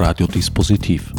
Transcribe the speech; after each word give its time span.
Radiodispositiv. 0.00 1.12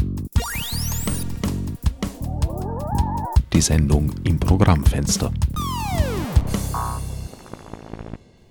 Die 3.51 3.59
Sendung 3.59 4.13
im 4.23 4.39
Programmfenster. 4.39 5.33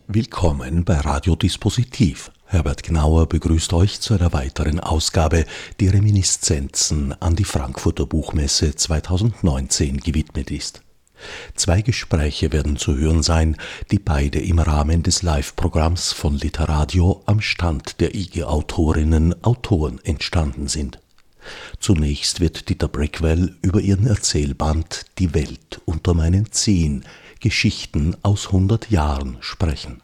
Willkommen 0.06 0.84
bei 0.84 0.98
Radiodispositiv. 0.98 2.30
Herbert 2.44 2.82
Gnauer 2.82 3.26
begrüßt 3.26 3.72
euch 3.72 4.00
zu 4.00 4.14
einer 4.14 4.34
weiteren 4.34 4.80
Ausgabe, 4.80 5.46
die 5.80 5.88
Reminiszenzen 5.88 7.14
an 7.22 7.34
die 7.34 7.44
Frankfurter 7.44 8.04
Buchmesse 8.04 8.74
2019 8.74 9.96
gewidmet 9.96 10.50
ist. 10.50 10.82
Zwei 11.54 11.82
Gespräche 11.82 12.52
werden 12.52 12.76
zu 12.76 12.96
hören 12.96 13.22
sein, 13.22 13.56
die 13.90 13.98
beide 13.98 14.40
im 14.40 14.58
Rahmen 14.58 15.02
des 15.02 15.22
Live-Programms 15.22 16.12
von 16.12 16.34
Literadio 16.34 17.22
am 17.26 17.40
Stand 17.40 18.00
der 18.00 18.14
IG 18.14 18.44
Autorinnen 18.44 19.42
Autoren 19.44 19.98
entstanden 20.04 20.68
sind. 20.68 21.00
Zunächst 21.80 22.40
wird 22.40 22.68
Dieter 22.68 22.88
Brickwell 22.88 23.56
über 23.62 23.80
ihren 23.80 24.06
Erzählband 24.06 25.06
Die 25.18 25.34
Welt 25.34 25.80
unter 25.84 26.14
meinen 26.14 26.52
Zehen 26.52 27.04
Geschichten 27.40 28.16
aus 28.22 28.52
hundert 28.52 28.90
Jahren 28.90 29.38
sprechen. 29.40 30.02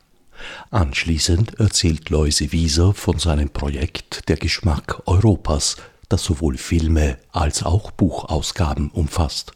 Anschließend 0.70 1.58
erzählt 1.58 2.10
Loise 2.10 2.52
Wieser 2.52 2.94
von 2.94 3.18
seinem 3.18 3.50
Projekt 3.50 4.28
Der 4.28 4.36
Geschmack 4.36 5.02
Europas, 5.06 5.76
das 6.08 6.22
sowohl 6.24 6.58
Filme 6.58 7.18
als 7.32 7.62
auch 7.62 7.90
Buchausgaben 7.90 8.90
umfasst. 8.90 9.52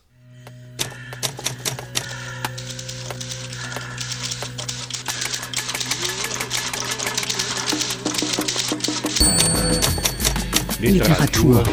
Literatur. 10.80 11.65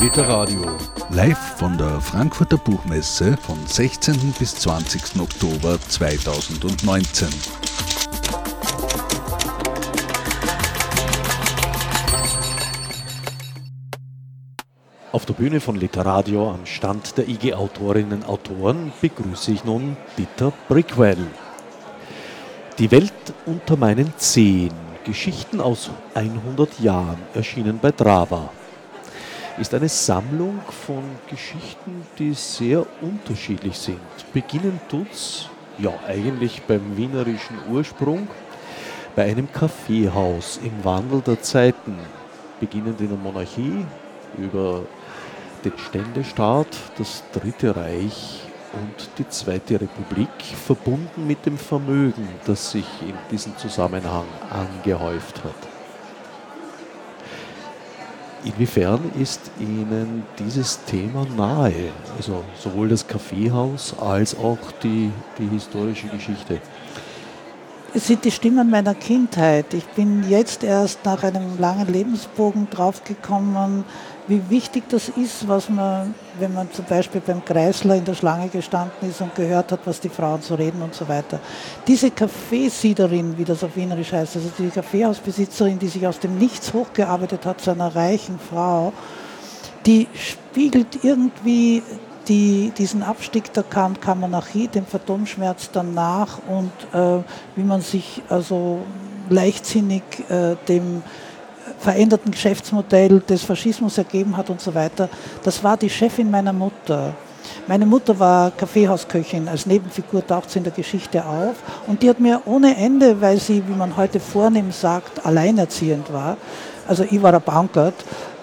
Literadio. 0.00 0.64
Live 1.10 1.58
von 1.58 1.76
der 1.76 2.00
Frankfurter 2.00 2.56
Buchmesse 2.56 3.36
vom 3.36 3.58
16. 3.66 4.32
bis 4.38 4.54
20. 4.54 5.20
Oktober 5.20 5.78
2019. 5.88 7.28
Auf 15.12 15.26
der 15.26 15.34
Bühne 15.34 15.60
von 15.60 15.76
Literadio 15.76 16.50
am 16.50 16.64
Stand 16.64 17.18
der 17.18 17.28
IG 17.28 17.52
Autorinnen 17.52 18.22
und 18.22 18.26
Autoren 18.26 18.90
begrüße 19.02 19.52
ich 19.52 19.64
nun 19.64 19.98
Dieter 20.16 20.50
Brickwell. 20.66 21.26
Die 22.78 22.90
Welt 22.90 23.12
unter 23.44 23.76
meinen 23.76 24.14
Zehen 24.16 24.85
Geschichten 25.06 25.60
aus 25.60 25.90
100 26.14 26.80
Jahren, 26.80 27.18
erschienen 27.32 27.78
bei 27.80 27.92
Drava. 27.92 28.50
Ist 29.56 29.72
eine 29.72 29.88
Sammlung 29.88 30.58
von 30.84 31.04
Geschichten, 31.30 32.04
die 32.18 32.34
sehr 32.34 32.84
unterschiedlich 33.00 33.78
sind. 33.78 34.00
Beginnen 34.32 34.80
tut's, 34.88 35.48
ja, 35.78 35.92
eigentlich 36.08 36.62
beim 36.62 36.96
wienerischen 36.96 37.56
Ursprung, 37.70 38.26
bei 39.14 39.26
einem 39.26 39.50
Kaffeehaus 39.52 40.58
im 40.64 40.84
Wandel 40.84 41.20
der 41.20 41.40
Zeiten. 41.40 41.96
Beginnend 42.58 43.00
in 43.00 43.08
der 43.08 43.18
Monarchie, 43.18 43.86
über 44.36 44.82
den 45.64 45.78
Ständestaat, 45.78 46.76
das 46.98 47.22
Dritte 47.32 47.76
Reich 47.76 48.45
und 48.80 49.08
die 49.18 49.28
Zweite 49.28 49.80
Republik, 49.80 50.28
verbunden 50.66 51.26
mit 51.26 51.46
dem 51.46 51.58
Vermögen, 51.58 52.28
das 52.46 52.72
sich 52.72 52.86
in 53.02 53.14
diesem 53.30 53.56
Zusammenhang 53.56 54.26
angehäuft 54.50 55.42
hat. 55.44 55.76
Inwiefern 58.44 59.10
ist 59.20 59.50
Ihnen 59.58 60.24
dieses 60.38 60.84
Thema 60.84 61.26
nahe? 61.36 61.90
Also 62.16 62.44
sowohl 62.56 62.88
das 62.88 63.06
Kaffeehaus 63.06 63.98
als 63.98 64.38
auch 64.38 64.58
die, 64.82 65.10
die 65.38 65.48
historische 65.48 66.06
Geschichte? 66.08 66.60
Es 67.96 68.08
sind 68.08 68.26
die 68.26 68.30
Stimmen 68.30 68.68
meiner 68.68 68.94
Kindheit. 68.94 69.72
Ich 69.72 69.86
bin 69.86 70.28
jetzt 70.28 70.62
erst 70.62 71.02
nach 71.06 71.22
einem 71.22 71.58
langen 71.58 71.90
Lebensbogen 71.90 72.68
draufgekommen, 72.68 73.84
wie 74.28 74.42
wichtig 74.50 74.82
das 74.90 75.08
ist, 75.08 75.48
was 75.48 75.70
man, 75.70 76.14
wenn 76.38 76.52
man 76.52 76.70
zum 76.72 76.84
Beispiel 76.84 77.22
beim 77.22 77.42
Kreisler 77.42 77.96
in 77.96 78.04
der 78.04 78.12
Schlange 78.12 78.48
gestanden 78.48 79.08
ist 79.08 79.22
und 79.22 79.34
gehört 79.34 79.72
hat, 79.72 79.80
was 79.86 79.98
die 79.98 80.10
Frauen 80.10 80.42
so 80.42 80.56
reden 80.56 80.82
und 80.82 80.94
so 80.94 81.08
weiter. 81.08 81.40
Diese 81.86 82.10
Kaffeesiederin, 82.10 83.38
wie 83.38 83.44
das 83.44 83.64
auf 83.64 83.74
Wienerisch 83.74 84.12
heißt, 84.12 84.36
also 84.36 84.50
die 84.58 84.68
Kaffeehausbesitzerin, 84.68 85.78
die 85.78 85.88
sich 85.88 86.06
aus 86.06 86.18
dem 86.18 86.36
Nichts 86.36 86.74
hochgearbeitet 86.74 87.46
hat 87.46 87.62
zu 87.62 87.70
einer 87.70 87.96
reichen 87.96 88.38
Frau, 88.38 88.92
die 89.86 90.06
spiegelt 90.12 91.02
irgendwie 91.02 91.82
die, 92.28 92.72
diesen 92.76 93.02
Abstieg 93.02 93.52
der 93.52 93.62
Kammonarchie, 93.62 94.68
den 94.68 94.86
Phantomschmerz 94.86 95.70
danach 95.72 96.38
und 96.48 96.70
äh, 96.92 97.22
wie 97.54 97.62
man 97.62 97.80
sich 97.80 98.22
also 98.28 98.80
leichtsinnig 99.28 100.02
äh, 100.28 100.56
dem 100.68 101.02
veränderten 101.78 102.30
Geschäftsmodell 102.30 103.20
des 103.20 103.42
Faschismus 103.42 103.98
ergeben 103.98 104.36
hat 104.36 104.50
und 104.50 104.60
so 104.60 104.74
weiter. 104.74 105.08
Das 105.42 105.62
war 105.62 105.76
die 105.76 105.90
Chefin 105.90 106.30
meiner 106.30 106.52
Mutter. 106.52 107.14
Meine 107.68 107.86
Mutter 107.86 108.18
war 108.18 108.50
Kaffeehausköchin, 108.50 109.48
als 109.48 109.66
Nebenfigur 109.66 110.26
taucht 110.26 110.50
sie 110.50 110.58
in 110.58 110.64
der 110.64 110.72
Geschichte 110.72 111.24
auf 111.24 111.54
und 111.86 112.02
die 112.02 112.08
hat 112.08 112.20
mir 112.20 112.42
ohne 112.44 112.76
Ende, 112.76 113.20
weil 113.20 113.38
sie, 113.38 113.62
wie 113.66 113.74
man 113.74 113.96
heute 113.96 114.20
vornehm 114.20 114.72
sagt, 114.72 115.24
alleinerziehend 115.24 116.12
war, 116.12 116.36
also 116.88 117.04
ich 117.08 117.22
war 117.22 117.34
ein 117.34 117.42
Bankert, 117.42 117.94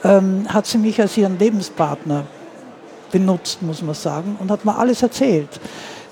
ähm, 0.04 0.46
hat 0.48 0.66
sie 0.66 0.78
mich 0.78 1.00
als 1.00 1.18
ihren 1.18 1.38
Lebenspartner 1.38 2.26
benutzt, 3.14 3.62
muss 3.62 3.82
man 3.82 3.96
sagen, 3.96 4.36
und 4.40 4.52
hat 4.52 4.66
mir 4.66 4.76
alles 4.76 5.02
erzählt. 5.04 5.62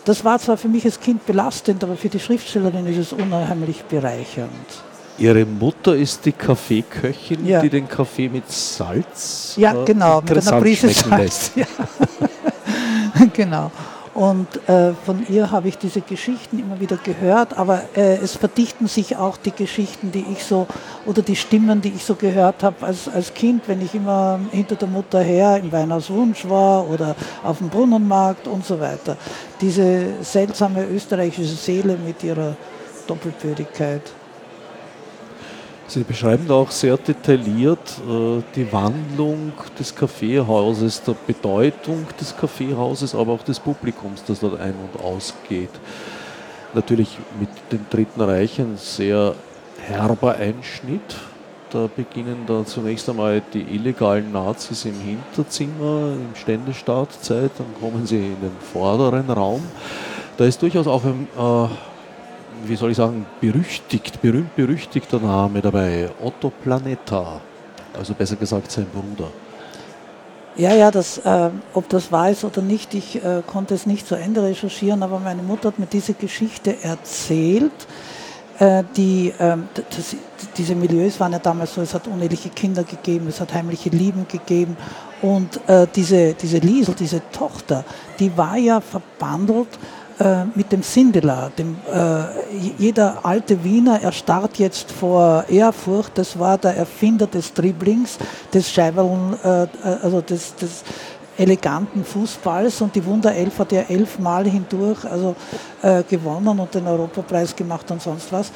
Das 0.06 0.24
war 0.24 0.40
zwar 0.40 0.56
für 0.56 0.70
mich 0.70 0.86
als 0.86 1.00
Kind 1.00 1.26
belastend, 1.26 1.84
aber 1.84 1.98
für 1.98 2.10
die 2.10 2.20
Schriftstellerin 2.20 2.86
ist 2.88 2.98
es 2.98 3.14
unheimlich 3.14 3.84
bereichernd. 3.84 4.52
Ihre 5.18 5.46
Mutter 5.46 5.96
ist 5.96 6.26
die 6.26 6.32
Kaffeeköchin, 6.32 7.46
ja. 7.46 7.62
die 7.62 7.70
den 7.70 7.88
Kaffee 7.88 8.30
mit 8.30 8.50
Salz 8.50 9.54
Ja, 9.58 9.74
äh, 9.74 9.86
genau, 9.86 10.22
mit 10.22 10.48
einer 10.48 10.62
Prise 10.62 10.90
Salz. 10.90 11.52
Ja. 11.56 11.66
genau. 13.34 13.72
Und 14.14 14.48
äh, 14.68 14.94
von 15.06 15.26
ihr 15.30 15.52
habe 15.52 15.70
ich 15.70 15.78
diese 15.78 16.02
Geschichten 16.02 16.60
immer 16.60 16.82
wieder 16.82 16.98
gehört, 16.98 17.58
aber 17.58 17.84
äh, 17.96 18.18
es 18.18 18.36
verdichten 18.36 18.88
sich 18.88 19.16
auch 19.16 19.38
die 19.38 19.52
Geschichten, 19.52 20.12
die 20.12 20.26
ich 20.34 20.44
so, 20.44 20.68
oder 21.06 21.22
die 21.22 21.38
Stimmen, 21.38 21.82
die 21.82 21.90
ich 21.90 22.04
so 22.04 22.16
gehört 22.16 22.62
habe 22.62 22.86
als, 22.86 23.08
als 23.08 23.34
Kind, 23.34 23.64
wenn 23.68 23.82
ich 23.82 23.96
immer 23.96 24.40
hinter 24.52 24.76
der 24.76 24.90
Mutter 24.90 25.22
her 25.22 25.58
im 25.64 25.72
Weihnachtswunsch 25.72 26.48
war 26.50 26.90
oder 26.90 27.16
auf 27.44 27.60
dem 27.60 27.70
Brunnenmarkt 27.70 28.48
und 28.48 28.66
so 28.66 28.80
weiter. 28.82 29.16
Diese 29.62 30.08
seltsame 30.22 30.86
österreichische 30.86 31.56
Seele 31.56 31.98
mit 32.06 32.22
ihrer 32.22 32.58
Doppelbödigkeit. 33.08 34.02
Sie 35.92 36.06
beschreiben 36.06 36.46
da 36.48 36.54
auch 36.54 36.72
sehr 36.72 36.96
detailliert 36.96 38.00
äh, 38.08 38.42
die 38.56 38.72
Wandlung 38.72 39.52
des 39.78 39.94
Kaffeehauses, 39.94 41.04
der 41.04 41.18
Bedeutung 41.28 42.06
des 42.18 42.34
Kaffeehauses, 42.38 43.14
aber 43.14 43.34
auch 43.34 43.44
des 43.44 43.60
Publikums, 43.60 44.24
das 44.24 44.40
dort 44.40 44.58
ein- 44.62 44.74
und 44.74 45.04
ausgeht. 45.04 45.70
Natürlich 46.74 47.18
mit 47.38 47.50
dem 47.74 47.86
Dritten 47.90 48.22
Reich 48.22 48.58
ein 48.62 48.78
sehr 48.78 49.36
herber 49.86 50.36
Einschnitt. 50.36 51.18
Da 51.72 51.90
beginnen 51.94 52.44
dann 52.48 52.66
zunächst 52.66 53.10
einmal 53.10 53.42
die 53.54 53.64
illegalen 53.64 54.32
Nazis 54.32 54.86
im 54.86 54.98
Hinterzimmer, 54.98 56.14
im 56.14 56.36
Ständestaatzeit, 56.36 57.52
dann 57.58 57.76
kommen 57.82 58.08
sie 58.08 58.16
in 58.16 58.40
den 58.40 58.56
vorderen 58.72 59.30
Raum. 59.30 59.62
Da 60.38 60.46
ist 60.46 60.62
durchaus 60.62 60.88
auch 60.88 61.04
ein 61.04 61.28
äh, 61.38 61.91
wie 62.66 62.76
soll 62.76 62.92
ich 62.92 62.98
sagen, 62.98 63.26
berüchtigt, 63.40 64.22
berühmt 64.22 64.56
berüchtigter 64.56 65.20
Name 65.20 65.62
dabei, 65.62 66.10
Otto 66.22 66.52
Planeta, 66.64 67.42
also 67.98 68.14
besser 68.14 68.36
gesagt 68.36 68.72
sein 68.72 68.88
Bruder. 68.88 69.30
Ja, 70.58 70.74
ja, 70.76 70.92
das, 70.92 71.18
äh, 71.20 71.50
ob 71.74 71.88
das 71.90 72.12
wahr 72.12 72.30
ist 72.30 72.44
oder 72.44 72.62
nicht, 72.62 72.94
ich 72.94 73.24
äh, 73.24 73.42
konnte 73.48 73.74
es 73.74 73.86
nicht 73.86 74.06
zu 74.06 74.16
Ende 74.16 74.44
recherchieren, 74.44 75.02
aber 75.02 75.20
meine 75.20 75.44
Mutter 75.44 75.70
hat 75.70 75.80
mir 75.80 75.86
diese 75.86 76.14
Geschichte 76.14 76.76
erzählt. 76.84 77.72
Äh, 78.60 78.84
die, 78.98 79.34
ähm, 79.40 79.70
das, 79.74 80.16
diese 80.58 80.76
Milieus 80.76 81.20
waren 81.20 81.32
ja 81.32 81.40
damals 81.40 81.74
so, 81.74 81.82
es 81.82 81.94
hat 81.94 82.08
uneheliche 82.08 82.50
Kinder 82.50 82.84
gegeben, 82.84 83.28
es 83.28 83.40
hat 83.40 83.54
heimliche 83.54 83.90
Lieben 83.90 84.28
gegeben 84.28 84.76
und 85.22 85.68
äh, 85.68 85.88
diese, 85.96 86.34
diese 86.34 86.58
Liesel, 86.58 86.96
diese 86.96 87.22
Tochter, 87.32 87.86
die 88.20 88.36
war 88.38 88.58
ja 88.58 88.82
verbandelt 88.82 89.70
äh, 90.22 90.46
mit 90.54 90.72
dem 90.72 90.84
Sindelar. 90.84 91.52
Dem, 91.58 91.78
äh, 91.92 92.24
jeder 92.78 93.26
alte 93.26 93.64
Wiener 93.64 94.02
erstarrt 94.02 94.60
jetzt 94.60 94.92
vor 94.92 95.46
Ehrfurcht. 95.50 96.16
Das 96.16 96.38
war 96.38 96.60
der 96.60 96.78
Erfinder 96.78 97.26
des 97.26 97.54
Dribblings, 97.54 98.20
des 98.54 98.72
Scheiberln, 98.72 99.36
äh, 99.44 99.64
äh, 99.64 99.68
also 100.04 100.22
des, 100.22 100.56
des 100.56 100.84
eleganten 101.38 102.04
Fußballs 102.04 102.82
und 102.82 102.94
die 102.96 103.04
Wunderelf 103.04 103.58
hat 103.58 103.72
ja 103.72 103.82
elfmal 103.82 104.46
hindurch 104.46 105.06
also, 105.06 105.36
äh, 105.82 106.04
gewonnen 106.04 106.60
und 106.60 106.74
den 106.74 106.86
Europapreis 106.86 107.56
gemacht 107.56 107.90
und 107.90 108.02
sonst 108.02 108.32
was. 108.32 108.52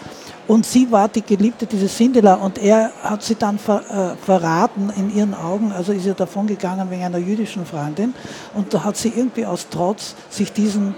Und 0.48 0.66
sie 0.66 0.92
war 0.92 1.08
die 1.08 1.24
Geliebte 1.24 1.66
dieses 1.66 1.98
Sindela 1.98 2.36
und 2.36 2.60
er 2.60 2.92
hat 3.02 3.24
sie 3.24 3.36
dann 3.36 3.58
ver, 3.58 3.82
äh, 3.90 4.24
verraten 4.24 4.92
in 4.96 5.16
ihren 5.16 5.34
Augen, 5.34 5.72
also 5.72 5.94
ist 5.94 6.06
er 6.06 6.14
davon 6.14 6.46
gegangen 6.46 6.92
wegen 6.92 7.04
einer 7.04 7.18
jüdischen 7.18 7.66
Freundin 7.66 8.14
und 8.54 8.72
da 8.74 8.84
hat 8.84 8.98
sie 8.98 9.12
irgendwie 9.16 9.46
aus 9.46 9.68
Trotz 9.72 10.14
sich 10.30 10.52
diesen 10.52 10.94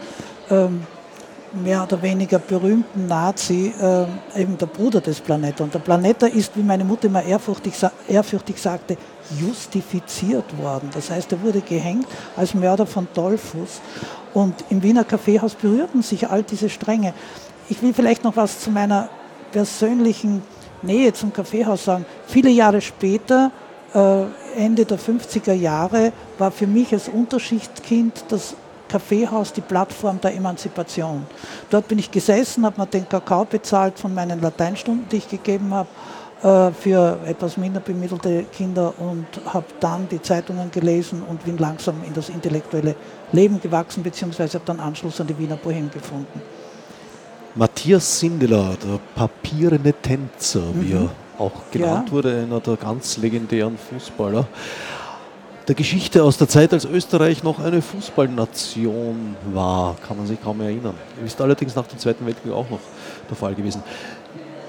mehr 1.53 1.83
oder 1.83 2.01
weniger 2.01 2.39
berühmten 2.39 3.07
Nazi, 3.07 3.73
äh, 3.79 4.41
eben 4.41 4.57
der 4.57 4.65
Bruder 4.65 5.01
des 5.01 5.19
Planeta. 5.21 5.63
Und 5.63 5.73
der 5.73 5.79
Planeta 5.79 6.27
ist, 6.27 6.55
wie 6.55 6.63
meine 6.63 6.83
Mutter 6.83 7.05
immer 7.07 7.23
ehrfürchtig, 7.23 7.73
ehrfürchtig 8.07 8.57
sagte, 8.57 8.97
justifiziert 9.39 10.57
worden. 10.57 10.89
Das 10.93 11.09
heißt, 11.09 11.31
er 11.31 11.41
wurde 11.41 11.61
gehängt 11.61 12.07
als 12.35 12.53
Mörder 12.53 12.85
von 12.85 13.07
Dollfuß. 13.13 13.81
Und 14.33 14.55
im 14.69 14.83
Wiener 14.83 15.03
Kaffeehaus 15.03 15.55
berührten 15.55 16.01
sich 16.01 16.29
all 16.29 16.43
diese 16.43 16.69
Stränge. 16.69 17.13
Ich 17.69 17.81
will 17.81 17.93
vielleicht 17.93 18.23
noch 18.23 18.35
was 18.35 18.59
zu 18.59 18.69
meiner 18.69 19.09
persönlichen 19.51 20.43
Nähe 20.81 21.13
zum 21.13 21.33
Kaffeehaus 21.33 21.85
sagen. 21.85 22.05
Viele 22.27 22.49
Jahre 22.49 22.81
später, 22.81 23.51
äh, 23.93 24.23
Ende 24.55 24.85
der 24.85 24.99
50er 24.99 25.53
Jahre, 25.53 26.11
war 26.37 26.51
für 26.51 26.67
mich 26.67 26.93
als 26.93 27.09
Unterschichtskind 27.09 28.25
das 28.29 28.55
Kaffeehaus 28.87 29.53
die 29.53 29.61
Plattform 29.61 30.19
der 30.21 30.35
Emanzipation. 30.35 31.25
Dort 31.69 31.87
bin 31.87 31.99
ich 31.99 32.11
gesessen, 32.11 32.65
habe 32.65 32.79
mir 32.79 32.87
den 32.87 33.07
Kakao 33.07 33.45
bezahlt 33.45 33.99
von 33.99 34.13
meinen 34.13 34.41
Lateinstunden, 34.41 35.07
die 35.09 35.17
ich 35.17 35.29
gegeben 35.29 35.73
habe 35.73 35.89
äh, 36.43 36.71
für 36.71 37.17
etwas 37.25 37.57
minder 37.57 37.79
bemittelte 37.79 38.43
Kinder 38.55 38.93
und 38.99 39.25
habe 39.45 39.65
dann 39.79 40.07
die 40.07 40.21
Zeitungen 40.21 40.69
gelesen 40.69 41.23
und 41.27 41.43
bin 41.43 41.57
langsam 41.57 41.95
in 42.05 42.13
das 42.13 42.29
intellektuelle 42.29 42.95
Leben 43.31 43.59
gewachsen, 43.59 44.03
beziehungsweise 44.03 44.55
habe 44.55 44.65
dann 44.65 44.79
Anschluss 44.79 45.19
an 45.19 45.27
die 45.27 45.37
Wiener 45.37 45.57
Bohem 45.57 45.89
gefunden. 45.89 46.41
Matthias 47.55 48.19
Sindeler, 48.19 48.77
der 48.83 48.99
papierende 49.15 49.93
Tänzer, 49.93 50.59
mhm. 50.59 50.81
wie 50.81 50.93
er 50.93 51.09
auch 51.39 51.71
genannt 51.71 52.09
ja. 52.09 52.13
wurde, 52.13 52.41
einer 52.43 52.59
der 52.59 52.75
ganz 52.75 53.17
legendären 53.17 53.77
Fußballer 53.77 54.47
der 55.67 55.75
Geschichte 55.75 56.23
aus 56.23 56.37
der 56.37 56.47
Zeit, 56.47 56.71
als 56.71 56.85
Österreich 56.85 57.43
noch 57.43 57.59
eine 57.59 57.81
Fußballnation 57.81 59.35
war, 59.53 59.95
kann 60.07 60.17
man 60.17 60.25
sich 60.25 60.41
kaum 60.41 60.61
erinnern. 60.61 60.95
Ist 61.25 61.41
allerdings 61.41 61.75
nach 61.75 61.87
dem 61.87 61.99
Zweiten 61.99 62.25
Weltkrieg 62.25 62.53
auch 62.53 62.69
noch 62.69 62.79
der 63.29 63.35
Fall 63.35 63.53
gewesen. 63.53 63.83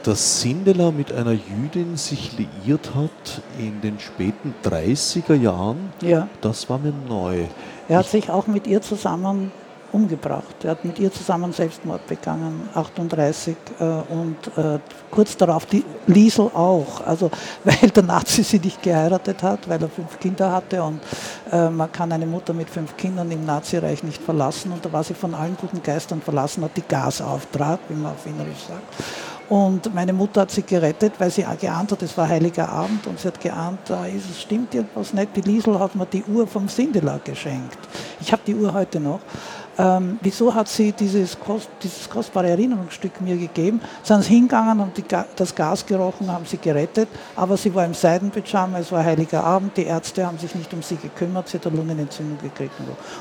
Dass 0.02 0.40
Sindelar 0.40 0.90
mit 0.90 1.12
einer 1.12 1.32
Jüdin 1.32 1.96
sich 1.96 2.32
liiert 2.36 2.94
hat 2.94 3.42
in 3.58 3.80
den 3.80 4.00
späten 4.00 4.54
30er 4.64 5.34
Jahren, 5.34 5.92
ja. 6.02 6.28
das 6.40 6.68
war 6.68 6.78
mir 6.78 6.92
neu. 7.08 7.44
Er 7.88 7.98
hat 7.98 8.06
ich 8.06 8.10
sich 8.10 8.30
auch 8.30 8.46
mit 8.46 8.66
ihr 8.66 8.82
zusammen 8.82 9.52
umgebracht. 9.92 10.64
Er 10.64 10.72
hat 10.72 10.84
mit 10.84 10.98
ihr 10.98 11.12
zusammen 11.12 11.52
Selbstmord 11.52 12.06
begangen, 12.06 12.68
38 12.74 13.56
äh, 13.78 13.84
und 13.84 14.36
äh, 14.56 14.78
kurz 15.10 15.36
darauf 15.36 15.66
die 15.66 15.84
Liesel 16.06 16.50
auch, 16.54 17.00
also 17.06 17.30
weil 17.64 17.90
der 17.90 18.02
Nazi 18.02 18.42
sie 18.42 18.58
nicht 18.58 18.82
geheiratet 18.82 19.42
hat, 19.42 19.68
weil 19.68 19.82
er 19.82 19.88
fünf 19.88 20.18
Kinder 20.18 20.52
hatte 20.52 20.82
und 20.82 21.00
äh, 21.52 21.70
man 21.70 21.90
kann 21.90 22.12
eine 22.12 22.26
Mutter 22.26 22.52
mit 22.52 22.68
fünf 22.70 22.96
Kindern 22.96 23.30
im 23.30 23.44
Nazireich 23.44 24.02
nicht 24.02 24.22
verlassen 24.22 24.72
und 24.72 24.84
da 24.84 24.92
war 24.92 25.04
sie 25.04 25.14
von 25.14 25.34
allen 25.34 25.56
guten 25.56 25.82
Geistern 25.82 26.20
verlassen, 26.20 26.64
hat 26.64 26.76
die 26.76 26.82
Gasauftrag, 26.82 27.80
wie 27.88 27.94
man 27.94 28.12
auf 28.12 28.26
Wienerisch 28.26 28.66
sagt. 28.68 28.82
Und 29.48 29.94
meine 29.94 30.12
Mutter 30.12 30.42
hat 30.42 30.50
sie 30.50 30.62
gerettet, 30.62 31.14
weil 31.18 31.30
sie 31.30 31.44
geahnt 31.58 31.90
hat, 31.90 32.02
es 32.02 32.16
war 32.18 32.28
Heiliger 32.28 32.68
Abend 32.68 33.06
und 33.06 33.18
sie 33.18 33.28
hat 33.28 33.40
geahnt, 33.40 33.78
da 33.86 34.04
ist 34.04 34.28
es 34.30 34.42
stimmt 34.42 34.74
irgendwas 34.74 35.14
nicht. 35.14 35.34
Die 35.34 35.40
Liesel 35.40 35.78
hat 35.78 35.94
mir 35.94 36.04
die 36.04 36.22
Uhr 36.24 36.46
vom 36.46 36.68
Sindelar 36.68 37.18
geschenkt. 37.24 37.78
Ich 38.20 38.30
habe 38.30 38.42
die 38.46 38.54
Uhr 38.54 38.74
heute 38.74 39.00
noch 39.00 39.20
ähm, 39.78 40.18
wieso 40.22 40.52
hat 40.52 40.68
sie 40.68 40.90
dieses, 40.90 41.38
kost, 41.38 41.68
dieses, 41.82 42.10
kostbare 42.10 42.50
Erinnerungsstück 42.50 43.20
mir 43.20 43.36
gegeben? 43.36 43.80
Sind 44.02 44.24
sie 44.24 44.34
hingegangen 44.34 44.80
und 44.80 44.96
die, 44.96 45.04
das 45.36 45.54
Gas 45.54 45.86
gerochen, 45.86 46.30
haben 46.32 46.44
sie 46.46 46.58
gerettet, 46.58 47.08
aber 47.36 47.56
sie 47.56 47.72
war 47.72 47.84
im 47.84 47.94
Seidenpyjama, 47.94 48.80
es 48.80 48.90
war 48.90 49.04
heiliger 49.04 49.44
Abend, 49.44 49.76
die 49.76 49.84
Ärzte 49.84 50.26
haben 50.26 50.36
sich 50.36 50.52
nicht 50.56 50.74
um 50.74 50.82
sie 50.82 50.96
gekümmert, 50.96 51.48
sie 51.48 51.58
hat 51.58 51.66
eine 51.68 51.76
Lungenentzündung 51.76 52.38
gekriegt. 52.38 52.72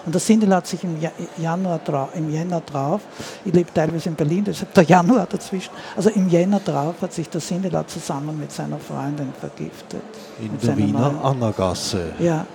Und 0.06 0.16
der 0.16 0.20
Sindel 0.20 0.56
hat 0.56 0.66
sich 0.66 0.84
im 0.84 0.98
Januar, 1.38 1.80
im 2.16 2.32
Jänner 2.32 2.62
drauf, 2.62 3.02
ich 3.46 3.54
lebe 3.54 3.72
teilweise 3.72 4.10
in 4.10 4.16
Berlin, 4.16 4.44
deshalb 4.44 4.74
der 4.74 4.84
Januar 4.88 5.28
dazwischen, 5.28 5.72
also 5.96 6.10
im 6.10 6.28
Jänner 6.28 6.60
drauf 6.60 6.96
hat 7.02 7.14
sich 7.14 7.30
der 7.30 7.42
Sindel 7.42 7.72
zusammen 7.86 8.40
mit 8.40 8.52
seiner 8.52 8.80
Freundin 8.80 9.32
vergiftet. 9.40 10.02
In 10.40 10.58
der 10.60 10.76
Wiener 10.76 11.24
Angergasse. 11.24 12.14
Ja, 12.20 12.46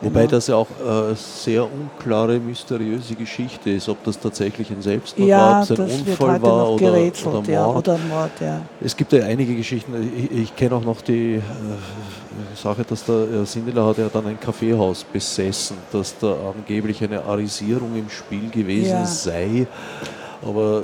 Wobei 0.00 0.20
genau. 0.20 0.30
das 0.32 0.46
ja 0.48 0.56
auch 0.56 0.68
äh, 0.68 1.14
sehr 1.14 1.64
unklare, 1.64 2.38
mysteriöse 2.38 3.14
Geschichte 3.14 3.70
ist, 3.70 3.88
ob 3.88 4.02
das 4.04 4.18
tatsächlich 4.18 4.70
ein 4.70 4.82
Selbstmord 4.82 5.28
ja, 5.28 5.38
war, 5.38 5.62
ob 5.62 5.70
es 5.70 5.80
ein 5.80 6.06
Unfall 6.06 6.42
war 6.42 6.70
oder, 6.70 6.92
oder, 6.92 7.32
Mord. 7.32 7.48
Ja, 7.48 7.66
oder 7.66 7.98
Mord 7.98 8.30
ja. 8.40 8.60
Es 8.82 8.96
gibt 8.96 9.12
ja 9.12 9.24
einige 9.24 9.54
Geschichten, 9.54 9.92
ich, 10.16 10.30
ich 10.30 10.56
kenne 10.56 10.76
auch 10.76 10.84
noch 10.84 11.00
die 11.00 11.36
äh, 11.36 11.40
Sache, 12.54 12.84
dass 12.84 13.04
der 13.04 13.14
äh, 13.14 13.46
Sindeler 13.46 13.86
hat 13.86 13.98
ja 13.98 14.08
dann 14.12 14.26
ein 14.26 14.38
Kaffeehaus 14.38 15.04
besessen, 15.04 15.76
dass 15.92 16.18
da 16.18 16.34
angeblich 16.54 17.02
eine 17.02 17.22
Arisierung 17.22 17.96
im 17.96 18.10
Spiel 18.10 18.50
gewesen 18.50 19.06
sei. 19.06 19.66
Aber 20.42 20.82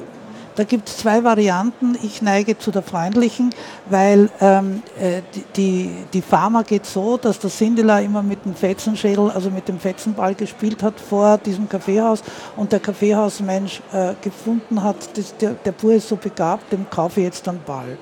da 0.61 0.65
gibt 0.65 0.91
es 0.91 0.99
zwei 0.99 1.25
Varianten. 1.25 1.97
Ich 2.03 2.21
neige 2.21 2.59
zu 2.59 2.71
der 2.71 2.83
freundlichen, 2.83 3.49
weil 3.89 4.29
ähm, 4.43 4.83
äh, 5.01 5.23
die, 5.57 5.91
die 6.13 6.21
Pharma 6.21 6.61
geht 6.61 6.85
so, 6.85 7.17
dass 7.17 7.39
der 7.39 7.49
Sindela 7.49 8.01
immer 8.01 8.23
mit 8.23 8.45
dem 8.45 8.55
Fetzenschädel, 8.55 9.31
also 9.31 9.49
mit 9.51 9.69
dem 9.69 9.81
Fetzenball 9.81 10.35
gespielt 10.35 10.83
hat 10.83 11.01
vor 11.01 11.39
diesem 11.39 11.67
Kaffeehaus 11.67 12.23
und 12.57 12.73
der 12.73 12.81
Kaffeehausmensch 12.81 13.81
äh, 13.91 14.13
gefunden 14.21 14.83
hat, 14.83 14.97
das, 15.17 15.35
der, 15.39 15.53
der 15.53 15.73
Bur 15.73 15.95
ist 15.95 16.11
so 16.11 16.17
begabt, 16.17 16.71
dem 16.71 16.91
kaufe 16.91 17.21
ich 17.21 17.25
jetzt 17.25 17.49
einen 17.49 17.63
Ball. 17.65 17.97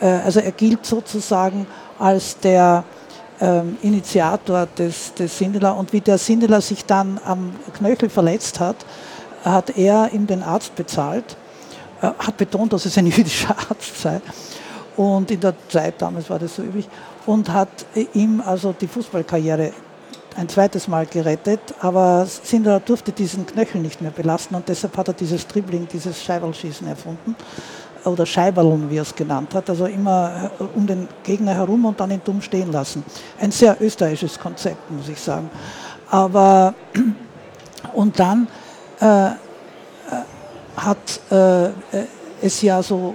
Äh, 0.00 0.06
also 0.24 0.38
er 0.38 0.52
gilt 0.52 0.86
sozusagen 0.86 1.66
als 1.98 2.38
der 2.38 2.84
ähm, 3.40 3.76
Initiator 3.82 4.68
des, 4.78 5.14
des 5.14 5.36
Sindela 5.36 5.72
und 5.72 5.92
wie 5.92 6.00
der 6.00 6.18
Sindela 6.18 6.60
sich 6.60 6.84
dann 6.84 7.18
am 7.24 7.56
Knöchel 7.76 8.08
verletzt 8.08 8.60
hat, 8.60 8.76
hat 9.44 9.76
er 9.76 10.12
ihm 10.12 10.28
den 10.28 10.44
Arzt 10.44 10.76
bezahlt 10.76 11.36
hat 12.18 12.36
betont, 12.36 12.72
dass 12.72 12.86
es 12.86 12.98
ein 12.98 13.06
jüdischer 13.18 13.56
Arzt 13.70 14.00
sei. 14.00 14.20
Und 14.96 15.30
in 15.30 15.40
der 15.40 15.54
Zeit 15.68 16.00
damals 16.00 16.30
war 16.30 16.38
das 16.38 16.54
so 16.56 16.62
üblich. 16.62 16.88
Und 17.26 17.52
hat 17.52 17.86
ihm 18.12 18.42
also 18.44 18.72
die 18.72 18.86
Fußballkarriere 18.86 19.72
ein 20.36 20.48
zweites 20.48 20.88
Mal 20.88 21.06
gerettet, 21.06 21.60
aber 21.80 22.26
Sindler 22.26 22.80
durfte 22.80 23.12
diesen 23.12 23.46
Knöchel 23.46 23.80
nicht 23.80 24.02
mehr 24.02 24.10
belasten 24.10 24.54
und 24.56 24.68
deshalb 24.68 24.96
hat 24.96 25.08
er 25.08 25.14
dieses 25.14 25.46
Dribbling, 25.46 25.86
dieses 25.86 26.22
Scheiberlschießen 26.22 26.86
erfunden 26.88 27.36
oder 28.04 28.26
Scheiberln, 28.26 28.90
wie 28.90 28.96
er 28.96 29.02
es 29.02 29.14
genannt 29.14 29.54
hat, 29.54 29.70
also 29.70 29.86
immer 29.86 30.50
äh, 30.58 30.64
um 30.76 30.86
den 30.86 31.08
Gegner 31.22 31.54
herum 31.54 31.84
und 31.84 32.00
dann 32.00 32.10
ihn 32.10 32.20
dumm 32.24 32.42
stehen 32.42 32.72
lassen. 32.72 33.04
Ein 33.40 33.50
sehr 33.50 33.76
österreichisches 33.80 34.38
Konzept, 34.38 34.90
muss 34.90 35.08
ich 35.08 35.20
sagen. 35.20 35.50
Aber 36.10 36.74
und 37.94 38.18
dann 38.18 38.48
äh, 39.00 39.30
hat 40.76 41.20
äh, 41.30 41.68
es 42.42 42.62
ja 42.62 42.82
so, 42.82 43.14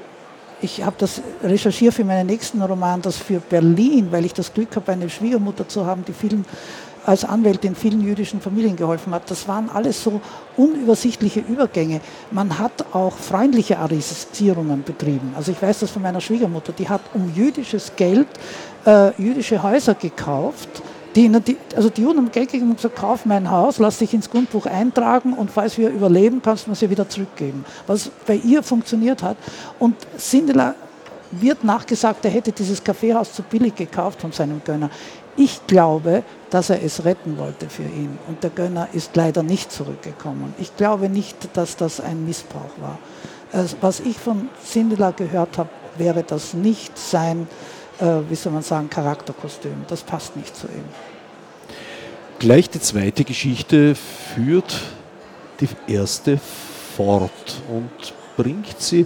ich 0.62 0.84
habe 0.84 0.96
das 0.98 1.22
recherchiert 1.44 1.94
für 1.94 2.04
meinen 2.04 2.28
nächsten 2.28 2.62
Roman, 2.62 3.01
das 3.01 3.18
für 3.18 3.39
Berlin, 3.39 4.08
weil 4.12 4.25
ich 4.25 4.34
das 4.34 4.54
Glück 4.54 4.75
habe, 4.75 4.92
eine 4.92 5.10
Schwiegermutter 5.10 5.68
zu 5.68 5.86
haben, 5.86 6.04
die 6.06 6.13
vielen 6.13 6.46
als 7.06 7.25
Anwältin 7.25 7.75
vielen 7.75 8.01
jüdischen 8.01 8.42
Familien 8.42 8.75
geholfen 8.75 9.13
hat. 9.13 9.30
Das 9.32 9.48
waren 9.48 9.70
alles 9.70 10.04
so 10.04 10.22
unübersichtliche 10.58 11.39
Übergänge. 11.39 12.01
Man 12.30 12.60
hat 12.60 12.94
auch 12.94 13.13
freundliche 13.13 13.80
Arisierungen 13.80 14.84
betrieben. 14.84 15.34
Also 15.36 15.51
ich 15.51 15.62
weiß 15.62 15.80
das 15.80 15.92
von 15.92 16.01
meiner 16.01 16.22
Schwiegermutter, 16.22 16.72
die 16.72 16.88
hat 16.88 17.01
um 17.13 17.34
jüdisches 17.34 17.94
Geld 17.96 18.28
äh, 18.86 19.12
jüdische 19.22 19.63
Häuser 19.63 19.96
gekauft 19.96 20.84
die, 21.16 21.58
also 21.75 21.89
die 21.89 22.01
Juden 22.01 22.18
haben 22.20 22.32
Geld 22.32 22.51
gegeben 22.51 22.72
und 22.72 22.78
gesagt, 22.78 22.96
kauf 22.96 23.25
mein 23.25 23.50
Haus, 23.50 23.80
lass 23.80 23.98
dich 23.98 24.13
ins 24.13 24.30
Grundbuch 24.30 24.66
eintragen 24.66 25.34
und 25.34 25.50
falls 25.50 25.78
wir 25.78 25.89
überleben, 25.89 26.42
kannst 26.42 26.66
du 26.66 26.72
mir 26.72 26.75
sie 26.75 26.89
wieder 26.89 27.10
zurückgeben. 27.10 27.66
Was 27.88 28.12
bei 28.28 28.36
ihr 28.36 28.62
funktioniert 28.63 29.24
hat. 29.24 29.38
Und 29.80 29.96
Sindela 30.18 30.75
wird 31.32 31.63
nachgesagt, 31.63 32.25
er 32.25 32.32
hätte 32.32 32.51
dieses 32.51 32.84
Kaffeehaus 32.84 33.34
zu 33.34 33.44
billig 33.44 33.75
gekauft 33.75 34.22
von 34.22 34.32
seinem 34.32 34.62
Gönner. 34.63 34.89
Ich 35.36 35.66
glaube, 35.68 36.24
dass 36.50 36.70
er 36.70 36.84
es 36.84 37.06
retten 37.06 37.38
wollte 37.38 37.70
für 37.70 37.84
ihn. 37.84 38.18
Und 38.28 38.44
der 38.44 38.50
Gönner 38.50 38.89
ist 38.94 39.16
leider 39.16 39.44
nicht 39.44 39.72
zurückgekommen. 39.72 40.54
Ich 40.58 40.75
glaube 40.75 41.08
nicht, 41.08 41.38
dass 41.54 41.78
das 41.78 42.01
ein 42.01 42.25
Missbrauch 42.25 42.82
war. 42.82 42.98
Also, 43.51 43.78
was 43.82 44.00
ich 44.00 44.18
von 44.18 44.50
Sindela 44.63 45.12
gehört 45.12 45.58
habe, 45.58 45.70
wäre 45.98 46.24
das 46.24 46.54
nicht 46.54 46.98
sein, 46.98 47.48
wie 48.00 48.36
soll 48.36 48.53
man 48.53 48.63
sagen, 48.63 48.89
Charakterkostüm. 48.89 49.86
Das 49.88 50.01
passt 50.03 50.36
nicht 50.36 50.56
zu 50.56 50.68
ihm. 50.68 50.86
Gleich 52.39 52.70
die 52.70 52.79
zweite 52.79 53.25
Geschichte 53.25 53.96
führt 53.96 54.82
die 55.60 55.68
erste 55.91 56.39
fort 56.96 57.62
und 57.70 58.13
bringt 58.38 58.79
sie 58.79 59.06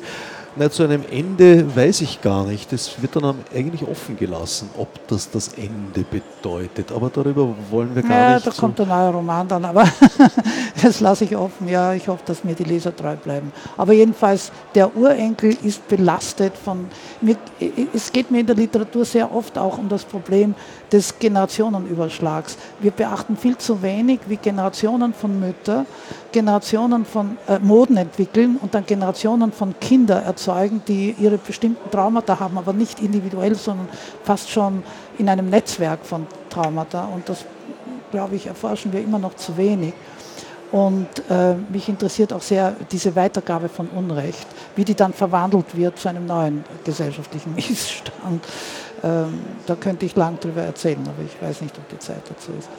Na, 0.56 0.70
zu 0.70 0.84
einem 0.84 1.04
Ende 1.10 1.76
weiß 1.76 2.02
ich 2.02 2.22
gar 2.22 2.46
nicht. 2.46 2.72
Das 2.72 3.02
wird 3.02 3.16
dann 3.16 3.38
eigentlich 3.56 3.88
offen 3.88 4.16
gelassen, 4.18 4.70
ob 4.78 5.08
das 5.08 5.32
das 5.32 5.54
Ende 5.54 6.06
bedeutet. 6.10 6.92
Aber 6.92 7.10
darüber 7.10 7.56
wollen 7.72 7.96
wir 7.96 8.04
gar 8.04 8.12
ja, 8.12 8.36
nicht. 8.36 8.46
Da 8.46 8.52
so 8.52 8.62
kommt 8.62 8.80
ein 8.80 8.88
neuer 8.88 9.10
Roman 9.10 9.48
dann, 9.48 9.66
aber 9.66 9.86
das 10.82 11.00
lasse 11.00 11.24
ich 11.24 11.36
offen. 11.36 11.68
Ja, 11.68 11.94
ich 11.94 12.08
hoffe, 12.08 12.22
dass 12.28 12.44
mir 12.44 12.54
die 12.54 12.66
Leser 12.66 12.96
treu 12.96 13.16
bleiben. 13.16 13.52
Aber 13.78 13.94
jedenfalls, 13.94 14.52
der 14.76 14.96
Urenkel 14.96 15.58
ist 15.64 15.88
belastet 15.88 16.54
von. 16.56 16.86
Es 17.92 18.12
geht 18.12 18.30
mir 18.30 18.42
in 18.42 18.46
der 18.46 18.56
Literatur 18.56 19.06
sehr 19.06 19.34
oft 19.34 19.58
auch 19.58 19.80
um 19.80 19.90
das 19.90 20.04
Problem 20.04 20.54
des 20.94 21.20
Generationenüberschlags. 21.20 22.58
Wir 22.80 22.92
beachten 22.92 23.36
viel 23.36 23.58
zu 23.58 23.82
wenig, 23.82 24.22
wie 24.28 24.38
Generationen 24.38 25.14
von 25.14 25.40
Müttern 25.40 25.86
Generationen 26.34 27.06
von 27.06 27.38
äh, 27.48 27.60
Moden 27.60 27.96
entwickeln 27.96 28.58
und 28.62 28.74
dann 28.74 28.86
Generationen 28.86 29.54
von 29.54 29.80
Kindern 29.80 30.24
erzeugen, 30.24 30.82
die 30.88 31.16
ihre 31.18 31.38
bestimmten 31.38 31.90
Traumata 31.90 32.40
haben, 32.40 32.58
aber 32.58 32.74
nicht 32.74 33.00
individuell, 33.00 33.56
sondern 33.56 33.88
fast 34.24 34.50
schon 34.50 34.84
in 35.18 35.30
einem 35.30 35.50
Netzwerk 35.50 36.06
von 36.06 36.28
Traumata. 36.50 37.06
Und 37.06 37.30
das, 37.30 37.46
glaube 38.12 38.36
ich, 38.36 38.48
erforschen 38.48 38.92
wir 38.92 39.02
immer 39.02 39.20
noch 39.20 39.36
zu 39.36 39.56
wenig. 39.56 39.94
Und 40.72 41.08
äh, 41.30 41.54
mich 41.70 41.88
interessiert 41.88 42.34
auch 42.34 42.42
sehr 42.42 42.76
diese 42.92 43.16
Weitergabe 43.16 43.70
von 43.70 43.88
Unrecht, 43.90 44.48
wie 44.76 44.84
die 44.84 44.96
dann 44.96 45.14
verwandelt 45.14 45.78
wird 45.78 46.00
zu 46.00 46.10
einem 46.10 46.26
neuen 46.26 46.66
gesellschaftlichen 46.84 47.54
Missstand. 47.56 48.44
Ähm, 49.04 49.40
da 49.66 49.76
könnte 49.76 50.06
ich 50.06 50.16
lang 50.16 50.40
drüber 50.40 50.62
erzählen, 50.62 51.02
aber 51.02 51.24
ich 51.26 51.42
weiß 51.42 51.62
nicht, 51.62 51.78
ob 51.78 51.88
die 51.90 52.00
Zeit 52.00 52.22
dazu 52.30 52.52
ist. 52.58 52.70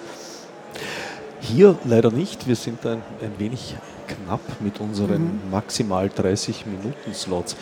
Hier 1.40 1.76
leider 1.84 2.10
nicht. 2.10 2.48
Wir 2.48 2.56
sind 2.56 2.84
ein, 2.86 3.02
ein 3.20 3.32
wenig 3.38 3.76
knapp 4.06 4.40
mit 4.60 4.80
unseren 4.80 5.22
mhm. 5.22 5.50
maximal 5.50 6.08
30 6.08 6.64
Minuten 6.66 7.12
Slots. 7.12 7.56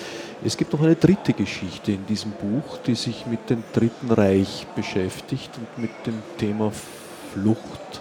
Es 0.44 0.56
gibt 0.56 0.72
noch 0.72 0.82
eine 0.82 0.94
dritte 0.94 1.32
Geschichte 1.32 1.92
in 1.92 2.06
diesem 2.06 2.32
Buch, 2.32 2.78
die 2.86 2.94
sich 2.94 3.26
mit 3.26 3.50
dem 3.50 3.62
Dritten 3.72 4.10
Reich 4.10 4.66
beschäftigt 4.76 5.50
und 5.56 5.82
mit 5.82 5.90
dem 6.06 6.22
Thema 6.38 6.72
Flucht. 7.32 8.00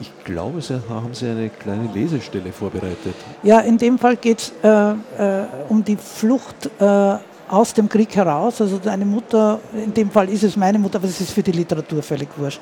Ich 0.00 0.12
glaube, 0.24 0.60
Sie 0.60 0.80
haben 0.88 1.14
Sie 1.14 1.28
eine 1.28 1.50
kleine 1.50 1.88
Lesestelle 1.92 2.52
vorbereitet. 2.52 3.14
Ja, 3.42 3.60
in 3.60 3.78
dem 3.78 3.98
Fall 3.98 4.16
geht 4.16 4.40
es 4.40 4.52
äh, 4.62 4.92
äh, 4.92 5.46
um 5.68 5.84
die 5.84 5.96
Flucht 5.96 6.68
äh, 6.80 7.16
aus 7.48 7.74
dem 7.74 7.88
Krieg 7.88 8.14
heraus. 8.16 8.60
Also 8.60 8.80
eine 8.86 9.04
Mutter, 9.04 9.60
in 9.72 9.92
dem 9.92 10.10
Fall 10.10 10.28
ist 10.28 10.42
es 10.42 10.56
meine 10.56 10.78
Mutter, 10.78 10.96
aber 10.96 11.08
es 11.08 11.20
ist 11.20 11.32
für 11.32 11.42
die 11.42 11.52
Literatur 11.52 12.02
völlig 12.02 12.28
wurscht. 12.36 12.60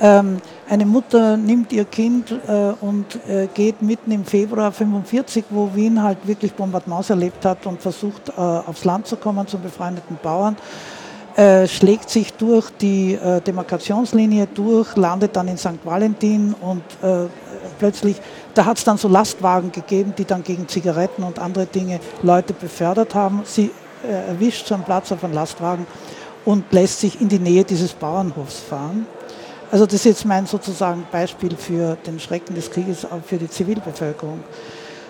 Ähm, 0.00 0.38
eine 0.68 0.86
Mutter 0.86 1.36
nimmt 1.36 1.72
ihr 1.72 1.84
Kind 1.84 2.30
äh, 2.30 2.72
und 2.80 3.18
äh, 3.28 3.48
geht 3.52 3.82
mitten 3.82 4.10
im 4.12 4.24
Februar 4.24 4.72
45, 4.72 5.44
wo 5.50 5.70
Wien 5.74 6.02
halt 6.02 6.18
wirklich 6.24 6.52
Bombardements 6.54 7.10
erlebt 7.10 7.44
hat 7.44 7.66
und 7.66 7.80
versucht 7.80 8.28
äh, 8.28 8.40
aufs 8.40 8.84
Land 8.84 9.06
zu 9.06 9.16
kommen 9.16 9.46
zum 9.46 9.62
befreundeten 9.62 10.18
Bauern. 10.22 10.56
Äh, 11.36 11.68
schlägt 11.68 12.10
sich 12.10 12.32
durch 12.32 12.70
die 12.70 13.14
äh, 13.14 13.40
Demarkationslinie 13.40 14.48
durch, 14.52 14.96
landet 14.96 15.36
dann 15.36 15.46
in 15.48 15.56
St. 15.56 15.78
Valentin 15.84 16.54
und 16.60 16.82
äh, 17.02 17.28
plötzlich, 17.78 18.16
da 18.54 18.64
hat 18.64 18.78
es 18.78 18.84
dann 18.84 18.98
so 18.98 19.08
Lastwagen 19.08 19.70
gegeben, 19.70 20.12
die 20.18 20.24
dann 20.24 20.42
gegen 20.42 20.66
Zigaretten 20.66 21.22
und 21.22 21.38
andere 21.38 21.66
Dinge 21.66 22.00
Leute 22.22 22.52
befördert 22.52 23.14
haben. 23.14 23.42
Sie 23.44 23.70
erwischt 24.02 24.66
so 24.66 24.74
einen 24.74 24.84
Platz 24.84 25.12
auf 25.12 25.24
einen 25.24 25.34
Lastwagen 25.34 25.86
und 26.44 26.72
lässt 26.72 27.00
sich 27.00 27.20
in 27.20 27.28
die 27.28 27.38
Nähe 27.38 27.64
dieses 27.64 27.92
Bauernhofs 27.92 28.60
fahren. 28.60 29.06
Also 29.70 29.86
das 29.86 29.94
ist 29.94 30.04
jetzt 30.04 30.24
mein 30.24 30.46
sozusagen 30.46 31.06
Beispiel 31.12 31.54
für 31.56 31.96
den 32.06 32.18
Schrecken 32.18 32.54
des 32.54 32.70
Krieges 32.70 33.04
auch 33.04 33.22
für 33.24 33.36
die 33.36 33.48
Zivilbevölkerung. 33.48 34.42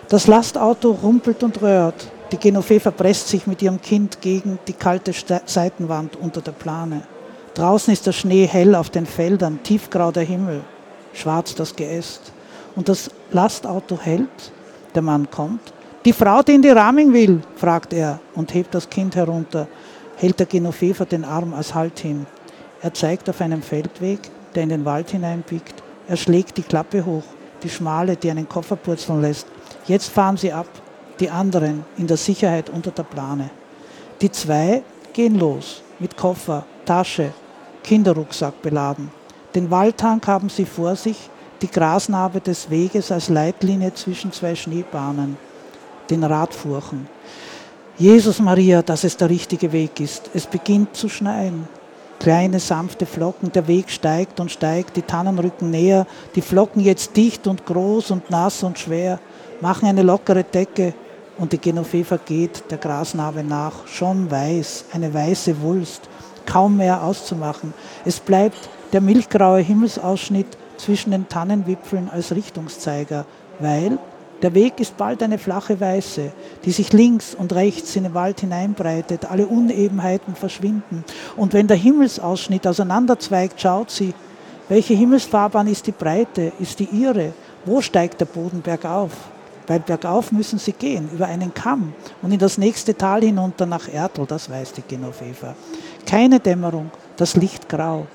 Das 0.09 0.27
Lastauto 0.27 0.91
rumpelt 0.91 1.43
und 1.43 1.63
röhrt. 1.63 2.09
Die 2.33 2.37
Genoveva 2.37 2.91
presst 2.91 3.29
sich 3.29 3.47
mit 3.47 3.63
ihrem 3.63 3.81
Kind 3.81 4.21
gegen 4.21 4.59
die 4.67 4.73
kalte 4.73 5.13
Seitenwand 5.47 6.17
unter 6.17 6.41
der 6.41 6.53
Plane. 6.53 7.03
Draußen 7.55 7.93
ist 7.93 8.07
der 8.07 8.13
Schnee 8.13 8.47
hell 8.47 8.75
auf 8.75 8.91
den 8.91 9.07
Feldern, 9.07 9.63
tiefgrau 9.63 10.13
der 10.13 10.23
Himmel, 10.23 10.61
schwarz 11.13 11.55
das 11.55 11.75
Geäst. 11.75 12.33
Und 12.77 12.89
das 12.89 13.11
Lastauto 13.33 13.99
hält, 13.99 14.53
der 14.95 15.03
Mann 15.03 15.31
kommt, 15.31 15.73
die 16.03 16.15
Frau, 16.15 16.41
die 16.41 16.55
in 16.55 16.63
die 16.63 16.71
Raming 16.71 17.13
will, 17.13 17.43
fragt 17.57 17.93
er 17.93 18.21
und 18.35 18.55
hebt 18.55 18.75
das 18.75 18.89
Kind 18.89 19.15
herunter, 19.17 19.69
hält 20.17 20.39
der 20.39 20.47
Genoveva 20.47 21.05
den 21.05 21.27
Arm 21.27 21.53
als 21.53 21.75
Halt 21.75 21.99
hin. 21.99 22.25
Er 22.81 22.95
zeigt 22.95 23.29
auf 23.29 23.39
einen 23.43 23.63
Feldweg, 23.63 24.19
der 24.55 24.63
in 24.63 24.71
den 24.71 24.87
Wald 24.87 25.11
hineinbiegt. 25.11 25.75
Er 26.09 26.17
schlägt 26.17 26.57
die 26.57 26.63
Klappe 26.63 27.05
hoch, 27.05 27.25
die 27.63 27.69
schmale, 27.69 28.17
die 28.17 28.31
einen 28.31 28.49
Koffer 28.49 28.77
purzeln 28.77 29.21
lässt. 29.21 29.47
Jetzt 29.87 30.09
fahren 30.09 30.39
sie 30.39 30.51
ab, 30.51 30.69
die 31.21 31.29
anderen 31.29 31.85
in 31.99 32.07
der 32.07 32.17
Sicherheit 32.17 32.71
unter 32.71 32.93
der 32.93 33.03
Plane. 33.03 33.51
Die 34.23 34.31
zwei 34.31 34.83
gehen 35.13 35.39
los, 35.39 35.83
mit 35.99 36.17
Koffer, 36.17 36.65
Tasche, 36.87 37.35
Kinderrucksack 37.85 38.63
beladen. 38.63 39.11
Den 39.55 39.71
Waldtank 39.71 40.27
haben 40.27 40.49
sie 40.49 40.65
vor 40.65 40.97
sich, 40.97 41.29
die 41.61 41.71
Grasnarbe 41.71 42.41
des 42.41 42.71
Weges 42.71 43.13
als 43.13 43.29
Leitlinie 43.29 43.93
zwischen 43.93 44.33
zwei 44.33 44.55
Schneebahnen 44.55 45.37
den 46.11 46.25
Radfurchen. 46.25 47.07
Jesus 47.99 48.39
Maria, 48.41 48.83
dass 48.83 49.05
es 49.05 49.17
der 49.17 49.29
richtige 49.29 49.73
Weg 49.73 50.01
ist. 50.01 50.31
Es 50.35 50.47
beginnt 50.47 50.97
zu 50.97 51.09
schneien. 51.09 51.69
Kleine 52.19 52.61
sanfte 52.61 53.07
Flocken, 53.07 53.53
der 53.53 53.67
Weg 53.67 53.91
steigt 53.91 54.41
und 54.41 54.51
steigt, 54.51 54.97
die 54.97 55.03
Tannen 55.03 55.39
rücken 55.39 55.71
näher, 55.71 56.07
die 56.35 56.43
Flocken 56.43 56.83
jetzt 56.83 57.17
dicht 57.17 57.47
und 57.47 57.65
groß 57.65 58.11
und 58.11 58.31
nass 58.31 58.63
und 58.63 58.79
schwer, 58.79 59.19
machen 59.61 59.89
eine 59.89 60.03
lockere 60.03 60.45
Decke 60.45 60.95
und 61.39 61.53
die 61.53 61.59
Genoveva 61.59 62.19
geht 62.19 62.71
der 62.71 62.77
Grasnarbe 62.77 63.43
nach, 63.43 63.87
schon 63.87 64.31
weiß, 64.31 64.87
eine 64.93 65.13
weiße 65.13 65.63
Wulst, 65.63 66.03
kaum 66.45 66.77
mehr 66.77 67.03
auszumachen. 67.03 67.73
Es 68.05 68.21
bleibt 68.21 68.69
der 68.93 69.01
milchgraue 69.01 69.61
Himmelsausschnitt 69.61 70.59
zwischen 70.77 71.13
den 71.13 71.29
Tannenwipfeln 71.29 72.11
als 72.11 72.35
Richtungszeiger, 72.35 73.25
weil 73.59 73.99
der 74.43 74.55
Weg 74.55 74.81
ist 74.81 74.97
bald 74.97 75.23
eine 75.23 75.39
flache 75.39 75.81
Weiße, 75.81 76.33
die 76.65 76.71
sich 76.71 76.93
links 76.93 77.35
und 77.35 77.53
rechts 77.53 77.95
in 77.97 78.05
den 78.05 78.15
Wald 78.15 78.41
hineinbreitet, 78.41 79.31
alle 79.31 79.47
Unebenheiten 79.47 80.35
verschwinden. 80.35 81.05
Und 81.37 81.53
wenn 81.53 81.67
der 81.67 81.77
Himmelsausschnitt 81.77 82.67
auseinanderzweigt, 82.67 83.61
schaut 83.61 83.91
sie, 83.91 84.15
welche 84.69 84.95
Himmelsfahrbahn 84.95 85.67
ist 85.67 85.87
die 85.87 85.93
Breite, 85.93 86.53
ist 86.59 86.79
die 86.79 86.89
ihre? 86.93 87.33
Wo 87.65 87.81
steigt 87.81 88.21
der 88.21 88.27
Boden 88.27 88.63
bergauf? 88.63 89.11
Weil 89.67 89.81
bergauf 89.81 90.33
müssen 90.33 90.59
sie 90.59 90.73
gehen, 90.73 91.11
über 91.13 91.27
einen 91.27 91.53
Kamm 91.53 91.93
und 92.23 92.33
in 92.33 92.39
das 92.39 92.57
nächste 92.57 92.97
Tal 92.97 93.21
hinunter 93.21 93.67
nach 93.67 93.93
Ertl, 93.93 94.27
das 94.27 94.49
weiß 94.49 94.73
die 94.73 94.83
Genoveva. 94.83 95.55
Keine 96.07 96.41
Dämmerung, 96.41 96.91
das 97.17 97.37
Licht 97.37 97.69
grau. 97.69 98.07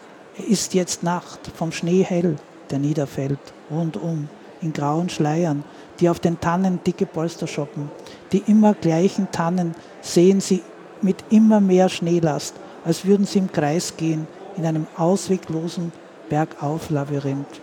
Ist 0.50 0.74
jetzt 0.74 1.04
Nacht, 1.04 1.40
vom 1.56 1.72
Schnee 1.72 2.04
hell, 2.04 2.36
der 2.72 2.80
niederfällt, 2.80 3.40
rundum, 3.70 4.28
in 4.62 4.74
grauen 4.74 5.10
Schleiern, 5.10 5.64
die 6.00 6.10
auf 6.10 6.20
den 6.20 6.40
Tannen 6.40 6.80
dicke 6.86 7.06
Polster 7.06 7.48
shoppen. 7.48 7.90
Die 8.32 8.44
immer 8.48 8.74
gleichen 8.74 9.32
Tannen 9.32 9.76
sehen 10.02 10.42
sie 10.42 10.62
mit 11.02 11.24
immer 11.30 11.60
mehr 11.60 11.90
Schneelast, 11.90 12.56
als 12.84 13.06
würden 13.06 13.26
sie 13.26 13.40
im 13.40 13.52
Kreis 13.52 13.96
gehen, 13.98 14.28
in 14.58 14.66
einem 14.66 14.88
ausweglosen 14.98 15.92
Bergauf-Labyrinth. 16.30 17.62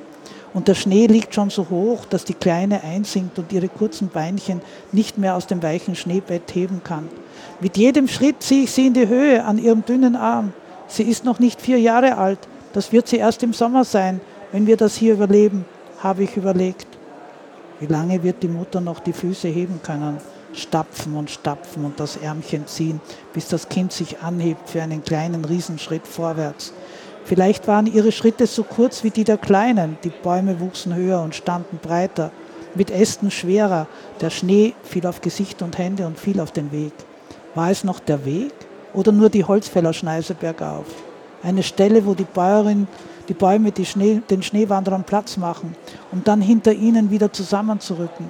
Und 0.54 0.68
der 0.68 0.74
Schnee 0.74 1.06
liegt 1.06 1.34
schon 1.34 1.48
so 1.48 1.68
hoch, 1.70 2.04
dass 2.04 2.24
die 2.24 2.34
Kleine 2.34 2.84
einsinkt 2.84 3.38
und 3.38 3.52
ihre 3.52 3.68
kurzen 3.68 4.08
Beinchen 4.08 4.60
nicht 4.92 5.16
mehr 5.16 5.34
aus 5.34 5.46
dem 5.46 5.62
weichen 5.62 5.94
Schneebett 5.94 6.54
heben 6.54 6.82
kann. 6.84 7.08
Mit 7.60 7.78
jedem 7.78 8.06
Schritt 8.06 8.42
ziehe 8.42 8.64
ich 8.64 8.72
sie 8.72 8.88
in 8.88 8.94
die 8.94 9.08
Höhe 9.08 9.44
an 9.44 9.58
ihrem 9.58 9.84
dünnen 9.84 10.14
Arm. 10.14 10.52
Sie 10.88 11.04
ist 11.04 11.24
noch 11.24 11.38
nicht 11.38 11.60
vier 11.60 11.78
Jahre 11.78 12.18
alt. 12.18 12.38
Das 12.74 12.92
wird 12.92 13.08
sie 13.08 13.16
erst 13.16 13.42
im 13.42 13.54
Sommer 13.54 13.84
sein, 13.84 14.20
wenn 14.52 14.66
wir 14.66 14.76
das 14.76 14.96
hier 14.96 15.14
überleben, 15.14 15.64
habe 16.02 16.24
ich 16.24 16.36
überlegt. 16.36 16.86
Wie 17.80 17.86
lange 17.86 18.22
wird 18.22 18.42
die 18.42 18.48
Mutter 18.48 18.80
noch 18.80 19.00
die 19.00 19.12
Füße 19.12 19.48
heben 19.48 19.80
können? 19.82 20.18
Stapfen 20.54 21.16
und 21.16 21.30
stapfen 21.30 21.84
und 21.84 21.98
das 21.98 22.16
Ärmchen 22.16 22.66
ziehen, 22.66 23.00
bis 23.32 23.48
das 23.48 23.68
Kind 23.68 23.92
sich 23.92 24.20
anhebt 24.20 24.68
für 24.68 24.82
einen 24.82 25.02
kleinen 25.02 25.44
Riesenschritt 25.44 26.06
vorwärts. 26.06 26.72
Vielleicht 27.24 27.68
waren 27.68 27.86
ihre 27.86 28.12
Schritte 28.12 28.46
so 28.46 28.64
kurz 28.64 29.04
wie 29.04 29.10
die 29.10 29.24
der 29.24 29.38
Kleinen. 29.38 29.96
Die 30.04 30.10
Bäume 30.10 30.60
wuchsen 30.60 30.94
höher 30.94 31.22
und 31.22 31.34
standen 31.34 31.78
breiter, 31.78 32.30
mit 32.74 32.90
Ästen 32.90 33.30
schwerer. 33.30 33.86
Der 34.20 34.30
Schnee 34.30 34.74
fiel 34.82 35.06
auf 35.06 35.20
Gesicht 35.20 35.62
und 35.62 35.78
Hände 35.78 36.06
und 36.06 36.18
fiel 36.18 36.40
auf 36.40 36.52
den 36.52 36.72
Weg. 36.72 36.92
War 37.54 37.70
es 37.70 37.84
noch 37.84 38.00
der 38.00 38.24
Weg 38.24 38.52
oder 38.92 39.12
nur 39.12 39.30
die 39.30 39.44
Holzfällerschneise 39.44 40.34
bergauf? 40.34 40.86
Eine 41.42 41.62
Stelle, 41.62 42.06
wo 42.06 42.14
die 42.14 42.24
Bäuerin 42.24 42.88
die 43.32 43.38
Bäume 43.38 43.72
die 43.72 43.86
Schnee, 43.86 44.20
den 44.28 44.42
Schneewanderern 44.42 45.04
Platz 45.04 45.38
machen, 45.38 45.74
um 46.10 46.22
dann 46.22 46.42
hinter 46.42 46.74
ihnen 46.74 47.10
wieder 47.10 47.32
zusammenzurücken. 47.32 48.28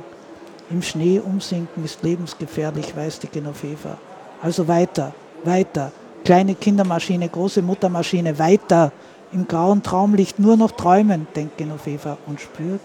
Im 0.70 0.80
Schnee 0.80 1.18
umsinken 1.18 1.84
ist 1.84 2.04
lebensgefährlich, 2.04 2.94
weiß 2.94 3.18
die 3.18 3.26
Genoveva. 3.26 3.98
Also 4.40 4.68
weiter, 4.68 5.12
weiter. 5.42 5.90
Kleine 6.24 6.54
Kindermaschine, 6.54 7.28
große 7.28 7.62
Muttermaschine, 7.62 8.38
weiter. 8.38 8.92
Im 9.32 9.48
grauen 9.48 9.82
Traumlicht 9.82 10.38
nur 10.38 10.56
noch 10.56 10.70
träumen, 10.70 11.26
denkt 11.34 11.58
Genoveva 11.58 12.16
und 12.26 12.40
spürt, 12.40 12.80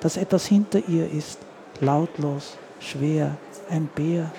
dass 0.00 0.16
etwas 0.16 0.46
hinter 0.46 0.80
ihr 0.88 1.08
ist. 1.08 1.38
Lautlos, 1.80 2.56
schwer, 2.80 3.36
ein 3.70 3.88
Bär 3.94 4.32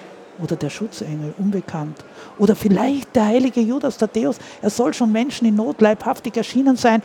Oder 0.43 0.55
der 0.55 0.69
Schutzengel, 0.69 1.33
unbekannt. 1.37 2.03
Oder 2.39 2.55
vielleicht 2.55 3.15
der 3.15 3.25
heilige 3.25 3.61
Judas 3.61 3.97
Thaddäus. 3.97 4.37
Er 4.61 4.69
soll 4.69 4.93
schon 4.93 5.11
Menschen 5.11 5.47
in 5.47 5.55
Not 5.55 5.81
leibhaftig 5.81 6.35
erschienen 6.35 6.77
sein, 6.77 7.01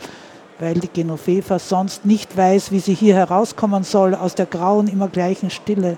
weil 0.59 0.73
die 0.73 0.87
Genoveva 0.87 1.59
sonst 1.59 2.05
nicht 2.05 2.35
weiß, 2.35 2.71
wie 2.71 2.79
sie 2.79 2.95
hier 2.95 3.15
herauskommen 3.15 3.83
soll 3.83 4.15
aus 4.15 4.33
der 4.33 4.47
grauen, 4.47 4.87
immer 4.87 5.07
gleichen 5.07 5.49
Stille. 5.49 5.97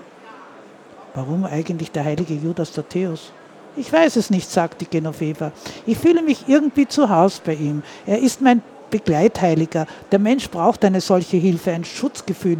Warum 1.14 1.44
eigentlich 1.44 1.90
der 1.90 2.04
heilige 2.04 2.34
Judas 2.34 2.72
Thaddäus? 2.72 3.32
Ich 3.76 3.92
weiß 3.92 4.16
es 4.16 4.30
nicht, 4.30 4.50
sagt 4.50 4.80
die 4.80 4.86
Genoveva. 4.86 5.52
Ich 5.86 5.98
fühle 5.98 6.22
mich 6.22 6.44
irgendwie 6.46 6.86
zu 6.86 7.08
Hause 7.08 7.40
bei 7.44 7.54
ihm. 7.54 7.82
Er 8.06 8.18
ist 8.18 8.40
mein 8.42 8.62
Begleitheiliger. 8.90 9.86
Der 10.10 10.18
Mensch 10.18 10.50
braucht 10.50 10.84
eine 10.84 11.00
solche 11.00 11.36
Hilfe, 11.36 11.70
ein 11.72 11.84
Schutzgefühl. 11.84 12.58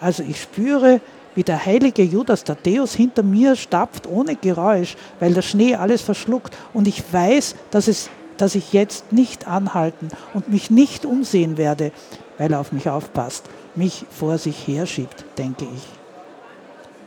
Also 0.00 0.22
ich 0.22 0.40
spüre, 0.40 1.00
wie 1.40 1.44
der 1.44 1.64
heilige 1.64 2.02
Judas 2.02 2.44
Thaddäus 2.44 2.92
hinter 2.92 3.22
mir 3.22 3.56
stapft 3.56 4.06
ohne 4.06 4.36
Geräusch, 4.36 4.94
weil 5.20 5.32
der 5.32 5.40
Schnee 5.40 5.74
alles 5.74 6.02
verschluckt. 6.02 6.54
Und 6.74 6.86
ich 6.86 7.02
weiß, 7.10 7.54
dass, 7.70 7.88
es, 7.88 8.10
dass 8.36 8.54
ich 8.54 8.74
jetzt 8.74 9.10
nicht 9.10 9.48
anhalten 9.48 10.08
und 10.34 10.50
mich 10.50 10.70
nicht 10.70 11.06
umsehen 11.06 11.56
werde, 11.56 11.92
weil 12.36 12.52
er 12.52 12.60
auf 12.60 12.72
mich 12.72 12.90
aufpasst, 12.90 13.46
mich 13.74 14.04
vor 14.10 14.36
sich 14.36 14.68
herschiebt, 14.68 15.24
denke 15.38 15.64
ich. 15.64 15.99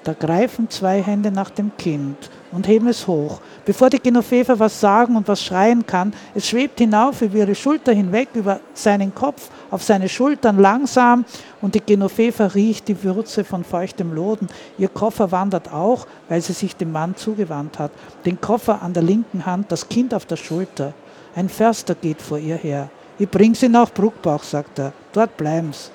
Da 0.04 0.12
greifen 0.12 0.70
zwei 0.70 1.02
Hände 1.02 1.32
nach 1.32 1.50
dem 1.50 1.72
Kind 1.78 2.30
und 2.52 2.68
heben 2.68 2.88
es 2.88 3.08
hoch. 3.08 3.40
Bevor 3.64 3.90
die 3.90 4.00
Genoveva 4.00 4.60
was 4.60 4.82
sagen 4.82 5.16
und 5.16 5.30
was 5.30 5.42
schreien 5.42 5.86
kann, 5.86 6.14
es 6.36 6.50
schwebt 6.50 6.80
hinauf 6.80 7.22
über 7.22 7.38
ihre 7.38 7.56
Schulter 7.56 7.94
hinweg, 7.94 8.28
über 8.34 8.60
seinen 8.74 9.16
Kopf, 9.16 9.50
auf 9.72 9.82
seine 9.82 10.10
Schultern 10.10 10.60
langsam 10.60 11.24
und 11.62 11.76
die 11.76 11.80
Genoveva 11.80 12.48
riecht 12.48 12.90
die 12.90 13.02
Würze 13.02 13.46
von 13.46 13.64
feuchtem 13.64 14.14
Loden. 14.14 14.50
Ihr 14.78 14.90
Koffer 14.90 15.32
wandert 15.32 15.72
auch, 15.72 16.06
weil 16.28 16.42
sie 16.42 16.54
sich 16.54 16.76
dem 16.76 16.92
Mann 16.92 17.16
zugewandt 17.16 17.80
hat. 17.80 17.92
Den 18.26 18.42
Koffer 18.42 18.82
an 18.82 18.92
der 18.92 19.04
linken 19.04 19.46
Hand, 19.46 19.72
das 19.72 19.88
Kind 19.88 20.14
auf 20.14 20.26
der 20.26 20.38
Schulter. 20.38 20.94
Ein 21.34 21.48
Förster 21.48 21.96
geht 21.96 22.22
vor 22.22 22.40
ihr 22.40 22.58
her. 22.58 22.90
Ich 23.18 23.30
bring 23.30 23.56
sie 23.56 23.70
nach 23.70 23.90
Bruckbach, 23.90 24.44
sagt 24.44 24.80
er. 24.80 24.92
Dort 25.14 25.38
bleiben's. 25.38 25.92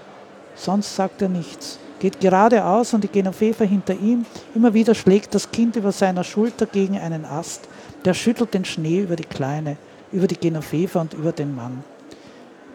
Sonst 0.54 0.96
sagt 0.96 1.20
er 1.20 1.28
nichts 1.28 1.78
geht 1.98 2.20
geradeaus 2.20 2.94
und 2.94 3.04
die 3.04 3.08
Genoveva 3.08 3.64
hinter 3.64 3.94
ihm. 3.94 4.24
Immer 4.54 4.74
wieder 4.74 4.94
schlägt 4.94 5.34
das 5.34 5.50
Kind 5.50 5.76
über 5.76 5.92
seiner 5.92 6.24
Schulter 6.24 6.66
gegen 6.66 6.98
einen 6.98 7.24
Ast. 7.24 7.68
Der 8.04 8.14
schüttelt 8.14 8.54
den 8.54 8.64
Schnee 8.64 9.00
über 9.00 9.16
die 9.16 9.24
Kleine, 9.24 9.76
über 10.12 10.26
die 10.26 10.36
Genoveva 10.36 11.00
und 11.00 11.14
über 11.14 11.32
den 11.32 11.54
Mann. 11.54 11.82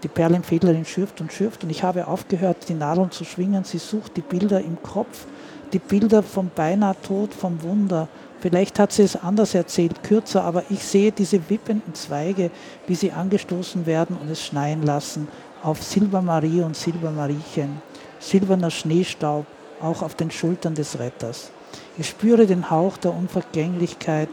Die 0.04 0.10
Perlenfädlerin 0.10 0.86
schürft 0.86 1.22
und 1.22 1.32
schürft 1.32 1.64
und 1.64 1.70
ich 1.70 1.84
habe 1.84 2.08
aufgehört, 2.08 2.68
die 2.68 2.74
Nadeln 2.74 3.12
zu 3.12 3.24
schwingen. 3.24 3.64
Sie 3.64 3.78
sucht 3.78 4.18
die 4.18 4.22
Bilder 4.22 4.60
im 4.60 4.82
Kopf, 4.84 5.26
die 5.72 5.80
Bilder 5.80 6.22
vom 6.22 6.52
beinahe 6.54 6.96
Tod, 7.02 7.34
vom 7.34 7.62
Wunder. 7.64 8.10
Vielleicht 8.42 8.78
hat 8.80 8.92
sie 8.92 9.04
es 9.04 9.16
anders 9.16 9.56
erzählt, 9.56 10.04
kürzer, 10.04 10.44
aber 10.44 10.64
ich 10.70 10.84
sehe 10.84 11.14
diese 11.14 11.50
wippenden 11.50 11.94
Zweige, 11.94 12.52
wie 12.88 12.96
sie 12.96 13.14
angestoßen 13.14 13.86
werden 13.86 14.18
und 14.22 14.30
es 14.30 14.44
schneien 14.44 14.84
lassen 14.84 15.30
auf 15.64 15.82
Silbermarie 15.82 16.62
und 16.62 16.76
Silbermariechen 16.76 17.82
silberner 18.24 18.72
Schneestaub 18.72 19.46
auch 19.82 20.02
auf 20.02 20.16
den 20.16 20.32
Schultern 20.32 20.76
des 20.76 21.00
Retters. 21.00 21.52
Ich 21.98 22.08
spüre 22.08 22.48
den 22.48 22.70
Hauch 22.70 22.98
der 22.98 23.14
Unvergänglichkeit. 23.14 24.30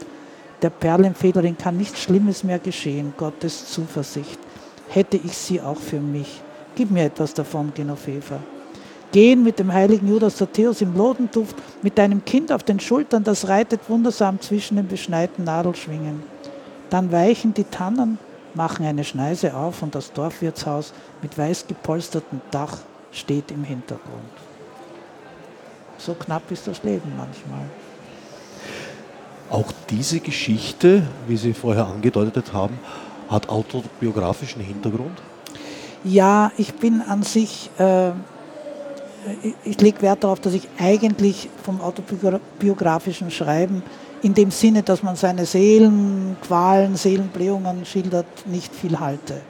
Der 0.61 0.69
Perlenfederin 0.69 1.57
kann 1.57 1.77
nichts 1.77 2.01
Schlimmes 2.01 2.43
mehr 2.43 2.59
geschehen, 2.59 3.13
Gottes 3.17 3.71
Zuversicht. 3.71 4.39
Hätte 4.89 5.17
ich 5.17 5.35
sie 5.35 5.61
auch 5.61 5.77
für 5.77 5.99
mich. 5.99 6.41
Gib 6.75 6.91
mir 6.91 7.05
etwas 7.05 7.33
davon, 7.33 7.71
Genoveva. 7.73 8.39
Gehen 9.11 9.43
mit 9.43 9.59
dem 9.59 9.73
heiligen 9.73 10.07
Judas 10.07 10.37
Thaddäus 10.37 10.81
im 10.81 10.95
Lodenduft, 10.95 11.55
mit 11.81 11.97
deinem 11.97 12.23
Kind 12.23 12.51
auf 12.51 12.63
den 12.63 12.79
Schultern, 12.79 13.23
das 13.25 13.47
reitet 13.47 13.81
wundersam 13.89 14.39
zwischen 14.39 14.77
den 14.77 14.87
beschneiten 14.87 15.43
Nadelschwingen. 15.43 16.23
Dann 16.89 17.11
weichen 17.11 17.53
die 17.53 17.65
Tannen, 17.65 18.19
machen 18.53 18.85
eine 18.85 19.03
Schneise 19.03 19.53
auf 19.53 19.81
und 19.81 19.95
das 19.95 20.13
Dorfwirtshaus 20.13 20.93
mit 21.21 21.37
weiß 21.37 21.67
gepolstertem 21.67 22.39
Dach 22.51 22.77
steht 23.11 23.51
im 23.51 23.63
Hintergrund. 23.63 24.31
So 25.97 26.13
knapp 26.13 26.49
ist 26.51 26.67
das 26.67 26.83
Leben 26.83 27.11
manchmal. 27.17 27.65
Auch 29.49 29.71
diese 29.89 30.19
Geschichte, 30.19 31.03
wie 31.27 31.37
Sie 31.37 31.53
vorher 31.53 31.85
angedeutet 31.85 32.53
haben, 32.53 32.79
hat 33.29 33.49
autobiografischen 33.49 34.61
Hintergrund? 34.61 35.21
Ja, 36.03 36.51
ich 36.57 36.73
bin 36.73 37.01
an 37.01 37.23
sich, 37.23 37.69
äh, 37.77 38.09
ich, 39.43 39.53
ich 39.63 39.81
lege 39.81 40.01
Wert 40.01 40.23
darauf, 40.23 40.39
dass 40.39 40.53
ich 40.53 40.67
eigentlich 40.79 41.49
vom 41.63 41.81
autobiografischen 41.81 43.29
Schreiben 43.29 43.83
in 44.23 44.33
dem 44.33 44.51
Sinne, 44.51 44.83
dass 44.83 45.03
man 45.03 45.15
seine 45.15 45.45
Seelenqualen, 45.45 46.95
Seelenblähungen 46.95 47.85
schildert, 47.85 48.25
nicht 48.45 48.73
viel 48.73 48.99
halte. 48.99 49.41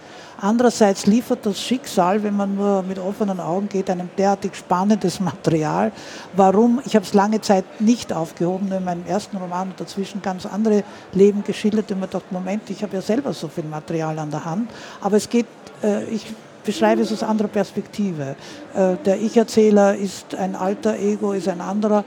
Andererseits 0.44 1.06
liefert 1.06 1.46
das 1.46 1.62
Schicksal, 1.62 2.24
wenn 2.24 2.36
man 2.36 2.56
nur 2.56 2.82
mit 2.82 2.98
offenen 2.98 3.40
Augen 3.40 3.70
geht, 3.70 3.92
einem 3.92 4.10
derartig 4.18 4.56
spannendes 4.56 5.20
Material. 5.20 5.92
Warum? 6.36 6.82
Ich 6.84 6.96
habe 6.96 7.06
es 7.06 7.14
lange 7.14 7.42
Zeit 7.42 7.64
nicht 7.80 8.12
aufgehoben, 8.12 8.68
nur 8.68 8.80
in 8.80 8.84
meinem 8.84 9.06
ersten 9.06 9.38
Roman 9.38 9.70
und 9.70 9.80
dazwischen 9.80 10.24
ganz 10.24 10.48
andere 10.48 10.84
Leben 11.14 11.44
geschildert. 11.44 11.92
Und 11.92 12.00
mir 12.00 12.08
dachte, 12.08 12.26
Moment, 12.32 12.68
ich 12.72 12.82
habe 12.82 12.96
ja 12.96 13.04
selber 13.04 13.34
so 13.34 13.50
viel 13.50 13.66
Material 13.66 14.18
an 14.18 14.32
der 14.32 14.44
Hand. 14.44 14.72
Aber 15.00 15.18
es 15.18 15.30
geht, 15.30 15.46
äh, 15.84 16.06
ich 16.06 16.26
beschreibe 16.64 17.02
es 17.04 17.14
aus 17.14 17.22
anderer 17.22 17.48
Perspektive. 17.48 18.36
Äh, 18.74 18.96
der 19.06 19.22
Ich-Erzähler 19.22 19.96
ist 19.96 20.34
ein 20.34 20.56
alter 20.56 20.98
Ego, 20.98 21.34
ist 21.34 21.50
ein 21.50 21.62
anderer 21.62 22.04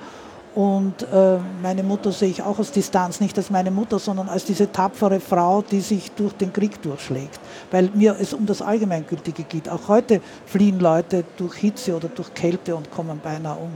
und 0.54 1.02
äh, 1.12 1.38
meine 1.62 1.82
Mutter 1.82 2.12
sehe 2.12 2.28
ich 2.28 2.42
auch 2.42 2.60
aus 2.60 2.70
Distanz, 2.70 3.20
nicht 3.20 3.36
als 3.36 3.50
meine 3.50 3.72
Mutter, 3.72 3.98
sondern 3.98 4.28
als 4.28 4.44
diese 4.44 4.70
tapfere 4.70 5.18
Frau, 5.18 5.62
die 5.62 5.80
sich 5.80 6.12
durch 6.12 6.32
den 6.34 6.52
Krieg 6.52 6.80
durchschlägt. 6.80 7.40
Weil 7.72 7.90
mir 7.94 8.16
es 8.20 8.32
um 8.32 8.46
das 8.46 8.62
Allgemeingültige 8.62 9.42
geht. 9.42 9.68
Auch 9.68 9.88
heute 9.88 10.20
fliehen 10.46 10.78
Leute 10.78 11.24
durch 11.36 11.56
Hitze 11.56 11.96
oder 11.96 12.08
durch 12.08 12.32
Kälte 12.34 12.76
und 12.76 12.88
kommen 12.92 13.20
beinahe 13.20 13.56
um. 13.58 13.70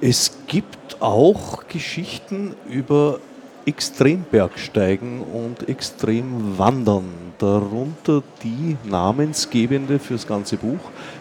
Es 0.00 0.32
gibt 0.46 1.02
auch 1.02 1.68
Geschichten 1.68 2.54
über 2.66 3.20
Extrembergsteigen 3.66 5.20
und 5.20 5.68
Extremwandern, 5.68 7.04
darunter 7.36 8.22
die 8.42 8.78
namensgebende 8.88 9.98
fürs 9.98 10.26
ganze 10.26 10.56
Buch, 10.56 10.80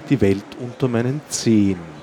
Die 0.09 0.21
Welt 0.21 0.45
unter 0.61 0.87
meinen 0.87 1.19
Zehen. 1.27 1.98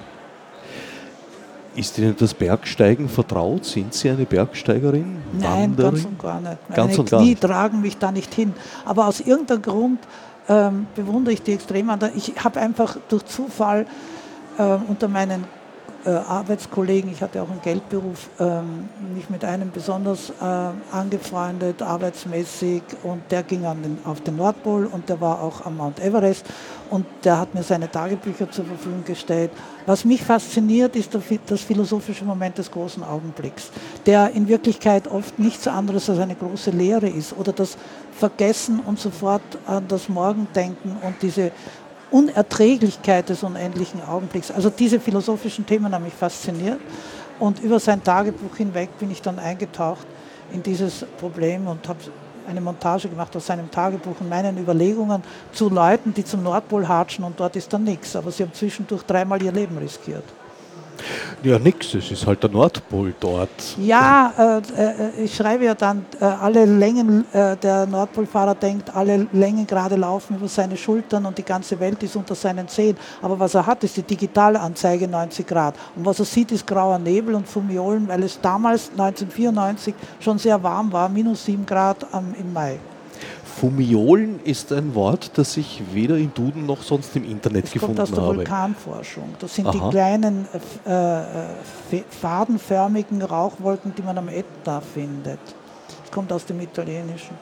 Ist 1.76 1.98
Ihnen 1.98 2.16
das 2.18 2.32
Bergsteigen 2.32 3.08
vertraut? 3.08 3.64
Sind 3.66 3.92
Sie 3.92 4.08
eine 4.08 4.24
Bergsteigerin? 4.24 5.18
Nein, 5.38 5.76
Wanderin? 5.76 5.92
ganz 5.92 6.04
und 6.06 6.18
gar 6.18 6.40
nicht. 6.40 6.58
Meine 6.68 6.76
ganz 6.76 6.98
und 6.98 7.10
gar 7.10 7.20
Knie 7.20 7.30
nicht. 7.30 7.42
tragen 7.42 7.80
mich 7.82 7.98
da 7.98 8.10
nicht 8.10 8.32
hin. 8.34 8.54
Aber 8.86 9.06
aus 9.06 9.20
irgendeinem 9.20 9.62
Grund 9.62 9.98
ähm, 10.48 10.86
bewundere 10.94 11.34
ich 11.34 11.42
die 11.42 11.52
Extremwanderer. 11.52 12.12
Ich 12.16 12.32
habe 12.42 12.60
einfach 12.60 12.96
durch 13.08 13.26
Zufall 13.26 13.86
äh, 14.58 14.62
unter 14.88 15.08
meinen 15.08 15.44
äh, 16.06 16.10
Arbeitskollegen, 16.10 17.10
ich 17.10 17.20
hatte 17.20 17.42
auch 17.42 17.50
einen 17.50 17.60
Geldberuf, 17.62 18.30
ähm, 18.38 18.88
mich 19.12 19.28
mit 19.28 19.44
einem 19.44 19.72
besonders 19.72 20.30
äh, 20.30 20.94
angefreundet, 20.94 21.82
arbeitsmäßig. 21.82 22.82
Und 23.02 23.22
der 23.30 23.42
ging 23.42 23.62
den, 23.62 23.98
auf 24.04 24.20
den 24.20 24.36
Nordpol 24.36 24.86
und 24.86 25.08
der 25.08 25.20
war 25.20 25.42
auch 25.42 25.66
am 25.66 25.78
Mount 25.78 25.98
Everest. 25.98 26.46
Und 26.90 27.06
der 27.24 27.40
hat 27.40 27.54
mir 27.54 27.64
seine 27.64 27.90
Tagebücher 27.90 28.48
zur 28.50 28.66
Verfügung 28.66 29.04
gestellt. 29.04 29.50
Was 29.84 30.04
mich 30.04 30.22
fasziniert, 30.22 30.94
ist 30.94 31.12
das 31.14 31.60
philosophische 31.60 32.24
Moment 32.24 32.58
des 32.58 32.70
großen 32.70 33.02
Augenblicks, 33.02 33.70
der 34.06 34.30
in 34.30 34.46
Wirklichkeit 34.46 35.08
oft 35.08 35.38
nichts 35.38 35.66
anderes 35.66 36.08
als 36.08 36.20
eine 36.20 36.36
große 36.36 36.70
Lehre 36.70 37.08
ist 37.08 37.36
oder 37.36 37.52
das 37.52 37.76
Vergessen 38.12 38.80
und 38.80 39.00
sofort 39.00 39.42
an 39.66 39.86
das 39.88 40.08
Morgendenken 40.08 40.96
und 41.02 41.16
diese 41.20 41.50
Unerträglichkeit 42.10 43.28
des 43.28 43.42
unendlichen 43.42 44.02
Augenblicks. 44.02 44.50
Also 44.50 44.70
diese 44.70 45.00
philosophischen 45.00 45.66
Themen 45.66 45.92
haben 45.92 46.04
mich 46.04 46.14
fasziniert 46.14 46.80
und 47.38 47.60
über 47.60 47.80
sein 47.80 48.02
Tagebuch 48.02 48.56
hinweg 48.56 48.90
bin 48.98 49.10
ich 49.10 49.22
dann 49.22 49.38
eingetaucht 49.38 50.06
in 50.52 50.62
dieses 50.62 51.04
Problem 51.18 51.66
und 51.66 51.88
habe 51.88 51.98
eine 52.48 52.60
Montage 52.60 53.08
gemacht 53.08 53.34
aus 53.34 53.46
seinem 53.46 53.70
Tagebuch 53.70 54.20
und 54.20 54.28
meinen 54.28 54.56
Überlegungen 54.56 55.22
zu 55.52 55.68
Leuten, 55.68 56.14
die 56.14 56.24
zum 56.24 56.42
Nordpol 56.42 56.86
hatschen 56.86 57.24
und 57.24 57.38
dort 57.38 57.56
ist 57.56 57.72
dann 57.72 57.84
nichts. 57.84 58.14
Aber 58.14 58.30
sie 58.30 58.44
haben 58.44 58.52
zwischendurch 58.52 59.02
dreimal 59.02 59.42
ihr 59.42 59.52
Leben 59.52 59.76
riskiert. 59.78 60.24
Ja, 61.42 61.58
nix, 61.58 61.94
es 61.94 62.10
ist 62.10 62.26
halt 62.26 62.42
der 62.42 62.50
Nordpol 62.50 63.14
dort. 63.20 63.76
Ja, 63.78 64.32
äh, 64.38 64.58
äh, 64.80 65.24
ich 65.24 65.34
schreibe 65.34 65.64
ja 65.64 65.74
dann, 65.74 66.04
äh, 66.20 66.24
alle 66.24 66.64
Längen, 66.64 67.24
äh, 67.32 67.56
der 67.56 67.86
Nordpolfahrer 67.86 68.54
denkt, 68.54 68.94
alle 68.94 69.26
Längen 69.32 69.66
gerade 69.66 69.96
laufen 69.96 70.36
über 70.36 70.48
seine 70.48 70.76
Schultern 70.76 71.26
und 71.26 71.38
die 71.38 71.44
ganze 71.44 71.78
Welt 71.78 72.02
ist 72.02 72.16
unter 72.16 72.34
seinen 72.34 72.68
Zehen. 72.68 72.96
Aber 73.22 73.38
was 73.38 73.54
er 73.54 73.66
hat, 73.66 73.84
ist 73.84 73.96
die 73.96 74.02
Digitalanzeige 74.02 75.08
90 75.08 75.46
Grad. 75.46 75.74
Und 75.94 76.04
was 76.04 76.18
er 76.18 76.24
sieht, 76.24 76.52
ist 76.52 76.66
grauer 76.66 76.98
Nebel 76.98 77.34
und 77.34 77.46
Fumiolen, 77.46 78.08
weil 78.08 78.22
es 78.22 78.40
damals, 78.40 78.90
1994, 78.90 79.94
schon 80.20 80.38
sehr 80.38 80.62
warm 80.62 80.92
war, 80.92 81.08
minus 81.08 81.44
7 81.44 81.64
Grad 81.66 82.06
am, 82.12 82.34
im 82.38 82.52
Mai. 82.52 82.78
Fumiolen 83.60 84.40
ist 84.44 84.70
ein 84.70 84.94
Wort, 84.94 85.30
das 85.38 85.56
ich 85.56 85.82
weder 85.92 86.18
im 86.18 86.32
Duden 86.34 86.66
noch 86.66 86.82
sonst 86.82 87.16
im 87.16 87.24
Internet 87.24 87.64
Das 87.64 87.72
gefunden 87.72 87.96
kommt 87.96 88.08
aus 88.08 88.14
der 88.14 88.24
habe. 88.24 88.36
Vulkanforschung. 88.36 89.34
Das 89.38 89.54
sind 89.54 89.66
Aha. 89.66 89.72
die 89.72 89.90
kleinen 89.90 90.46
äh, 90.86 91.20
äh, 91.96 92.02
fadenförmigen 92.10 93.22
Rauchwolken, 93.22 93.94
die 93.96 94.02
man 94.02 94.18
am 94.18 94.28
Ätna 94.28 94.82
findet. 94.82 95.38
Das 96.02 96.10
kommt 96.10 96.32
aus 96.32 96.44
dem 96.44 96.60
Italienischen. 96.60 97.34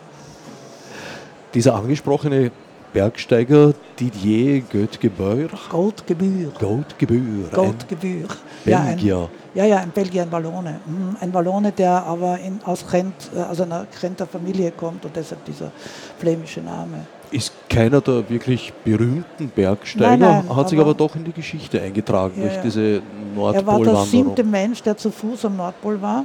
Dieser 1.53 1.75
angesprochene 1.75 2.53
Bergsteiger 2.95 3.75
Didier 3.99 4.61
Götgebeuer, 4.61 5.49
Goldgebühr. 5.69 6.53
Goldgebühr, 6.61 7.49
Goldgebühr. 7.53 8.29
Ja, 8.65 8.79
ein, 8.79 8.87
Belgier. 8.95 9.29
ja, 9.53 9.65
ja, 9.65 9.79
ein 9.79 9.91
Belgier, 9.91 10.23
ein 10.23 10.31
Wallone. 10.31 10.79
Mhm, 10.87 11.17
Ein 11.21 11.35
Wallone, 11.35 11.73
der 11.73 12.05
aber 12.07 12.39
in, 12.39 12.61
aus, 12.65 12.87
Gent, 12.89 13.13
äh, 13.37 13.41
aus 13.43 13.61
einer 13.61 13.87
Genter 14.01 14.29
Familie 14.29 14.71
kommt 14.71 15.05
und 15.05 15.15
deshalb 15.17 15.45
dieser 15.45 15.73
flämische 16.21 16.61
Name. 16.61 17.05
ist 17.33 17.53
keiner 17.69 18.01
der 18.01 18.31
wirklich 18.31 18.73
berühmten 18.85 19.49
Bergsteiger, 19.49 20.17
Nein, 20.17 20.45
nein, 20.47 20.57
hat 20.57 20.69
sich 20.69 20.79
aber- 20.79 20.91
aber 20.91 20.97
doch 20.97 21.17
in 21.17 21.25
die 21.25 21.33
Geschichte 21.33 21.83
eingetragen 21.83 22.35
Ja, 22.41 22.45
durch 22.49 22.61
diese 22.63 22.81
Er 22.81 23.03
war 23.37 23.53
der 23.53 23.63
Nordpolwanderung. 23.65 24.07
siebte 24.07 24.45
Mensch, 24.45 24.83
der 24.85 24.97
zu 24.97 25.11
Fuß 25.11 25.47
am 25.47 25.57
Nordpol 25.57 26.01
war. 26.01 26.25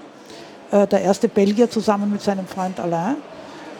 Äh, 0.71 0.85
Der 0.85 1.01
erste 1.01 1.27
Belgier 1.27 1.67
zusammen 1.67 2.11
mit 2.11 2.21
seinem 2.21 2.45
Freund 2.45 2.79
Alain. 2.79 3.15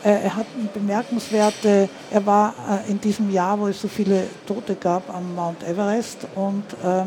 Äh, 0.04 0.24
Er 0.24 0.36
hat 0.36 0.46
bemerkenswerte, 0.74 1.90
er 2.12 2.26
war 2.26 2.54
äh, 2.88 2.92
in 2.92 3.02
diesem 3.02 3.32
Jahr, 3.32 3.60
wo 3.60 3.68
es 3.68 3.82
so 3.82 3.88
viele 3.88 4.24
Tote 4.48 4.76
gab 4.76 5.14
am 5.14 5.36
Mount 5.36 5.64
Everest 5.64 6.28
und 6.36 6.64
äh, 6.84 7.06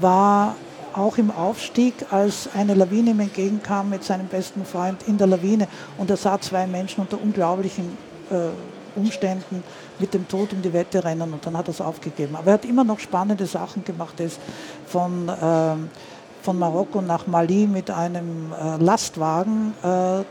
war 0.00 0.54
auch 0.94 1.16
im 1.18 1.30
Aufstieg, 1.30 1.94
als 2.10 2.48
eine 2.54 2.74
Lawine 2.74 3.10
ihm 3.10 3.20
entgegenkam 3.20 3.90
mit 3.90 4.04
seinem 4.04 4.26
besten 4.26 4.64
Freund 4.64 5.02
in 5.06 5.16
der 5.16 5.26
Lawine 5.26 5.66
und 5.98 6.10
er 6.10 6.16
sah 6.16 6.38
zwei 6.40 6.66
Menschen 6.66 7.00
unter 7.00 7.20
unglaublichen 7.20 7.96
äh, 8.30 8.98
Umständen 8.98 9.62
mit 9.98 10.12
dem 10.12 10.28
Tod 10.28 10.52
um 10.52 10.60
die 10.60 10.72
Wette 10.72 11.02
rennen 11.02 11.32
und 11.32 11.46
dann 11.46 11.56
hat 11.56 11.68
er 11.68 11.70
es 11.70 11.80
aufgegeben. 11.80 12.36
Aber 12.36 12.48
er 12.48 12.54
hat 12.54 12.64
immer 12.64 12.84
noch 12.84 12.98
spannende 12.98 13.46
Sachen 13.46 13.84
gemacht. 13.84 14.20
Er 14.20 14.26
ist 14.26 14.38
von, 14.86 15.30
ähm, 15.42 15.88
von 16.42 16.58
Marokko 16.58 17.00
nach 17.00 17.26
Mali 17.26 17.66
mit 17.66 17.90
einem 17.90 18.52
äh, 18.52 18.76
Lastwagen 18.82 19.72
äh, 19.82 20.20
äh, 20.20 20.24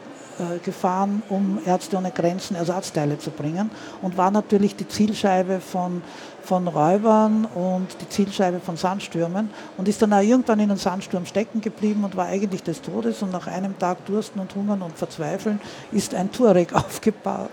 gefahren, 0.63 1.21
um 1.29 1.59
Ärzte 1.65 1.97
ohne 1.97 2.11
Grenzen 2.11 2.55
Ersatzteile 2.55 3.17
zu 3.17 3.31
bringen 3.31 3.69
und 4.01 4.17
war 4.17 4.31
natürlich 4.31 4.75
die 4.75 4.87
Zielscheibe 4.87 5.59
von, 5.59 6.01
von 6.43 6.67
Räubern 6.67 7.45
und 7.45 7.87
die 8.01 8.09
Zielscheibe 8.09 8.59
von 8.59 8.77
Sandstürmen 8.77 9.49
und 9.77 9.87
ist 9.87 10.01
dann 10.01 10.13
auch 10.13 10.21
irgendwann 10.21 10.59
in 10.59 10.69
einem 10.69 10.79
Sandsturm 10.79 11.25
stecken 11.25 11.61
geblieben 11.61 12.03
und 12.03 12.15
war 12.15 12.27
eigentlich 12.27 12.63
des 12.63 12.81
Todes 12.81 13.21
und 13.21 13.31
nach 13.31 13.47
einem 13.47 13.77
Tag 13.77 14.05
Dursten 14.05 14.39
und 14.41 14.53
Hungern 14.55 14.81
und 14.81 14.97
Verzweifeln 14.97 15.59
ist 15.91 16.13
ein 16.15 16.31
Tuareg 16.31 16.73
aufgetaucht 16.73 17.49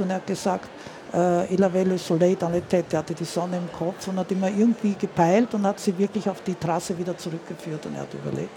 und 0.00 0.10
er 0.10 0.16
hat 0.16 0.26
gesagt, 0.26 0.68
äh, 1.12 1.54
Il 1.54 1.62
avait 1.64 1.84
le 1.84 1.98
soleil 1.98 2.36
dans 2.36 2.50
la 2.50 2.60
tête, 2.60 2.92
er 2.92 2.98
hatte 3.00 3.14
die 3.14 3.24
Sonne 3.24 3.56
im 3.56 3.72
Kopf 3.72 4.06
und 4.08 4.18
hat 4.18 4.30
immer 4.30 4.48
irgendwie 4.48 4.94
gepeilt 4.94 5.54
und 5.54 5.66
hat 5.66 5.80
sie 5.80 5.96
wirklich 5.98 6.28
auf 6.28 6.42
die 6.42 6.54
Trasse 6.54 6.96
wieder 6.96 7.16
zurückgeführt 7.16 7.86
und 7.86 7.94
er 7.94 8.02
hat 8.02 8.14
überlebt. 8.14 8.50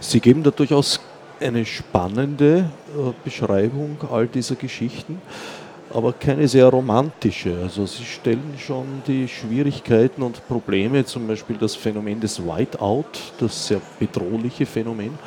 Sie 0.00 0.20
geben 0.20 0.42
da 0.42 0.50
durchaus 0.50 1.00
eine 1.40 1.64
spannende 1.64 2.70
äh, 2.96 3.12
Beschreibung 3.24 3.96
all 4.10 4.26
dieser 4.26 4.54
Geschichten, 4.54 5.20
aber 5.92 6.12
keine 6.12 6.46
sehr 6.46 6.66
romantische. 6.68 7.56
Also 7.62 7.86
Sie 7.86 8.04
stellen 8.04 8.54
schon 8.58 9.02
die 9.06 9.26
Schwierigkeiten 9.26 10.22
und 10.22 10.46
Probleme, 10.46 11.04
zum 11.04 11.26
Beispiel 11.26 11.56
das 11.56 11.74
Phänomen 11.74 12.20
des 12.20 12.40
Whiteout, 12.44 13.04
das 13.38 13.66
sehr 13.66 13.80
bedrohliche 13.98 14.66
Phänomen, 14.66 15.18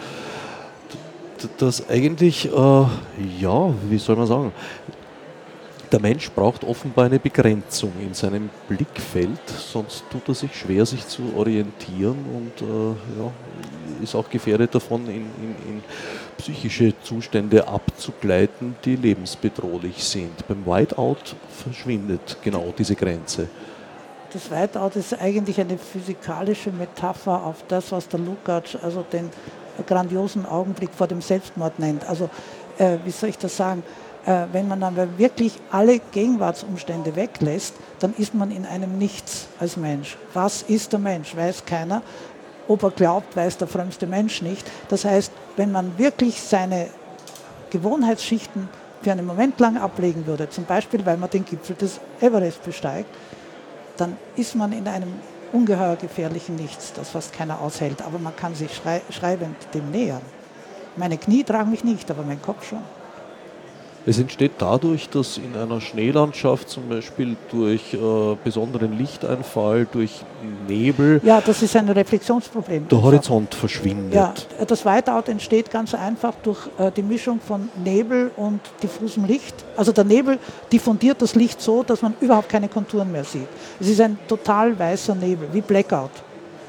das 1.57 1.89
eigentlich, 1.89 2.45
äh, 2.45 2.85
ja, 3.39 3.73
wie 3.89 3.97
soll 3.97 4.15
man 4.15 4.27
sagen, 4.27 4.51
der 5.91 6.01
Mensch 6.01 6.31
braucht 6.31 6.63
offenbar 6.63 7.05
eine 7.05 7.19
Begrenzung 7.19 7.91
in 8.01 8.15
seinem 8.15 8.49
Blickfeld, 8.67 9.47
sonst 9.47 10.03
tut 10.09 10.27
er 10.27 10.33
sich 10.33 10.55
schwer, 10.55 10.85
sich 10.87 11.07
zu 11.07 11.21
orientieren 11.37 12.17
und 12.33 12.67
äh, 12.67 13.19
ja, 13.19 13.31
ist 14.03 14.15
auch 14.15 14.29
gefährdet 14.29 14.75
davon, 14.75 15.07
in, 15.07 15.25
in, 15.41 15.55
in 15.67 15.83
psychische 16.37 16.93
Zustände 17.01 17.67
abzugleiten, 17.67 18.75
die 18.85 18.95
lebensbedrohlich 18.95 20.03
sind. 20.03 20.47
Beim 20.47 20.65
Whiteout 20.65 21.35
verschwindet 21.63 22.37
genau 22.43 22.73
diese 22.77 22.95
Grenze. 22.95 23.47
Das 24.33 24.49
Whiteout 24.49 24.97
ist 24.97 25.19
eigentlich 25.19 25.59
eine 25.59 25.77
physikalische 25.77 26.71
Metapher 26.71 27.43
auf 27.45 27.63
das, 27.67 27.91
was 27.91 28.07
der 28.07 28.19
Lukács 28.19 28.75
also 28.75 29.05
den 29.11 29.29
grandiosen 29.87 30.45
Augenblick 30.45 30.89
vor 30.91 31.07
dem 31.07 31.21
Selbstmord 31.21 31.79
nennt. 31.79 32.07
Also, 32.07 32.29
äh, 32.77 32.97
wie 33.05 33.11
soll 33.11 33.29
ich 33.29 33.37
das 33.37 33.55
sagen? 33.55 33.83
Äh, 34.25 34.45
wenn 34.51 34.67
man 34.67 34.81
aber 34.83 35.17
wirklich 35.17 35.53
alle 35.69 35.99
Gegenwartsumstände 35.99 37.15
weglässt, 37.15 37.75
dann 37.99 38.13
ist 38.17 38.33
man 38.33 38.51
in 38.51 38.65
einem 38.65 38.97
Nichts 38.97 39.47
als 39.59 39.75
Mensch. 39.75 40.17
Was 40.33 40.61
ist 40.61 40.93
der 40.93 40.99
Mensch? 40.99 41.35
Weiß 41.35 41.65
keiner. 41.65 42.01
Ob 42.67 42.83
er 42.83 42.91
glaubt, 42.91 43.35
weiß 43.35 43.57
der 43.57 43.67
frömmste 43.67 44.07
Mensch 44.07 44.41
nicht. 44.41 44.69
Das 44.89 45.05
heißt, 45.05 45.31
wenn 45.57 45.71
man 45.71 45.97
wirklich 45.97 46.41
seine 46.41 46.87
Gewohnheitsschichten 47.69 48.69
für 49.01 49.11
einen 49.11 49.25
Moment 49.25 49.59
lang 49.59 49.77
ablegen 49.77 50.25
würde, 50.25 50.49
zum 50.49 50.65
Beispiel 50.65 51.05
weil 51.05 51.17
man 51.17 51.29
den 51.29 51.45
Gipfel 51.45 51.75
des 51.75 51.99
Everest 52.21 52.63
besteigt, 52.63 53.13
dann 53.97 54.17
ist 54.35 54.55
man 54.55 54.71
in 54.71 54.87
einem 54.87 55.13
ungeheuer 55.51 55.95
gefährlichen 55.95 56.55
Nichts, 56.55 56.93
das 56.93 57.09
fast 57.09 57.33
keiner 57.33 57.61
aushält. 57.61 58.01
Aber 58.01 58.17
man 58.17 58.35
kann 58.35 58.55
sich 58.55 58.75
schrei 58.75 59.01
schreibend 59.09 59.55
dem 59.73 59.91
nähern. 59.91 60.21
Meine 60.95 61.17
Knie 61.17 61.43
tragen 61.43 61.71
mich 61.71 61.83
nicht, 61.83 62.09
aber 62.09 62.23
mein 62.23 62.41
Kopf 62.41 62.69
schon. 62.69 62.83
Es 64.05 64.19
entsteht 64.19 64.51
dadurch, 64.57 65.07
dass 65.09 65.37
in 65.37 65.55
einer 65.55 65.79
Schneelandschaft 65.79 66.67
zum 66.67 66.89
Beispiel 66.89 67.37
durch 67.49 67.93
äh, 67.93 67.97
besonderen 68.43 68.97
Lichteinfall, 68.97 69.87
durch 69.89 70.11
Nebel, 70.67 71.21
Ja, 71.23 71.39
das 71.39 71.61
ist 71.63 71.73
ein 71.77 71.87
Reflexionsproblem. 71.87 72.89
der 72.89 73.01
Horizont 73.01 73.55
verschwindet. 73.55 74.13
Ja, 74.13 74.33
das 74.67 74.83
Whiteout 74.85 75.31
entsteht 75.31 75.71
ganz 75.71 75.93
einfach 75.93 76.33
durch 76.43 76.59
äh, 76.77 76.91
die 76.91 77.01
Mischung 77.01 77.39
von 77.39 77.69
Nebel 77.81 78.31
und 78.35 78.59
diffusem 78.81 79.23
Licht. 79.23 79.55
Also 79.77 79.93
der 79.93 80.03
Nebel 80.03 80.37
diffundiert 80.69 81.21
das 81.21 81.35
Licht 81.35 81.61
so, 81.61 81.83
dass 81.83 82.01
man 82.01 82.13
überhaupt 82.19 82.49
keine 82.49 82.67
Konturen 82.67 83.09
mehr 83.09 83.23
sieht. 83.23 83.47
Es 83.79 83.87
ist 83.87 84.01
ein 84.01 84.17
total 84.27 84.77
weißer 84.77 85.15
Nebel, 85.15 85.47
wie 85.53 85.61
Blackout. 85.61 86.11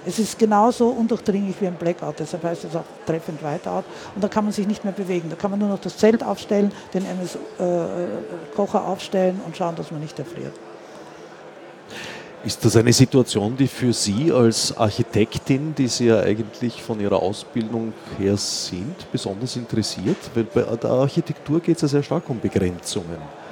Es 0.06 0.18
ist 0.18 0.38
genauso 0.38 0.88
undurchdringlich 0.88 1.56
wie 1.60 1.66
ein 1.66 1.76
Blackout, 1.76 2.16
deshalb 2.18 2.44
heißt 2.44 2.64
es 2.64 2.76
auch 2.76 2.84
treffend 3.06 3.42
Whiteout. 3.42 3.84
Und 4.14 4.22
da 4.22 4.28
kann 4.28 4.44
man 4.44 4.52
sich 4.52 4.66
nicht 4.66 4.84
mehr 4.84 4.92
bewegen. 4.92 5.30
Da 5.30 5.36
kann 5.36 5.50
man 5.50 5.60
nur 5.60 5.68
noch 5.68 5.80
das 5.80 5.96
Zelt 5.96 6.22
aufstellen, 6.22 6.72
den 6.92 7.04
MS-Kocher 7.06 8.84
aufstellen 8.84 9.40
und 9.46 9.56
schauen, 9.56 9.76
dass 9.76 9.90
man 9.90 10.00
nicht 10.00 10.18
erfriert. 10.18 10.52
Ist 12.44 12.62
das 12.62 12.76
eine 12.76 12.92
Situation, 12.92 13.56
die 13.56 13.66
für 13.66 13.94
Sie 13.94 14.30
als 14.30 14.76
Architektin, 14.76 15.74
die 15.74 15.88
Sie 15.88 16.08
ja 16.08 16.20
eigentlich 16.20 16.82
von 16.82 17.00
Ihrer 17.00 17.22
Ausbildung 17.22 17.94
her 18.18 18.36
sind, 18.36 19.10
besonders 19.10 19.56
interessiert? 19.56 20.18
Weil 20.34 20.44
bei 20.44 20.60
der 20.60 20.90
Architektur 20.90 21.60
geht 21.60 21.76
es 21.76 21.82
ja 21.82 21.88
sehr 21.88 22.02
stark 22.02 22.28
um 22.28 22.38
Begrenzungen. 22.38 23.43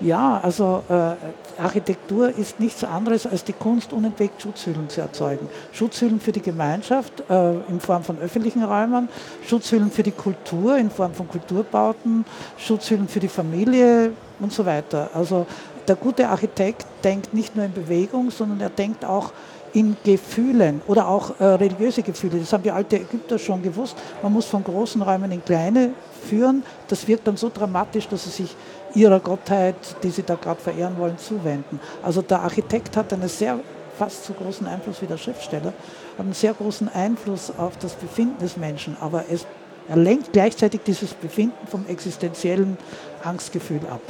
Ja, 0.00 0.40
also 0.42 0.82
äh, 0.88 1.60
Architektur 1.60 2.30
ist 2.30 2.58
nichts 2.58 2.82
anderes 2.84 3.26
als 3.26 3.44
die 3.44 3.52
Kunst, 3.52 3.92
unentwegt 3.92 4.40
Schutzhüllen 4.40 4.88
zu 4.88 5.02
erzeugen. 5.02 5.46
Schutzhüllen 5.72 6.20
für 6.20 6.32
die 6.32 6.40
Gemeinschaft 6.40 7.22
äh, 7.28 7.52
in 7.68 7.80
Form 7.80 8.02
von 8.02 8.18
öffentlichen 8.18 8.64
Räumen, 8.64 9.10
Schutzhüllen 9.46 9.90
für 9.90 10.02
die 10.02 10.12
Kultur 10.12 10.78
in 10.78 10.90
Form 10.90 11.12
von 11.12 11.28
Kulturbauten, 11.28 12.24
Schutzhüllen 12.56 13.08
für 13.08 13.20
die 13.20 13.28
Familie 13.28 14.12
und 14.38 14.52
so 14.52 14.64
weiter. 14.64 15.10
Also 15.12 15.46
der 15.86 15.96
gute 15.96 16.28
Architekt 16.28 16.86
denkt 17.04 17.34
nicht 17.34 17.54
nur 17.54 17.66
in 17.66 17.72
Bewegung, 17.74 18.30
sondern 18.30 18.60
er 18.60 18.70
denkt 18.70 19.04
auch 19.04 19.32
in 19.72 19.96
Gefühlen 20.02 20.80
oder 20.86 21.06
auch 21.08 21.38
äh, 21.38 21.44
religiöse 21.44 22.02
Gefühle. 22.02 22.38
Das 22.38 22.52
haben 22.52 22.62
die 22.62 22.70
alten 22.70 22.96
Ägypter 22.96 23.38
schon 23.38 23.62
gewusst. 23.62 23.96
Man 24.22 24.32
muss 24.32 24.46
von 24.46 24.64
großen 24.64 25.00
Räumen 25.02 25.30
in 25.30 25.44
kleine 25.44 25.90
führen. 26.28 26.62
Das 26.88 27.06
wirkt 27.06 27.26
dann 27.26 27.36
so 27.36 27.50
dramatisch, 27.52 28.08
dass 28.08 28.24
sie 28.24 28.30
sich 28.30 28.56
ihrer 28.94 29.20
Gottheit, 29.20 29.76
die 30.02 30.10
sie 30.10 30.22
da 30.22 30.34
gerade 30.34 30.60
verehren 30.60 30.96
wollen, 30.98 31.18
zuwenden. 31.18 31.80
Also 32.02 32.22
der 32.22 32.40
Architekt 32.40 32.96
hat 32.96 33.12
einen 33.12 33.28
sehr 33.28 33.58
fast 33.98 34.24
so 34.24 34.32
großen 34.32 34.66
Einfluss 34.66 35.02
wie 35.02 35.06
der 35.06 35.18
Schriftsteller, 35.18 35.72
hat 36.16 36.20
einen 36.20 36.32
sehr 36.32 36.54
großen 36.54 36.88
Einfluss 36.88 37.52
auf 37.56 37.76
das 37.78 37.92
Befinden 37.94 38.38
des 38.38 38.56
Menschen, 38.56 38.96
aber 39.00 39.24
es, 39.30 39.46
er 39.88 39.96
lenkt 39.96 40.32
gleichzeitig 40.32 40.80
dieses 40.86 41.14
Befinden 41.14 41.66
vom 41.66 41.86
existenziellen 41.86 42.78
Angstgefühl 43.22 43.80
ab. 43.90 44.00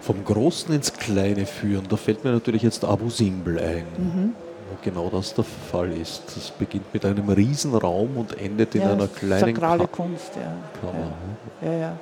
Vom 0.00 0.24
Großen 0.24 0.72
ins 0.74 0.92
Kleine 0.92 1.46
führen, 1.46 1.86
da 1.88 1.96
fällt 1.96 2.22
mir 2.22 2.32
natürlich 2.32 2.62
jetzt 2.62 2.84
Abu 2.84 3.10
Simbel 3.10 3.58
ein. 3.58 4.34
Wo 4.70 4.76
genau 4.82 5.08
das 5.10 5.34
der 5.34 5.44
Fall 5.44 5.92
ist. 5.92 6.22
Das 6.36 6.50
beginnt 6.50 6.92
mit 6.92 7.04
einem 7.04 7.28
Riesenraum 7.28 8.16
und 8.16 8.40
endet 8.40 8.74
in 8.74 8.82
ja, 8.82 8.92
einer 8.92 9.08
kleinen 9.08 9.54
sakrale 9.54 9.84
Ka- 9.86 9.96
Kunst, 9.96 10.30
ja. 10.36 10.52
Kammer. 10.80 11.12
ja. 11.62 11.72
ja, 11.72 11.94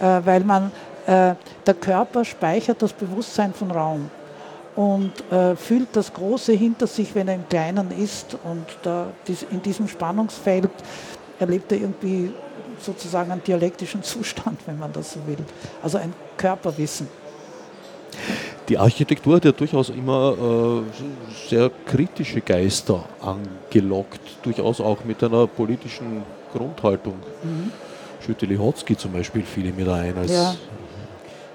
ja. 0.00 0.18
Äh, 0.18 0.26
weil 0.26 0.44
man, 0.44 0.70
der 1.08 1.74
Körper 1.80 2.22
speichert 2.24 2.82
das 2.82 2.92
Bewusstsein 2.92 3.54
von 3.54 3.70
Raum 3.70 4.10
und 4.78 5.12
äh, 5.32 5.56
fühlt 5.56 5.88
das 5.94 6.12
Große 6.14 6.52
hinter 6.52 6.86
sich, 6.86 7.12
wenn 7.14 7.26
er 7.26 7.34
im 7.34 7.48
Kleinen 7.48 7.90
ist 7.90 8.36
und 8.44 8.64
da, 8.82 9.08
in 9.50 9.60
diesem 9.60 9.88
Spannungsfeld 9.88 10.70
erlebt 11.40 11.72
er 11.72 11.78
irgendwie 11.78 12.30
sozusagen 12.80 13.32
einen 13.32 13.42
dialektischen 13.42 14.04
Zustand, 14.04 14.60
wenn 14.66 14.78
man 14.78 14.92
das 14.92 15.14
so 15.14 15.26
will. 15.26 15.38
Also 15.82 15.98
ein 15.98 16.12
Körperwissen. 16.36 17.08
Die 18.68 18.78
Architektur 18.78 19.36
hat 19.36 19.44
ja 19.46 19.52
durchaus 19.52 19.88
immer 19.88 20.84
äh, 20.86 21.48
sehr 21.48 21.72
kritische 21.84 22.40
Geister 22.40 23.04
angelockt, 23.20 24.20
durchaus 24.42 24.80
auch 24.80 25.04
mit 25.04 25.24
einer 25.24 25.48
politischen 25.48 26.22
Grundhaltung. 26.52 27.14
Mhm. 27.42 27.72
Schütte-Lihotzky 28.24 28.96
zum 28.96 29.12
Beispiel 29.12 29.42
fiel 29.42 29.72
mir 29.72 29.86
da 29.86 29.94
ein 29.96 30.16
als 30.18 30.30
ja. 30.30 30.54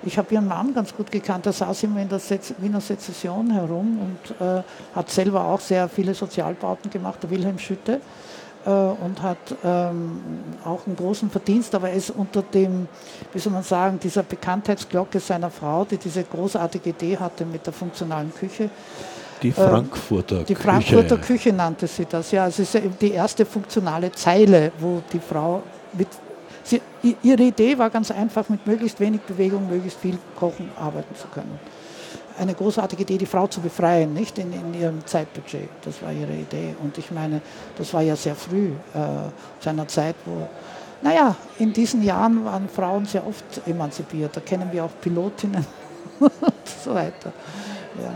Ich 0.06 0.18
habe 0.18 0.34
ihren 0.34 0.48
Mann 0.48 0.74
ganz 0.74 0.96
gut 0.96 1.12
gekannt, 1.12 1.46
der 1.46 1.54
saß 1.54 1.84
immer 1.84 2.02
in 2.02 2.10
der 2.10 2.20
Wiener 2.58 2.82
Sezession 2.82 3.52
herum 3.52 4.00
und 4.00 4.46
äh, 4.46 4.64
hat 4.96 5.10
selber 5.10 5.46
auch 5.46 5.60
sehr 5.60 5.88
viele 5.88 6.14
Sozialbauten 6.14 6.92
gemacht, 6.92 7.24
der 7.24 7.30
Wilhelm 7.30 7.58
Schütte, 7.58 8.02
äh, 8.66 8.70
und 8.70 9.22
hat 9.22 9.38
ähm, 9.64 10.20
auch 10.66 10.86
einen 10.86 10.96
großen 10.96 11.30
Verdienst, 11.30 11.74
aber 11.76 11.90
er 11.90 11.96
ist 11.96 12.12
unter 12.12 12.42
dem, 12.42 12.88
wie 13.34 13.40
soll 13.40 13.54
man 13.54 13.64
sagen, 13.64 14.00
dieser 14.02 14.24
Bekanntheitsglocke 14.24 15.20
seiner 15.20 15.50
Frau, 15.50 15.86
die 15.86 15.98
diese 15.98 16.24
großartige 16.24 16.90
Idee 16.90 17.18
hatte 17.18 17.46
mit 17.46 17.66
der 17.66 17.74
funktionalen 17.74 18.34
Küche. 18.34 18.70
Die 19.42 19.50
äh, 19.50 19.52
Frankfurter 19.52 20.38
Küche. 20.38 20.46
Die 20.46 20.56
Frankfurter 20.56 21.18
Küche 21.18 21.54
nannte 21.54 21.88
sie 21.88 22.06
das, 22.06 22.32
ja. 22.32 22.48
Es 22.48 22.60
ist 22.60 22.74
ja 22.74 22.82
die 22.82 23.12
erste 23.12 23.46
funktionale 23.46 24.12
Zeile, 24.12 24.72
wo 24.80 25.02
die 25.12 25.20
Frau 25.20 25.64
mit 25.94 26.08
Sie, 26.64 26.82
ihre 27.22 27.44
Idee 27.44 27.78
war 27.78 27.90
ganz 27.90 28.10
einfach, 28.10 28.48
mit 28.48 28.66
möglichst 28.66 29.00
wenig 29.00 29.22
Bewegung, 29.22 29.70
möglichst 29.70 30.00
viel 30.00 30.18
kochen, 30.36 30.72
arbeiten 30.80 31.14
zu 31.16 31.28
können. 31.28 31.60
Eine 32.40 32.54
großartige 32.54 33.04
Idee, 33.04 33.18
die 33.18 33.26
Frau 33.26 33.48
zu 33.48 33.62
befreien, 33.62 34.14
nicht 34.14 34.40
in, 34.40 34.52
in 34.54 34.74
ihrem 34.74 35.06
Zeitbudget. 35.06 35.70
Das 35.84 36.02
war 36.02 36.12
ihre 36.12 36.34
Idee. 36.34 36.76
Und 36.82 36.98
ich 36.98 37.12
meine, 37.12 37.42
das 37.78 37.94
war 37.94 38.02
ja 38.02 38.16
sehr 38.16 38.36
früh, 38.36 38.70
äh, 38.94 39.30
zu 39.60 39.70
einer 39.70 39.88
Zeit, 39.88 40.16
wo, 40.26 40.48
naja, 41.02 41.36
in 41.60 41.74
diesen 41.74 42.02
Jahren 42.02 42.44
waren 42.46 42.70
Frauen 42.70 43.06
sehr 43.06 43.28
oft 43.28 43.68
emanzipiert. 43.68 44.36
Da 44.36 44.42
kennen 44.42 44.70
wir 44.72 44.86
auch 44.86 45.02
Pilotinnen 45.02 45.66
und 46.20 46.32
so 46.84 46.96
weiter. 46.96 47.34
Ja. 48.02 48.14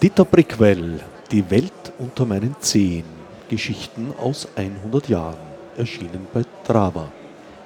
Dieter 0.00 0.24
Brickwell, 0.24 1.00
Die 1.30 1.50
Welt 1.50 1.72
unter 1.98 2.26
meinen 2.26 2.54
Zehen. 2.60 3.22
Geschichten 3.48 4.14
aus 4.18 4.48
100 4.56 5.08
Jahren 5.08 5.51
erschienen 5.76 6.26
bei 6.32 6.44
Trava. 6.64 7.10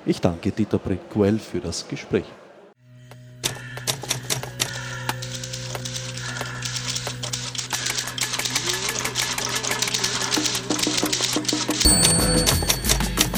Ich 0.05 0.21
danke 0.21 0.51
Dieter 0.53 0.79
Breckwell 0.79 1.39
für 1.39 1.61
das 1.61 1.87
Gespräch. 1.89 2.25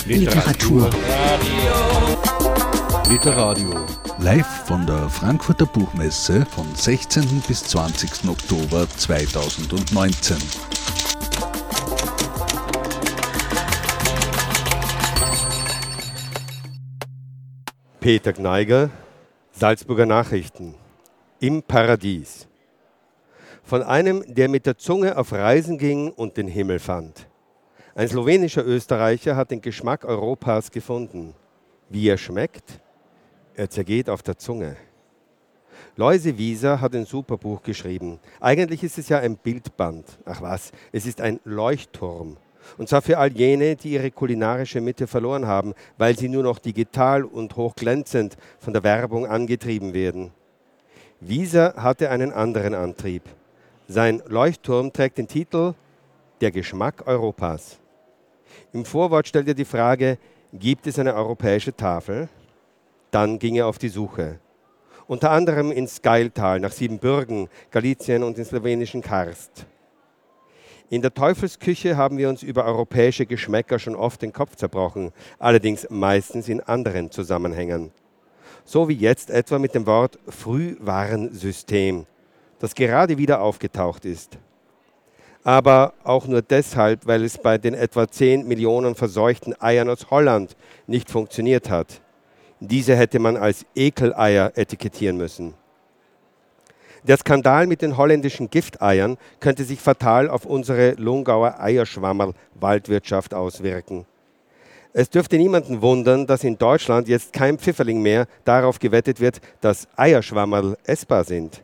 Literatur. 0.07 0.91
Literadio. 3.11 3.75
Live 4.19 4.47
von 4.67 4.87
der 4.87 5.09
Frankfurter 5.09 5.67
Buchmesse 5.67 6.47
vom 6.47 6.75
16. 6.75 7.43
bis 7.47 7.63
20. 7.65 8.29
Oktober 8.29 8.87
2019. 8.97 10.37
Peter 18.09 18.33
Gneiger, 18.33 18.89
Salzburger 19.51 20.07
Nachrichten, 20.07 20.75
im 21.41 21.63
Paradies. 21.63 22.49
Von 23.63 23.83
einem, 23.83 24.25
der 24.27 24.49
mit 24.49 24.65
der 24.65 24.79
Zunge 24.79 25.19
auf 25.19 25.31
Reisen 25.31 25.77
ging 25.77 26.11
und 26.13 26.39
den 26.39 26.49
Himmel 26.49 26.79
fand. 26.79 27.29
Ein 27.95 28.09
slowenischer 28.09 28.65
Österreicher 28.65 29.37
hat 29.37 29.51
den 29.51 29.61
Geschmack 29.61 30.07
Europas 30.07 30.71
gefunden. 30.71 31.35
Wie 31.91 32.09
er 32.09 32.17
schmeckt? 32.17 32.81
Er 33.55 33.69
zergeht 33.69 34.09
auf 34.09 34.23
der 34.23 34.39
Zunge. 34.39 34.79
Loise 35.95 36.39
Wieser 36.39 36.81
hat 36.81 36.95
ein 36.95 37.05
super 37.05 37.37
Buch 37.37 37.63
geschrieben. 37.63 38.21
Eigentlich 38.41 38.83
ist 38.83 38.97
es 38.97 39.11
ja 39.11 39.19
ein 39.19 39.37
Bildband. 39.37 40.07
Ach 40.25 40.41
was, 40.41 40.73
es 40.93 41.05
ist 41.05 41.21
ein 41.21 41.41
Leuchtturm. 41.45 42.39
Und 42.77 42.89
zwar 42.89 43.03
für 43.03 43.19
all 43.19 43.33
jene, 43.33 43.77
die 43.77 43.93
ihre 43.93 44.11
kulinarische 44.11 44.81
Mitte 44.81 45.07
verloren 45.07 45.47
haben, 45.47 45.75
weil 45.97 46.17
sie 46.19 46.29
nur 46.29 46.43
noch 46.43 46.59
digital 46.59 47.25
und 47.25 47.57
hochglänzend 47.57 48.37
von 48.59 48.73
der 48.73 48.83
Werbung 48.83 49.27
angetrieben 49.27 49.95
werden. 49.95 50.33
Visa 51.21 51.75
hatte 51.77 52.11
einen 52.11 52.33
anderen 52.33 52.75
Antrieb. 52.75 53.23
Sein 53.89 54.23
Leuchtturm 54.27 54.93
trägt 54.93 55.19
den 55.19 55.27
Titel 55.27 55.75
Der 56.41 56.51
Geschmack 56.51 57.07
Europas. 57.07 57.79
Im 58.73 58.85
Vorwort 58.85 59.27
stellt 59.27 59.49
er 59.49 59.55
die 59.55 59.65
Frage, 59.65 60.19
gibt 60.53 60.87
es 60.87 60.99
eine 60.99 61.15
europäische 61.15 61.75
Tafel? 61.75 62.29
Dann 63.11 63.39
ging 63.39 63.57
er 63.57 63.67
auf 63.67 63.79
die 63.79 63.89
Suche. 63.89 64.39
Unter 65.07 65.31
anderem 65.31 65.73
ins 65.73 66.03
Geiltal, 66.03 66.61
nach 66.61 66.73
Siebenbürgen, 66.73 67.49
Galizien 67.71 68.23
und 68.23 68.37
den 68.37 68.45
slowenischen 68.45 69.01
Karst. 69.01 69.67
In 70.91 71.03
der 71.03 71.13
Teufelsküche 71.13 71.99
haben 71.99 72.17
wir 72.17 72.31
uns 72.31 72.43
über 72.43 72.65
europäische 72.65 73.27
Geschmäcker 73.27 73.79
schon 73.79 73.95
oft 73.95 74.23
den 74.23 74.33
Kopf 74.33 74.57
zerbrochen, 74.57 75.13
allerdings 75.39 75.87
meistens 75.91 76.49
in 76.49 76.61
anderen 76.63 77.11
Zusammenhängen. 77.11 77.91
So 78.65 78.89
wie 78.89 78.95
jetzt 78.95 79.29
etwa 79.29 79.59
mit 79.59 79.75
dem 79.75 79.85
Wort 79.87 80.19
Frühwarnsystem, 80.29 82.07
das 82.59 82.75
gerade 82.75 83.19
wieder 83.19 83.43
aufgetaucht 83.43 84.07
ist. 84.07 84.39
Aber 85.45 85.93
auch 86.05 86.27
nur 86.27 86.41
deshalb, 86.41 87.07
weil 87.07 87.23
es 87.23 87.37
bei 87.37 87.59
den 87.59 87.75
etwa 87.75 88.09
10 88.09 88.49
Millionen 88.49 88.95
verseuchten 88.95 89.55
Eiern 89.61 89.91
aus 89.91 90.11
Holland 90.11 90.57
nicht 90.87 91.11
funktioniert 91.11 91.69
hat. 91.69 92.01
Diese 92.61 92.97
hätte 92.97 93.19
man 93.19 93.37
als 93.37 93.67
Ekeleier 93.75 94.53
etikettieren 94.57 95.19
müssen. 95.19 95.53
Der 97.05 97.17
Skandal 97.17 97.67
mit 97.67 97.83
den 97.83 97.97
holländischen 97.97 98.51
Gifteiern 98.51 99.17
könnte 99.41 99.65
sich 99.65 99.81
fatal 99.81 100.29
auf 100.29 100.45
unsere 100.45 100.93
Lungauer 100.93 101.61
Eierschwammerl-Waldwirtschaft 101.61 103.35
auswirken. 103.35 104.05
Es 104.93 105.11
dürfte 105.11 105.37
niemanden 105.37 105.81
wundern, 105.81 106.27
dass 106.27 106.45
in 106.45 106.59
Deutschland 106.59 107.09
jetzt 107.09 107.33
kein 107.33 107.59
Pfifferling 107.59 108.03
mehr 108.03 108.27
darauf 108.45 108.79
gewettet 108.79 109.21
wird, 109.21 109.41
dass 109.61 109.87
Eierschwammerl 109.97 110.77
essbar 110.85 111.25
sind. 111.25 111.63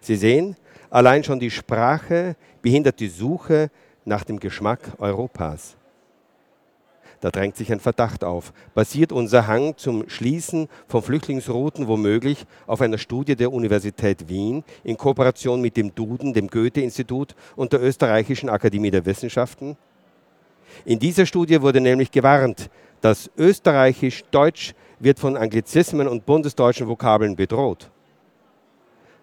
Sie 0.00 0.16
sehen, 0.16 0.56
allein 0.90 1.22
schon 1.22 1.38
die 1.38 1.50
Sprache 1.50 2.34
behindert 2.62 2.98
die 2.98 3.08
Suche 3.08 3.70
nach 4.04 4.24
dem 4.24 4.40
Geschmack 4.40 4.80
Europas. 4.98 5.76
Da 7.20 7.30
drängt 7.30 7.56
sich 7.56 7.72
ein 7.72 7.80
Verdacht 7.80 8.24
auf. 8.24 8.52
Basiert 8.74 9.12
unser 9.12 9.46
Hang 9.46 9.76
zum 9.76 10.08
Schließen 10.08 10.68
von 10.86 11.02
Flüchtlingsrouten 11.02 11.88
womöglich 11.88 12.46
auf 12.66 12.80
einer 12.80 12.98
Studie 12.98 13.36
der 13.36 13.52
Universität 13.52 14.28
Wien 14.28 14.64
in 14.84 14.96
Kooperation 14.96 15.60
mit 15.60 15.76
dem 15.76 15.94
Duden, 15.94 16.34
dem 16.34 16.48
Goethe-Institut 16.48 17.34
und 17.56 17.72
der 17.72 17.82
Österreichischen 17.82 18.48
Akademie 18.48 18.90
der 18.90 19.06
Wissenschaften? 19.06 19.76
In 20.84 20.98
dieser 20.98 21.26
Studie 21.26 21.62
wurde 21.62 21.80
nämlich 21.80 22.10
gewarnt, 22.10 22.70
dass 23.00 23.30
Österreichisch-Deutsch 23.36 24.74
wird 24.98 25.18
von 25.18 25.36
Anglizismen 25.36 26.08
und 26.08 26.26
bundesdeutschen 26.26 26.88
Vokabeln 26.88 27.36
bedroht. 27.36 27.90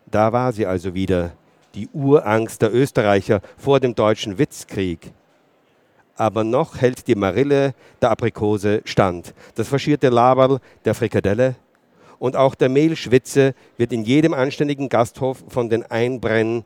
Da 0.05 0.31
war 0.31 0.51
sie 0.51 0.65
also 0.65 0.93
wieder, 0.93 1.33
die 1.75 1.89
Urangst 1.89 2.61
der 2.61 2.73
Österreicher 2.73 3.41
vor 3.57 3.79
dem 3.79 3.95
deutschen 3.95 4.37
Witzkrieg 4.37 5.11
aber 6.15 6.43
noch 6.43 6.79
hält 6.79 7.07
die 7.07 7.15
Marille 7.15 7.73
der 8.01 8.11
Aprikose 8.11 8.81
stand. 8.85 9.33
Das 9.55 9.67
faschierte 9.67 10.09
Laberl 10.09 10.59
der 10.85 10.93
Frikadelle 10.93 11.55
und 12.19 12.35
auch 12.35 12.55
der 12.55 12.69
Mehlschwitze 12.69 13.53
wird 13.77 13.91
in 13.91 14.03
jedem 14.03 14.33
anständigen 14.33 14.89
Gasthof 14.89 15.43
von 15.49 15.69
den 15.69 15.83
Einbrennen 15.83 16.63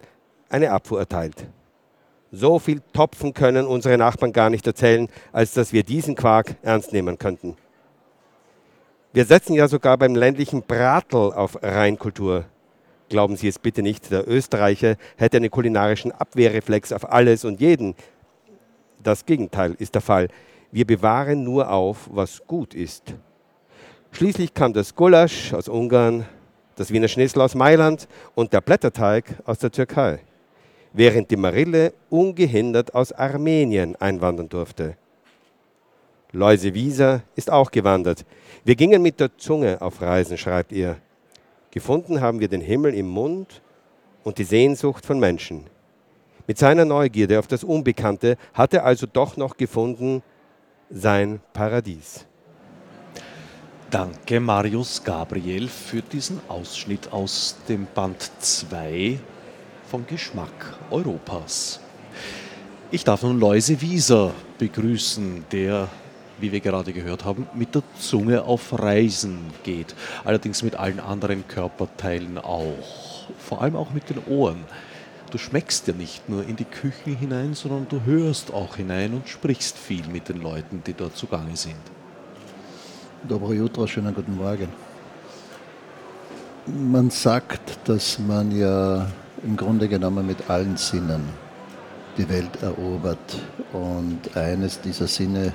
eine 0.50 0.72
Abfuhr 0.72 1.00
erteilt. 1.00 1.48
So 2.32 2.60
viel 2.60 2.82
Topfen 2.94 3.34
können 3.34 3.66
unsere 3.66 3.98
Nachbarn 3.98 4.34
gar 4.34 4.50
nicht 4.50 4.68
erzählen, 4.68 5.08
als 5.32 5.54
dass 5.54 5.72
wir 5.74 5.84
diesen 5.84 6.16
Quark 6.16 6.58
ernst 6.62 6.92
nehmen 6.92 7.18
könnten. 7.18 7.56
Wir 9.14 9.26
setzen 9.26 9.54
ja 9.54 9.68
sogar 9.68 9.98
beim 9.98 10.14
ländlichen 10.14 10.62
Bratel 10.62 11.34
auf 11.34 11.58
Reinkultur. 11.64 12.46
Glauben 13.10 13.38
Sie 13.38 13.48
es 13.48 13.58
bitte 13.58 13.82
nicht, 13.82 14.12
der 14.12 14.28
Österreicher 14.28 14.98
hätte 15.16 15.38
einen 15.38 15.50
kulinarischen 15.50 16.12
Abwehrreflex 16.12 16.92
auf 16.92 17.10
alles 17.10 17.46
und 17.46 17.62
jeden. 17.62 17.96
Das 19.04 19.26
Gegenteil 19.26 19.76
ist 19.80 19.96
der 19.96 20.02
Fall. 20.02 20.28
Wir 20.72 20.86
bewahren 20.86 21.44
nur 21.44 21.72
auf, 21.72 22.10
was 22.12 22.46
gut 22.46 22.74
ist. 22.74 23.14
Schließlich 24.12 24.54
kam 24.54 24.74
das 24.74 24.96
Gulasch 24.96 25.54
aus 25.54 25.70
Ungarn, 25.70 26.26
das 26.76 26.92
Wiener 26.92 27.08
Schnitzel 27.08 27.42
aus 27.42 27.56
Mailand 27.56 28.08
und 28.36 28.54
der 28.54 28.62
Blätterteig 28.62 29.26
aus 29.46 29.60
der 29.60 29.72
Türkei, 29.72 30.20
während 30.94 31.30
die 31.32 31.36
Marille 31.36 31.94
ungehindert 32.10 32.94
aus 32.96 33.12
Armenien 33.12 33.96
einwandern 33.96 34.50
durfte. 34.50 34.96
Loise 36.32 36.74
Wieser 36.74 37.22
ist 37.36 37.50
auch 37.52 37.72
gewandert. 37.72 38.26
Wir 38.66 38.76
gingen 38.76 39.02
mit 39.02 39.20
der 39.20 39.38
Zunge 39.38 39.82
auf 39.82 40.02
Reisen, 40.02 40.38
schreibt 40.38 40.72
ihr. 40.72 40.98
Gefunden 41.72 42.22
haben 42.22 42.40
wir 42.40 42.48
den 42.48 42.62
Himmel 42.62 42.94
im 42.94 43.08
Mund 43.08 43.62
und 44.24 44.38
die 44.38 44.44
Sehnsucht 44.44 45.06
von 45.06 45.20
Menschen. 45.20 45.66
Mit 46.48 46.58
seiner 46.58 46.86
Neugierde 46.86 47.40
auf 47.40 47.48
das 47.48 47.66
Unbekannte 47.66 48.38
hat 48.54 48.74
er 48.74 48.86
also 48.86 49.06
doch 49.06 49.36
noch 49.36 49.58
gefunden, 49.58 50.24
sein 50.90 51.42
Paradies. 51.52 52.26
Danke, 53.90 54.40
Marius 54.40 55.04
Gabriel, 55.04 55.68
für 55.68 56.02
diesen 56.02 56.40
Ausschnitt 56.48 57.12
aus 57.12 57.58
dem 57.68 57.86
Band 57.94 58.32
2 58.40 59.20
von 59.90 60.08
Geschmack 60.08 60.78
Europas. 60.90 61.82
Ich 62.92 63.04
darf 63.04 63.24
nun 63.24 63.42
Loise 63.42 63.82
Wieser 63.82 64.34
begrüßen, 64.58 65.44
der, 65.52 65.90
wie 66.40 66.54
wir 66.54 66.62
gerade 66.62 66.94
gehört 66.94 67.26
haben, 67.26 67.46
mit 67.56 67.76
der 67.76 67.84
Zunge 68.00 68.44
auf 68.44 68.72
Reisen 68.72 69.40
geht. 69.64 69.96
Allerdings 70.24 70.64
mit 70.64 70.78
allen 70.78 71.02
anderen 71.02 71.46
Körperteilen 71.46 72.38
auch. 72.38 73.28
Vor 73.38 73.62
allem 73.62 73.76
auch 73.76 73.92
mit 73.92 74.10
den 74.10 74.24
Ohren. 74.30 74.64
Du 75.30 75.38
schmeckst 75.38 75.88
ja 75.88 75.94
nicht 75.94 76.30
nur 76.30 76.48
in 76.48 76.56
die 76.56 76.64
Küchen 76.64 77.18
hinein, 77.18 77.54
sondern 77.54 77.88
du 77.90 78.06
hörst 78.06 78.54
auch 78.54 78.78
hinein 78.78 79.14
und 79.14 79.28
sprichst 79.28 79.78
viel 79.78 80.08
mit 80.08 80.30
den 80.30 80.42
Leuten, 80.42 80.82
die 80.88 80.94
dort 80.94 81.18
zugange 81.18 81.58
sind. 81.58 81.76
Dobro 83.28 83.52
jutro, 83.52 83.86
schönen 83.88 84.16
guten 84.16 84.38
Morgen. 84.38 84.70
Man 86.66 87.10
sagt, 87.10 87.90
dass 87.90 88.20
man 88.20 88.52
ja 88.58 89.06
im 89.44 89.58
Grunde 89.58 89.90
genommen 89.90 90.26
mit 90.26 90.50
allen 90.50 90.78
Sinnen 90.78 91.28
die 92.18 92.30
Welt 92.30 92.62
erobert. 92.62 93.42
Und 93.74 94.38
eines 94.38 94.80
dieser 94.80 95.08
Sinne 95.08 95.52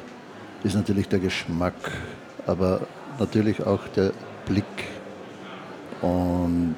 ist 0.64 0.74
natürlich 0.74 1.08
der 1.08 1.18
Geschmack, 1.18 1.74
aber 2.46 2.86
natürlich 3.18 3.64
auch 3.64 3.88
der 3.88 4.12
Blick 4.44 4.64
und 6.02 6.76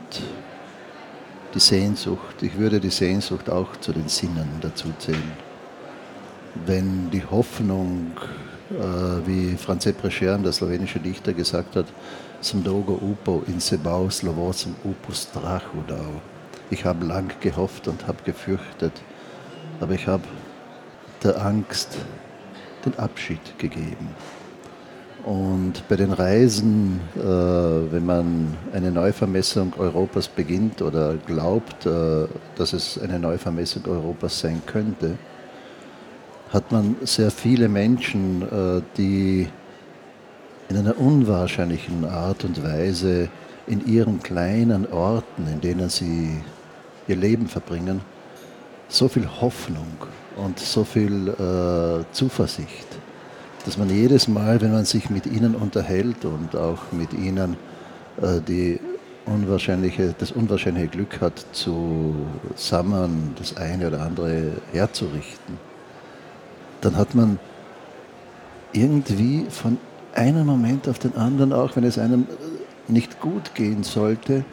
die 1.55 1.61
Sehnsucht. 1.61 2.43
Ich 2.43 2.59
würde 2.59 2.81
die 2.81 2.91
Sehnsucht 2.91 3.49
auch 3.49 3.77
zu 3.77 3.93
den 3.93 4.09
Sinnen 4.09 4.49
dazu 4.61 4.89
zählen. 4.99 5.33
Wenn 6.67 7.11
die 7.11 7.25
Hoffnung 7.25 8.13
äh, 8.71 9.27
wie 9.27 9.57
Franz 9.57 9.85
Prešern, 9.93 10.43
der 10.43 10.53
slowenische 10.53 10.99
Dichter, 10.99 11.33
gesagt 11.33 11.77
hat, 11.77 11.87
zum 12.41 12.63
Dogo 12.63 12.95
upo 12.95 13.43
in 13.47 13.61
sebau 13.61 14.11
slovosem 14.11 14.75
upus 14.85 15.29
drachudau. 15.33 16.21
Ich 16.71 16.85
habe 16.85 17.07
lang 17.07 17.33
gehofft 17.41 17.89
und 17.89 18.07
habe 18.07 18.23
gefürchtet, 18.25 18.93
aber 19.81 19.95
ich 19.95 20.07
habe 20.07 20.25
der 21.23 21.41
Angst 21.45 21.97
den 22.85 22.99
Abschied 22.99 23.59
gegeben. 23.59 24.09
Und 25.25 25.89
bei 25.89 25.97
den 25.97 26.13
Reisen, 26.13 27.01
äh, 27.17 27.21
wenn 27.21 28.05
man 28.05 28.55
eine 28.75 28.91
Neuvermessung 28.91 29.73
Europas 29.79 30.29
beginnt 30.29 30.83
oder 30.83 31.15
glaubt, 31.27 31.87
äh, 31.87 32.27
dass 32.57 32.75
es 32.75 33.01
eine 33.01 33.19
Neuvermessung 33.19 33.87
Europas 33.87 34.41
sein 34.41 34.61
könnte, 34.67 35.17
hat 36.51 36.71
man 36.71 36.97
sehr 37.03 37.31
viele 37.31 37.69
Menschen, 37.69 38.43
äh, 38.43 38.83
die 38.99 39.49
in 40.69 40.77
einer 40.77 40.99
unwahrscheinlichen 40.99 42.05
Art 42.05 42.45
und 42.45 42.63
Weise 42.63 43.29
in 43.67 43.87
ihren 43.87 44.23
kleinen 44.23 44.91
Orten, 44.93 45.47
in 45.51 45.61
denen 45.61 45.89
sie 45.89 46.41
ihr 47.09 47.17
Leben 47.17 47.49
verbringen, 47.49 48.03
so 48.89 49.09
viel 49.09 49.27
Hoffnung 49.41 49.97
und 50.37 50.59
so 50.59 50.85
viel 50.85 51.29
äh, 51.29 52.05
Zuversicht, 52.13 52.94
dass 53.65 53.79
man 53.79 53.89
jedes 53.89 54.29
Mal, 54.29 54.61
wenn 54.61 54.73
man 54.73 54.85
sich 54.85 55.11
mit 55.11 55.27
ihnen 55.27 55.55
unterhält 55.55 56.25
und 56.25 56.55
auch 56.55 56.93
mit 56.93 57.13
ihnen 57.13 57.57
äh, 58.21 58.41
die 58.47 58.79
unwahrscheinliche, 59.27 60.15
das 60.19 60.33
unwahrscheinliche 60.33 60.89
Glück 60.89 61.21
hat, 61.21 61.47
zusammen 61.53 63.35
das 63.39 63.57
eine 63.57 63.89
oder 63.89 64.03
andere 64.03 64.53
herzurichten, 64.73 65.59
dann 66.83 66.97
hat 66.97 67.15
man 67.15 67.39
irgendwie 68.73 69.47
von 69.49 69.79
einem 70.15 70.47
Moment 70.47 70.89
auf 70.89 70.99
den 70.99 71.17
anderen, 71.17 71.53
auch 71.53 71.75
wenn 71.77 71.85
es 71.85 71.99
einem 71.99 72.27
nicht 72.89 73.21
gut 73.21 73.55
gehen 73.55 73.83
sollte, 73.83 74.45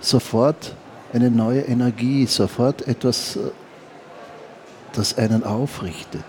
sofort 0.00 0.74
eine 1.12 1.30
neue 1.30 1.60
Energie, 1.60 2.26
sofort 2.26 2.86
etwas, 2.88 3.38
das 4.92 5.16
einen 5.18 5.44
aufrichtet, 5.44 6.24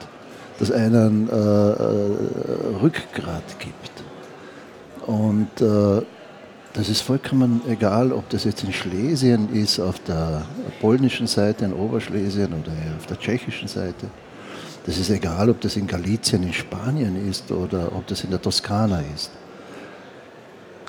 das 0.59 0.71
einen 0.71 1.29
äh, 1.29 1.33
äh 1.33 2.81
Rückgrat 2.81 3.59
gibt. 3.59 3.91
Und 5.05 5.61
äh, 5.61 6.01
das 6.73 6.89
ist 6.89 7.01
vollkommen 7.01 7.61
egal, 7.67 8.11
ob 8.11 8.29
das 8.29 8.43
jetzt 8.43 8.63
in 8.63 8.73
Schlesien 8.73 9.53
ist, 9.53 9.79
auf 9.79 9.99
der 9.99 10.43
polnischen 10.79 11.25
Seite, 11.25 11.65
in 11.65 11.73
Oberschlesien 11.73 12.53
oder 12.53 12.71
auf 12.97 13.05
der 13.07 13.17
tschechischen 13.17 13.67
Seite. 13.67 14.07
Das 14.85 14.97
ist 14.97 15.09
egal, 15.09 15.49
ob 15.49 15.59
das 15.61 15.75
in 15.75 15.87
Galicien, 15.87 16.43
in 16.43 16.53
Spanien 16.53 17.27
ist 17.29 17.51
oder 17.51 17.91
ob 17.95 18.05
das 18.07 18.23
in 18.23 18.29
der 18.29 18.41
Toskana 18.41 19.03
ist. 19.15 19.31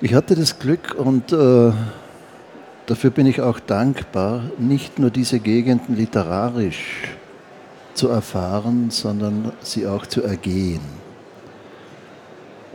Ich 0.00 0.14
hatte 0.14 0.36
das 0.36 0.58
Glück 0.58 0.94
und 0.96 1.32
äh, 1.32 1.72
dafür 2.86 3.10
bin 3.10 3.26
ich 3.26 3.40
auch 3.40 3.58
dankbar, 3.58 4.42
nicht 4.58 4.98
nur 4.98 5.10
diese 5.10 5.40
Gegenden 5.40 5.96
literarisch 5.96 7.17
zu 7.98 8.08
erfahren, 8.08 8.90
sondern 8.90 9.52
sie 9.60 9.86
auch 9.86 10.06
zu 10.06 10.22
ergehen. 10.22 10.80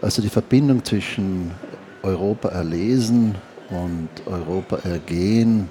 Also 0.02 0.22
die 0.22 0.30
Verbindung 0.30 0.84
zwischen 0.84 1.52
Europa 2.04 2.50
erlesen 2.50 3.36
und 3.70 4.10
Europa 4.26 4.80
ergehen 4.84 5.70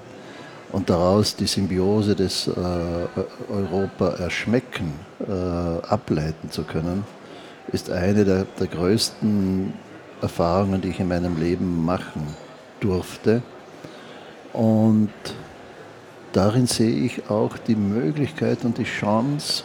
und 0.71 0.89
daraus 0.89 1.35
die 1.35 1.45
Symbiose 1.45 2.15
des 2.15 2.47
äh, 2.47 2.51
Europa 3.51 4.15
erschmecken, 4.15 4.91
äh, 5.19 5.31
ableiten 5.31 6.49
zu 6.49 6.63
können, 6.63 7.03
ist 7.71 7.91
eine 7.91 8.25
der, 8.25 8.45
der 8.59 8.67
größten 8.67 9.71
Erfahrungen, 10.19 10.81
die 10.81 10.89
ich 10.89 10.99
in 10.99 11.09
meinem 11.09 11.39
Leben 11.39 11.85
machen 11.85 12.25
durfte. 12.79 13.43
Und 14.51 15.11
darin 16.33 16.67
sehe 16.67 17.05
ich 17.05 17.29
auch 17.29 17.57
die 17.57 17.75
Möglichkeit 17.75 18.65
und 18.65 18.77
die 18.77 18.83
Chance, 18.83 19.63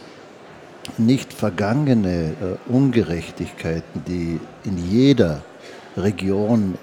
nicht 0.97 1.33
vergangene 1.33 2.33
äh, 2.41 2.71
Ungerechtigkeiten, 2.71 4.03
die 4.07 4.39
in 4.63 4.89
jeder 4.89 5.41
Region, 5.97 6.75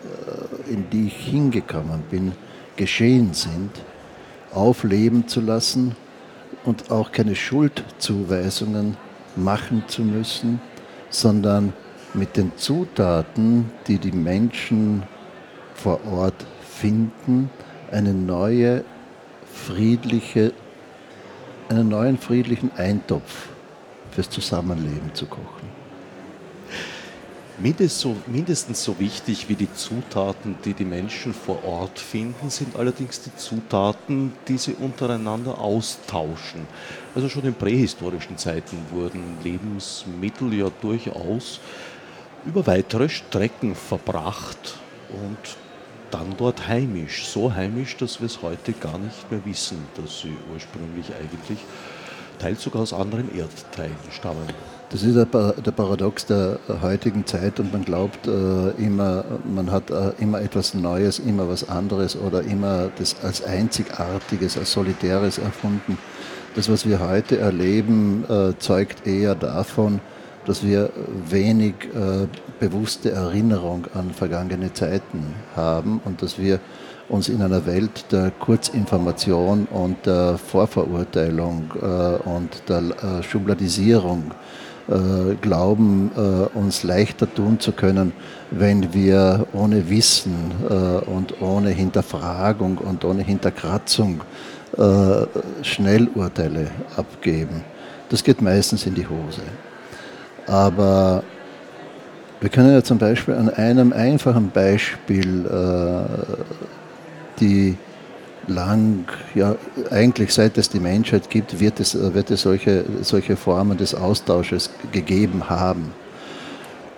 äh, 0.69 0.73
in 0.73 0.89
die 0.91 1.07
ich 1.07 1.17
hingekommen 1.17 2.03
bin, 2.11 2.33
geschehen 2.77 3.33
sind, 3.33 3.71
aufleben 4.53 5.27
zu 5.29 5.41
lassen 5.41 5.97
und 6.65 6.91
auch 6.91 7.11
keine 7.11 7.35
Schuldzuweisungen 7.35 8.97
machen 9.35 9.85
zu 9.89 10.03
müssen, 10.03 10.61
sondern 11.11 11.73
mit 12.15 12.37
den 12.37 12.53
Zutaten, 12.57 13.71
die 13.87 13.99
die 13.99 14.13
Menschen 14.13 15.03
vor 15.75 16.01
Ort 16.11 16.47
finden, 16.63 17.51
eine 17.91 18.13
neue 18.13 18.85
friedliche, 19.57 20.53
einen 21.69 21.89
neuen 21.89 22.19
friedlichen 22.19 22.71
Eintopf 22.77 23.49
fürs 24.13 24.31
Zusammenleben 24.31 25.15
zu 25.15 25.27
kochen 25.27 25.77
mindestens 27.59 28.85
so 28.85 28.99
wichtig 28.99 29.49
wie 29.49 29.55
die 29.55 29.73
Zutaten, 29.73 30.57
die 30.65 30.75
die 30.75 30.85
Menschen 30.85 31.33
vor 31.33 31.65
Ort 31.65 31.99
finden, 31.99 32.51
sind 32.51 32.77
allerdings 32.77 33.23
die 33.23 33.35
Zutaten, 33.35 34.33
die 34.47 34.59
sie 34.59 34.75
untereinander 34.75 35.59
austauschen. 35.59 36.67
Also 37.15 37.29
schon 37.29 37.45
in 37.45 37.55
prähistorischen 37.55 38.37
Zeiten 38.37 38.79
wurden 38.91 39.39
Lebensmittel 39.43 40.53
ja 40.53 40.71
durchaus 40.83 41.61
über 42.45 42.67
weitere 42.67 43.09
Strecken 43.09 43.75
verbracht 43.75 44.79
und 45.09 45.57
dann 46.11 46.35
dort 46.37 46.69
heimisch. 46.69 47.27
So 47.27 47.55
heimisch, 47.55 47.97
dass 47.97 48.21
wir 48.21 48.27
es 48.27 48.43
heute 48.43 48.73
gar 48.73 48.99
nicht 48.99 49.31
mehr 49.31 49.45
wissen, 49.45 49.79
dass 49.97 50.21
sie 50.21 50.37
ursprünglich 50.53 51.07
eigentlich 51.21 51.59
teils 52.39 52.63
sogar 52.63 52.83
aus 52.83 52.93
anderen 52.93 53.35
Erdteilen 53.37 53.97
stammen. 54.11 54.47
Das 54.91 55.03
ist 55.03 55.17
der 55.17 55.73
Paradox 55.73 56.27
der 56.27 56.61
heutigen 56.81 57.27
Zeit 57.27 57.59
und 57.59 57.73
man 57.73 57.85
glaubt 57.85 58.29
äh, 58.29 58.71
immer, 58.79 59.25
man 59.45 59.73
hat 59.73 59.91
äh, 59.91 60.13
immer 60.21 60.41
etwas 60.41 60.75
Neues, 60.75 61.19
immer 61.19 61.49
was 61.49 61.69
anderes 61.69 62.17
oder 62.17 62.43
immer 62.43 62.91
das 62.97 63.17
als 63.25 63.43
Einzigartiges, 63.43 64.57
als 64.57 64.73
Solitäres 64.73 65.39
erfunden. 65.39 65.99
Das, 66.55 66.71
was 66.71 66.87
wir 66.87 67.01
heute 67.01 67.39
erleben, 67.39 68.25
äh, 68.29 68.57
zeugt 68.59 69.07
eher 69.07 69.35
davon, 69.35 70.01
dass 70.47 70.65
wir 70.65 70.91
wenig 71.29 71.75
bewusste 72.61 73.11
Erinnerung 73.11 73.87
an 73.95 74.11
vergangene 74.11 74.73
Zeiten 74.73 75.35
haben 75.55 76.01
und 76.05 76.23
dass 76.23 76.39
wir 76.39 76.61
uns 77.09 77.29
in 77.29 77.43
einer 77.43 77.67
Welt 77.67 78.13
der 78.13 78.31
Kurzinformation 78.31 79.67
und 79.67 80.07
der 80.07 80.39
Vorverurteilung 80.39 81.71
und 82.25 82.63
der 82.69 83.23
Schubladisierung 83.23 84.33
äh, 84.89 85.35
glauben, 85.41 86.13
äh, 86.17 86.57
uns 86.57 86.85
leichter 86.85 87.33
tun 87.33 87.59
zu 87.59 87.73
können, 87.73 88.13
wenn 88.53 88.95
wir 88.95 89.45
ohne 89.53 89.91
Wissen 89.91 90.53
äh, 90.71 90.75
und 91.11 91.43
ohne 91.43 91.71
Hinterfragung 91.71 92.79
und 92.79 93.05
ohne 93.05 93.23
Hinterkratzung 93.23 94.21
Schnellurteile 95.63 96.71
abgeben. 96.97 97.65
Das 98.11 98.23
geht 98.23 98.43
meistens 98.43 98.85
in 98.85 98.95
die 98.95 99.07
Hose. 99.07 99.41
Aber 100.47 101.23
Wir 102.41 102.51
können 102.51 102.73
ja 102.73 102.83
zum 102.83 102.99
Beispiel 102.99 103.35
an 103.35 103.49
einem 103.49 103.93
einfachen 103.93 104.51
Beispiel 104.51 105.47
äh, 105.47 106.35
die 107.41 107.77
lang, 108.47 109.07
ja 109.35 109.57
eigentlich 109.91 110.33
seit 110.33 110.59
es 110.59 110.69
die 110.69 110.79
Menschheit 110.79 111.31
gibt, 111.31 111.59
wird 111.61 111.81
es, 111.81 111.95
wird 112.15 112.31
es 112.31 112.43
solche, 112.43 112.85
solche 113.01 113.37
Formen 113.37 113.79
des 113.79 113.95
Austausches 113.95 114.71
gegeben 114.93 115.49
haben. 115.49 115.93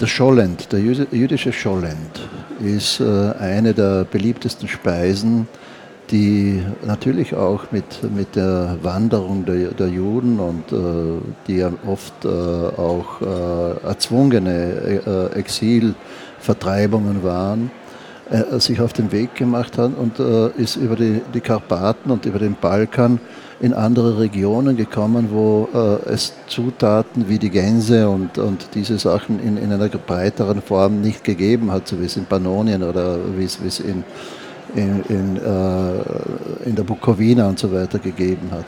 Der 0.00 0.06
Schollend, 0.06 0.72
der 0.72 0.80
jüdische 0.80 1.52
Schollend, 1.52 2.28
ist 2.60 3.00
äh, 3.00 3.32
eine 3.38 3.74
der 3.74 4.04
beliebtesten 4.04 4.68
Speisen, 4.68 5.48
die 6.10 6.62
natürlich 6.84 7.34
auch 7.34 7.70
mit, 7.70 7.84
mit 8.14 8.36
der 8.36 8.76
Wanderung 8.82 9.44
der, 9.44 9.70
der 9.72 9.88
Juden 9.88 10.40
und 10.40 10.72
äh, 10.72 11.20
die 11.46 11.64
oft 11.86 12.24
äh, 12.24 12.28
auch 12.28 13.20
äh, 13.20 13.86
erzwungene 13.86 15.30
äh, 15.34 15.38
Exilvertreibungen 15.38 17.22
waren, 17.22 17.70
äh, 18.30 18.58
sich 18.58 18.80
auf 18.80 18.92
den 18.92 19.12
Weg 19.12 19.34
gemacht 19.34 19.76
hat 19.78 19.92
und 19.96 20.18
äh, 20.18 20.48
ist 20.60 20.76
über 20.76 20.96
die, 20.96 21.20
die 21.34 21.40
Karpaten 21.40 22.10
und 22.10 22.24
über 22.26 22.38
den 22.38 22.56
Balkan 22.60 23.20
in 23.60 23.74
andere 23.74 24.20
Regionen 24.20 24.76
gekommen, 24.76 25.30
wo 25.32 25.68
es 26.06 26.32
Zutaten 26.46 27.28
wie 27.28 27.40
die 27.40 27.50
Gänse 27.50 28.08
und, 28.08 28.38
und 28.38 28.68
diese 28.74 29.00
Sachen 29.00 29.40
in, 29.40 29.56
in 29.56 29.72
einer 29.72 29.88
breiteren 29.88 30.62
Form 30.62 31.00
nicht 31.00 31.24
gegeben 31.24 31.72
hat, 31.72 31.88
so 31.88 32.00
wie 32.00 32.04
es 32.04 32.16
in 32.16 32.26
Pannonien 32.26 32.84
oder 32.84 33.18
wie 33.36 33.42
es 33.42 33.80
in, 33.80 34.04
in, 34.74 35.02
in, 35.08 35.36
äh, 35.36 36.68
in 36.68 36.74
der 36.76 36.82
Bukowina 36.82 37.48
und 37.48 37.58
so 37.58 37.72
weiter 37.72 37.98
gegeben 37.98 38.50
hat. 38.50 38.66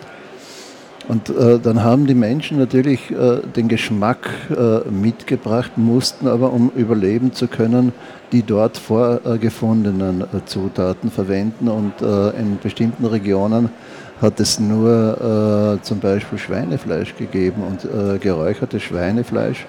Und 1.09 1.28
äh, 1.28 1.59
dann 1.59 1.82
haben 1.82 2.07
die 2.07 2.14
Menschen 2.14 2.59
natürlich 2.59 3.11
äh, 3.11 3.40
den 3.57 3.66
Geschmack 3.66 4.30
äh, 4.51 4.88
mitgebracht, 4.88 5.72
mussten 5.76 6.28
aber, 6.28 6.53
um 6.53 6.70
überleben 6.76 7.32
zu 7.32 7.48
können, 7.48 7.92
die 8.30 8.42
dort 8.42 8.78
vorgefundenen 8.78 10.20
äh, 10.20 10.44
Zutaten 10.44 11.11
verwenden. 11.11 11.68
Und 11.68 12.01
äh, 12.01 12.30
in 12.38 12.59
bestimmten 12.62 13.07
Regionen 13.07 13.70
hat 14.20 14.38
es 14.38 14.61
nur 14.61 15.78
äh, 15.80 15.82
zum 15.82 15.98
Beispiel 15.98 16.38
Schweinefleisch 16.38 17.16
gegeben 17.16 17.62
und 17.62 18.20
geräuchertes 18.20 18.82
Schweinefleisch 18.82 19.66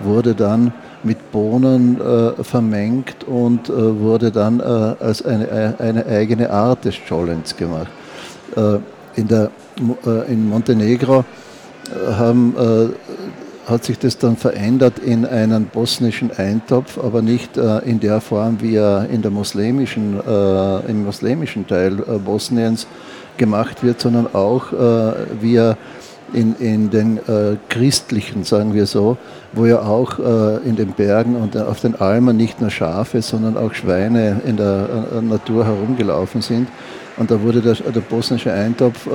wurde 0.00 0.34
dann 0.34 0.72
mit 1.02 1.30
Bohnen 1.30 2.00
vermengt 2.42 3.24
und 3.24 3.68
wurde 3.68 4.30
dann 4.30 4.60
als 4.60 5.24
eine, 5.24 5.74
eine 5.78 6.06
eigene 6.06 6.50
Art 6.50 6.84
des 6.84 6.94
Schollens 6.94 7.56
gemacht. 7.56 7.88
in 9.16 9.28
der 9.28 9.50
äh, 10.06 10.32
in 10.32 10.48
Montenegro 10.48 11.24
äh, 11.90 12.12
haben, 12.12 12.54
äh, 12.56 13.68
hat 13.68 13.84
sich 13.84 13.98
das 13.98 14.18
dann 14.18 14.36
verändert 14.36 14.98
in 14.98 15.26
einen 15.26 15.66
bosnischen 15.66 16.30
Eintopf, 16.30 16.98
aber 16.98 17.22
nicht 17.22 17.56
in 17.56 17.98
der 17.98 18.20
Form, 18.20 18.60
wie 18.60 18.74
er 18.74 19.08
in 19.08 19.22
der 19.22 19.30
muslimischen, 19.30 20.20
im 20.86 21.04
muslimischen 21.06 21.66
Teil 21.66 21.92
Bosniens 22.22 22.86
gemacht 23.38 23.82
wird, 23.82 24.02
sondern 24.02 24.34
auch 24.34 24.70
wie 25.40 25.56
er 25.56 25.78
in, 26.32 26.56
in 26.56 26.90
den 26.90 27.18
äh, 27.18 27.56
christlichen, 27.68 28.44
sagen 28.44 28.74
wir 28.74 28.86
so, 28.86 29.16
wo 29.52 29.66
ja 29.66 29.82
auch 29.82 30.18
äh, 30.18 30.68
in 30.68 30.76
den 30.76 30.92
Bergen 30.92 31.36
und 31.36 31.56
auf 31.56 31.80
den 31.80 31.94
Almen 31.94 32.36
nicht 32.36 32.60
nur 32.60 32.70
Schafe, 32.70 33.22
sondern 33.22 33.56
auch 33.56 33.74
Schweine 33.74 34.40
in 34.46 34.56
der 34.56 34.88
äh, 35.12 35.20
Natur 35.20 35.64
herumgelaufen 35.64 36.42
sind. 36.42 36.68
Und 37.16 37.30
da 37.30 37.40
wurde 37.40 37.60
der, 37.60 37.74
der 37.74 38.00
bosnische 38.00 38.52
Eintopf 38.52 39.06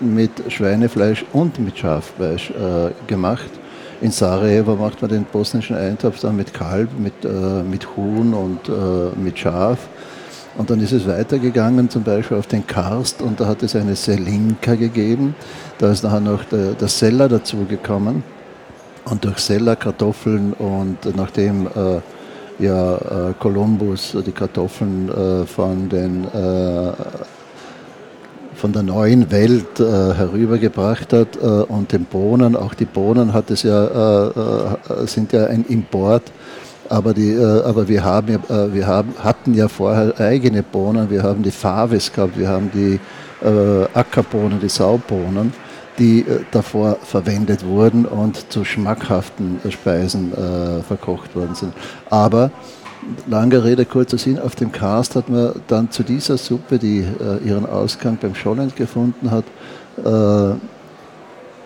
mit 0.00 0.30
Schweinefleisch 0.48 1.24
und 1.32 1.58
mit 1.58 1.78
Schaffleisch 1.78 2.50
äh, 2.50 2.90
gemacht. 3.06 3.50
In 4.00 4.10
Sarajevo 4.10 4.76
macht 4.76 5.02
man 5.02 5.10
den 5.10 5.24
bosnischen 5.24 5.76
Eintopf 5.76 6.20
dann 6.20 6.36
mit 6.36 6.54
Kalb, 6.54 6.88
mit, 6.98 7.24
äh, 7.24 7.62
mit 7.62 7.96
Huhn 7.96 8.32
und 8.32 8.68
äh, 8.68 9.18
mit 9.18 9.38
Schaf. 9.38 9.78
Und 10.56 10.70
dann 10.70 10.80
ist 10.80 10.92
es 10.92 11.06
weitergegangen, 11.06 11.88
zum 11.90 12.02
Beispiel 12.02 12.36
auf 12.36 12.46
den 12.46 12.66
Karst, 12.66 13.22
und 13.22 13.40
da 13.40 13.46
hat 13.46 13.62
es 13.62 13.76
eine 13.76 13.94
Selinka 13.94 14.74
gegeben. 14.74 15.34
Da 15.78 15.90
ist 15.90 16.02
nachher 16.02 16.20
noch 16.20 16.44
der, 16.44 16.72
der 16.72 16.88
Seller 16.88 17.28
dazugekommen. 17.28 18.22
Und 19.04 19.24
durch 19.24 19.38
Seller 19.38 19.76
Kartoffeln 19.76 20.52
und 20.52 21.16
nachdem 21.16 21.66
äh, 21.66 22.00
ja, 22.62 22.96
äh, 22.96 23.34
Kolumbus 23.38 24.16
die 24.26 24.32
Kartoffeln 24.32 25.08
äh, 25.08 25.46
von 25.46 25.88
den 25.88 26.24
äh, 26.24 26.92
von 28.54 28.74
der 28.74 28.82
neuen 28.82 29.30
Welt 29.30 29.80
äh, 29.80 29.84
herübergebracht 29.84 31.14
hat 31.14 31.36
äh, 31.36 31.46
und 31.46 31.92
den 31.92 32.04
Bohnen, 32.04 32.54
auch 32.56 32.74
die 32.74 32.84
Bohnen 32.84 33.32
hat 33.32 33.50
es 33.50 33.62
ja, 33.62 34.28
äh 34.28 35.06
sind 35.06 35.32
ja 35.32 35.46
ein 35.46 35.64
Import, 35.66 36.24
aber, 36.90 37.14
die, 37.14 37.30
äh, 37.30 37.62
aber 37.62 37.88
wir, 37.88 38.04
haben, 38.04 38.34
äh, 38.34 38.74
wir 38.74 38.86
haben, 38.86 39.14
hatten 39.22 39.54
ja 39.54 39.68
vorher 39.68 40.18
eigene 40.20 40.62
Bohnen, 40.62 41.08
wir 41.08 41.22
haben 41.22 41.42
die 41.42 41.50
Faves 41.50 42.12
gehabt, 42.12 42.38
wir 42.38 42.48
haben 42.48 42.70
die 42.72 42.98
Ackerbohnen, 43.94 44.60
die 44.60 44.68
Saubohnen, 44.68 45.54
die 45.98 46.26
davor 46.50 46.98
verwendet 47.02 47.64
wurden 47.64 48.04
und 48.04 48.52
zu 48.52 48.66
schmackhaften 48.66 49.60
Speisen 49.70 50.34
verkocht 50.86 51.34
worden 51.34 51.54
sind. 51.54 51.72
Aber 52.10 52.50
Lange 53.26 53.64
Rede, 53.64 53.86
kurzer 53.86 54.18
Sinn, 54.18 54.38
auf 54.38 54.54
dem 54.54 54.72
Cast 54.72 55.16
hat 55.16 55.28
man 55.28 55.52
dann 55.68 55.90
zu 55.90 56.02
dieser 56.02 56.36
Suppe, 56.36 56.78
die 56.78 56.98
äh, 56.98 57.48
ihren 57.48 57.66
Ausgang 57.66 58.18
beim 58.20 58.34
Scholland 58.34 58.76
gefunden 58.76 59.30
hat, 59.30 59.44
äh, 60.04 60.56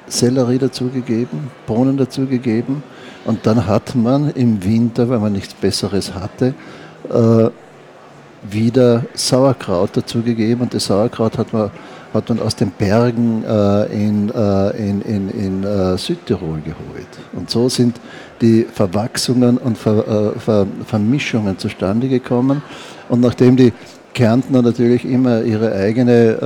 Sellerie 0.06 0.58
dazugegeben, 0.58 1.50
Bohnen 1.66 1.96
dazugegeben 1.96 2.82
und 3.24 3.46
dann 3.46 3.66
hat 3.66 3.94
man 3.94 4.30
im 4.30 4.64
Winter, 4.64 5.08
weil 5.08 5.18
man 5.18 5.32
nichts 5.32 5.54
Besseres 5.54 6.14
hatte, 6.14 6.54
äh, 7.10 7.50
wieder 8.50 9.04
Sauerkraut 9.14 9.96
dazugegeben 9.96 10.62
und 10.62 10.74
das 10.74 10.86
Sauerkraut 10.86 11.38
hat 11.38 11.52
man 11.52 11.70
hat 12.14 12.28
man 12.28 12.38
aus 12.38 12.54
den 12.54 12.70
Bergen 12.70 13.42
äh, 13.44 13.86
in, 13.86 14.30
äh, 14.30 14.70
in, 14.76 15.02
in, 15.02 15.30
in 15.30 15.64
äh, 15.64 15.98
Südtirol 15.98 16.60
geholt. 16.60 17.08
Und 17.32 17.50
so 17.50 17.68
sind 17.68 18.00
die 18.40 18.64
Verwachsungen 18.72 19.58
und 19.58 19.76
Ver, 19.76 20.34
Ver, 20.38 20.66
Vermischungen 20.86 21.58
zustande 21.58 22.08
gekommen. 22.08 22.62
Und 23.08 23.20
nachdem 23.20 23.56
die 23.56 23.72
Kärntner 24.14 24.62
natürlich 24.62 25.04
immer 25.04 25.42
ihre 25.42 25.72
eigene, 25.72 26.38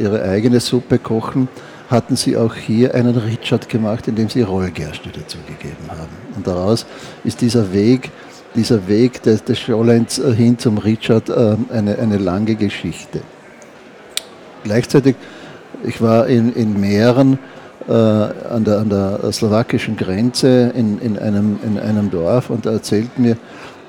ihre 0.00 0.22
eigene 0.28 0.58
Suppe 0.58 0.98
kochen, 0.98 1.48
hatten 1.92 2.16
sie 2.16 2.36
auch 2.36 2.54
hier 2.54 2.94
einen 2.94 3.16
Richard 3.16 3.68
gemacht, 3.68 4.08
indem 4.08 4.28
sie 4.28 4.42
Rollgerste 4.42 5.10
dazugegeben 5.10 5.88
haben. 5.88 6.16
Und 6.34 6.46
daraus 6.46 6.86
ist 7.22 7.40
dieser 7.40 7.72
Weg, 7.72 8.10
dieser 8.56 8.88
Weg 8.88 9.22
des, 9.22 9.44
des 9.44 9.60
Scholens 9.60 10.18
äh, 10.18 10.34
hin 10.34 10.58
zum 10.58 10.78
Richard 10.78 11.30
eine, 11.30 11.98
eine 11.98 12.18
lange 12.18 12.56
Geschichte. 12.56 13.20
Gleichzeitig, 14.64 15.16
ich 15.84 16.00
war 16.00 16.26
in, 16.26 16.52
in 16.54 16.80
Mähren 16.80 17.38
äh, 17.88 17.92
an, 17.92 18.64
der, 18.64 18.78
an 18.78 18.88
der 18.88 19.32
slowakischen 19.32 19.96
Grenze 19.96 20.72
in, 20.74 20.98
in, 21.00 21.18
einem, 21.18 21.58
in 21.64 21.78
einem 21.78 22.10
Dorf 22.10 22.50
und 22.50 22.66
da 22.66 22.72
erzählt 22.72 23.18
mir 23.18 23.36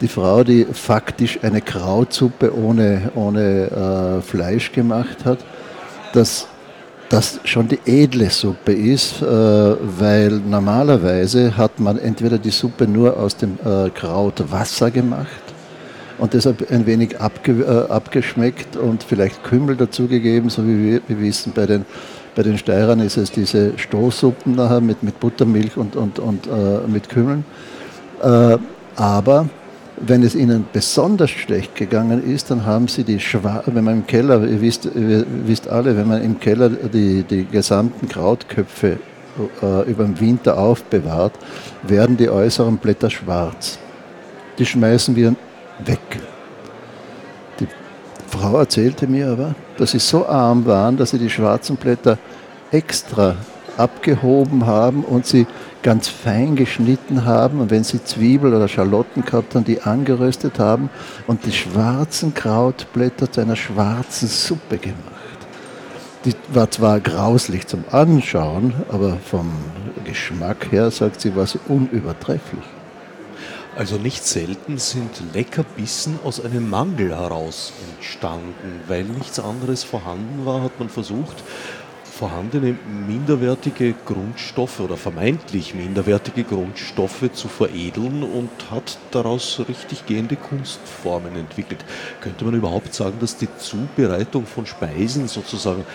die 0.01 0.08
Frau, 0.08 0.43
die 0.43 0.66
faktisch 0.66 1.39
eine 1.43 1.62
Krautsuppe 1.62 2.56
ohne, 2.58 3.12
ohne 3.16 4.20
äh, 4.20 4.22
Fleisch 4.22 4.72
gemacht 4.72 5.26
hat, 5.26 5.39
dass 6.14 6.47
das 7.14 7.39
schon 7.43 7.68
die 7.68 7.78
edle 7.86 8.32
Suppe 8.32 8.74
ist, 8.74 9.22
äh, 9.22 9.26
weil 9.26 10.32
normalerweise 10.32 11.55
hat 11.55 11.80
man 11.80 11.99
entweder 11.99 12.39
die 12.39 12.49
Suppe 12.49 12.88
nur 12.88 13.16
aus 13.18 13.38
dem 13.38 13.59
äh, 13.64 13.91
Krautwasser 13.91 14.89
gemacht 14.89 15.43
und 16.18 16.34
deshalb 16.34 16.72
ein 16.72 16.88
wenig 16.88 17.22
abge, 17.22 17.51
äh, 17.51 17.91
abgeschmeckt 17.91 18.78
und 18.78 19.03
vielleicht 19.03 19.43
Kümmel 19.43 19.76
dazugegeben, 19.76 20.49
so 20.49 20.66
wie 20.66 20.84
wir, 20.84 21.01
wir 21.07 21.20
wissen, 21.20 21.53
bei 21.53 21.68
den, 21.68 21.86
bei 22.34 22.41
den 22.41 22.57
Steirern 22.57 22.99
ist 22.99 23.18
es 23.18 23.30
diese 23.30 23.78
Stoßsuppen 23.78 24.55
nachher 24.55 24.82
mit, 24.82 25.03
mit 25.03 25.20
Buttermilch 25.20 25.78
und, 25.78 25.95
und, 25.95 26.18
und 26.18 26.47
äh, 26.47 26.88
mit 26.88 27.09
Kümmeln. 27.09 27.45
Äh, 28.24 28.57
aber 28.95 29.49
wenn 29.97 30.23
es 30.23 30.35
ihnen 30.35 30.65
besonders 30.73 31.29
schlecht 31.29 31.75
gegangen 31.75 32.23
ist, 32.23 32.51
dann 32.51 32.65
haben 32.65 32.87
sie 32.87 33.03
die 33.03 33.19
Schwa 33.19 33.63
wenn 33.65 33.83
man 33.83 33.93
im 33.95 34.07
Keller, 34.07 34.43
ihr 34.43 34.61
wisst, 34.61 34.85
ihr 34.85 35.25
wisst 35.45 35.67
alle, 35.67 35.95
wenn 35.95 36.07
man 36.07 36.21
im 36.21 36.39
Keller 36.39 36.69
die, 36.69 37.23
die 37.23 37.45
gesamten 37.45 38.09
Krautköpfe 38.09 38.97
äh, 39.61 39.89
über 39.89 40.03
den 40.05 40.19
Winter 40.19 40.57
aufbewahrt, 40.57 41.33
werden 41.83 42.17
die 42.17 42.29
äußeren 42.29 42.77
Blätter 42.77 43.09
schwarz. 43.09 43.77
Die 44.57 44.65
schmeißen 44.65 45.15
wir 45.15 45.35
weg. 45.85 45.99
Die 47.59 47.67
Frau 48.27 48.57
erzählte 48.57 49.07
mir 49.07 49.27
aber, 49.27 49.55
dass 49.77 49.91
sie 49.91 49.99
so 49.99 50.25
arm 50.25 50.65
waren, 50.65 50.97
dass 50.97 51.11
sie 51.11 51.19
die 51.19 51.29
schwarzen 51.29 51.75
Blätter 51.77 52.17
extra 52.71 53.35
abgehoben 53.77 54.65
haben 54.65 55.03
und 55.03 55.25
sie 55.25 55.47
ganz 55.84 56.07
fein 56.07 56.55
geschnitten 56.55 57.25
haben 57.25 57.59
und 57.59 57.69
wenn 57.69 57.84
sie 57.84 58.03
Zwiebel 58.03 58.53
oder 58.53 58.67
Schalotten 58.67 59.23
gehabt 59.23 59.53
haben, 59.53 59.65
die 59.65 59.81
angeröstet 59.81 60.57
haben 60.57 60.89
und 61.27 61.45
die 61.45 61.51
schwarzen 61.51 62.34
Krautblätter 62.34 63.31
zu 63.31 63.41
einer 63.41 63.55
schwarzen 63.55 64.27
Suppe 64.27 64.77
gemacht. 64.77 64.97
Die 66.25 66.34
war 66.53 66.71
zwar 66.71 67.01
grauslich 67.01 67.67
zum 67.67 67.84
Anschauen, 67.91 68.73
aber 68.89 69.17
vom 69.17 69.51
Geschmack 70.05 70.71
her, 70.71 70.89
sagt 70.89 71.21
sie, 71.21 71.36
war 71.36 71.45
sie 71.45 71.59
unübertrefflich. 71.67 72.63
Also 73.75 73.97
nicht 73.97 74.23
selten 74.23 74.77
sind 74.77 75.09
Leckerbissen 75.34 76.19
aus 76.23 76.45
einem 76.45 76.69
Mangel 76.69 77.09
heraus 77.09 77.73
entstanden. 77.95 78.81
Weil 78.88 79.03
nichts 79.03 79.39
anderes 79.39 79.84
vorhanden 79.84 80.45
war, 80.45 80.61
hat 80.61 80.79
man 80.79 80.89
versucht, 80.89 81.43
vorhandene 82.14 82.76
minderwertige 83.07 83.95
Grundstoffe 84.05 84.80
oder 84.82 84.97
vermeintlich 84.97 85.74
minderwertige 85.74 86.43
Grundstoffe 86.43 87.32
zu 87.34 87.47
veredeln 87.47 88.22
und 88.22 88.51
hat 88.70 88.99
daraus 89.09 89.59
richtig 89.68 90.05
gehende 90.05 90.36
Kunstformen 90.36 91.36
entwickelt. 91.36 91.84
Könnte 92.22 92.45
man 92.45 92.53
überhaupt 92.53 92.93
sagen, 92.93 93.16
dass 93.20 93.38
die 93.38 93.47
Zubereitung 93.57 94.45
von 94.45 94.68
Speisen 94.68 95.28
sozusagen 95.28 95.86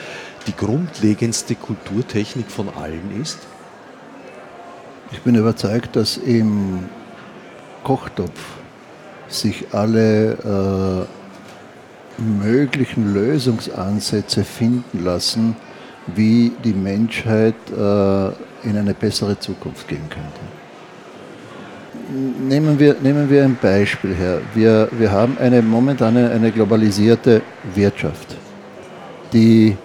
die 0.49 0.57
grundlegendste 0.57 1.55
Kulturtechnik 1.55 2.51
von 2.51 2.69
allen 2.69 3.23
ist? 3.23 3.39
Ich 5.13 5.21
bin 5.21 5.37
überzeugt, 5.37 5.95
dass 5.95 6.17
im 6.17 6.89
Kochtopf 7.85 8.41
sich 9.29 9.67
alle 9.73 11.07
äh, 12.19 12.21
möglichen 12.21 13.15
Lösungsansätze 13.15 14.43
finden 14.43 15.05
lassen, 15.05 15.55
wie 16.15 16.53
die 16.65 16.73
Menschheit 16.73 17.55
äh, 17.71 18.29
in 18.69 18.77
eine 18.77 18.95
bessere 18.95 19.39
Zukunft 19.39 19.89
gehen 19.89 20.09
könnte. 20.09 20.41
Nehmen 22.49 22.79
wir, 22.79 22.97
nehmen 23.03 23.29
wir 23.29 23.45
ein 23.45 23.59
Beispiel 23.61 24.15
her. 24.15 24.41
Wir, 24.55 24.89
wir 24.93 25.13
haben 25.13 25.37
eine, 25.39 25.61
momentan 25.61 26.17
eine, 26.17 26.31
eine 26.31 26.51
globalisierte 26.51 27.43
Wirtschaft, 27.75 28.37
die 29.33 29.77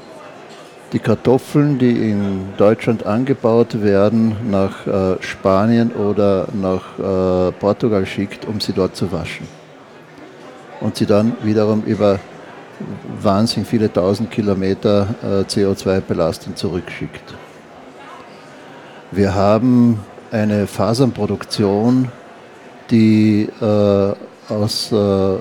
die 0.94 1.00
Kartoffeln, 1.00 1.80
die 1.80 2.12
in 2.12 2.54
Deutschland 2.56 3.06
angebaut 3.06 3.82
werden, 3.82 4.36
nach 4.50 4.86
äh, 4.86 5.18
Spanien 5.22 5.92
oder 5.92 6.48
nach 6.54 7.00
äh, 7.00 7.52
Portugal 7.54 8.06
schickt, 8.06 8.46
um 8.46 8.62
sie 8.62 8.74
dort 8.74 8.96
zu 8.96 9.12
waschen. 9.12 9.48
Und 10.80 10.96
sie 10.96 11.08
dann 11.08 11.36
wiederum 11.42 11.84
über 11.84 12.20
wahnsinnig 13.22 13.68
viele 13.68 13.92
tausend 13.92 14.32
Kilometer 14.32 15.08
äh, 15.24 15.42
CO2-Belastung 15.44 16.56
zurückschickt. 16.56 17.34
Wir 19.12 19.36
haben 19.36 20.00
eine 20.32 20.68
Fasernproduktion, 20.68 22.10
die 22.90 23.48
äh, 23.62 24.14
aus 24.52 24.92
äh, 24.92 25.38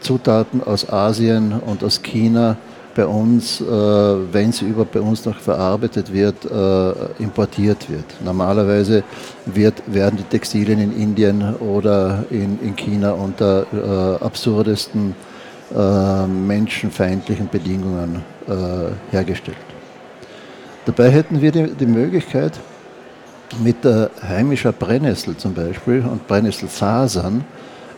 Zutaten 0.00 0.62
aus 0.62 0.88
Asien 0.88 1.52
und 1.52 1.82
aus 1.82 2.02
China 2.02 2.56
bei 2.94 3.06
uns, 3.06 3.60
äh, 3.60 3.64
wenn 3.64 4.52
sie 4.52 4.66
über 4.66 4.84
bei 4.84 5.00
uns 5.00 5.24
noch 5.24 5.38
verarbeitet 5.38 6.12
wird, 6.12 6.44
äh, 6.44 7.22
importiert 7.22 7.90
wird. 7.90 8.04
Normalerweise 8.24 9.02
wird, 9.46 9.82
werden 9.86 10.18
die 10.18 10.24
Textilien 10.24 10.80
in 10.80 10.96
Indien 10.96 11.54
oder 11.56 12.24
in, 12.30 12.58
in 12.62 12.76
China 12.76 13.12
unter 13.12 13.66
äh, 13.72 14.24
absurdesten 14.24 15.10
äh, 15.10 15.35
menschenfeindlichen 15.70 17.48
Bedingungen 17.48 18.22
äh, 18.46 18.52
hergestellt. 19.10 19.56
Dabei 20.84 21.10
hätten 21.10 21.42
wir 21.42 21.50
die, 21.50 21.86
Möglichkeit, 21.86 22.52
mit 23.62 23.84
der 23.84 24.10
heimischer 24.22 24.72
Brennnessel 24.72 25.36
zum 25.36 25.54
Beispiel 25.54 26.04
und 26.04 26.26
Brennnesselfasern 26.28 27.44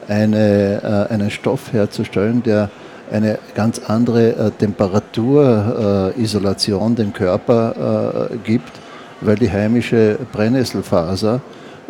eine, 0.08 1.06
äh, 1.10 1.12
einen 1.12 1.30
Stoff 1.30 1.72
herzustellen, 1.72 2.42
der 2.42 2.68
eine 3.10 3.38
ganz 3.54 3.78
andere 3.78 4.36
äh, 4.36 4.50
Temperaturisolation 4.52 6.96
dem 6.96 7.12
Körper 7.12 8.30
äh, 8.30 8.36
gibt, 8.38 8.72
weil 9.20 9.36
die 9.36 9.50
heimische 9.50 10.18
Brennnesselfaser 10.32 11.42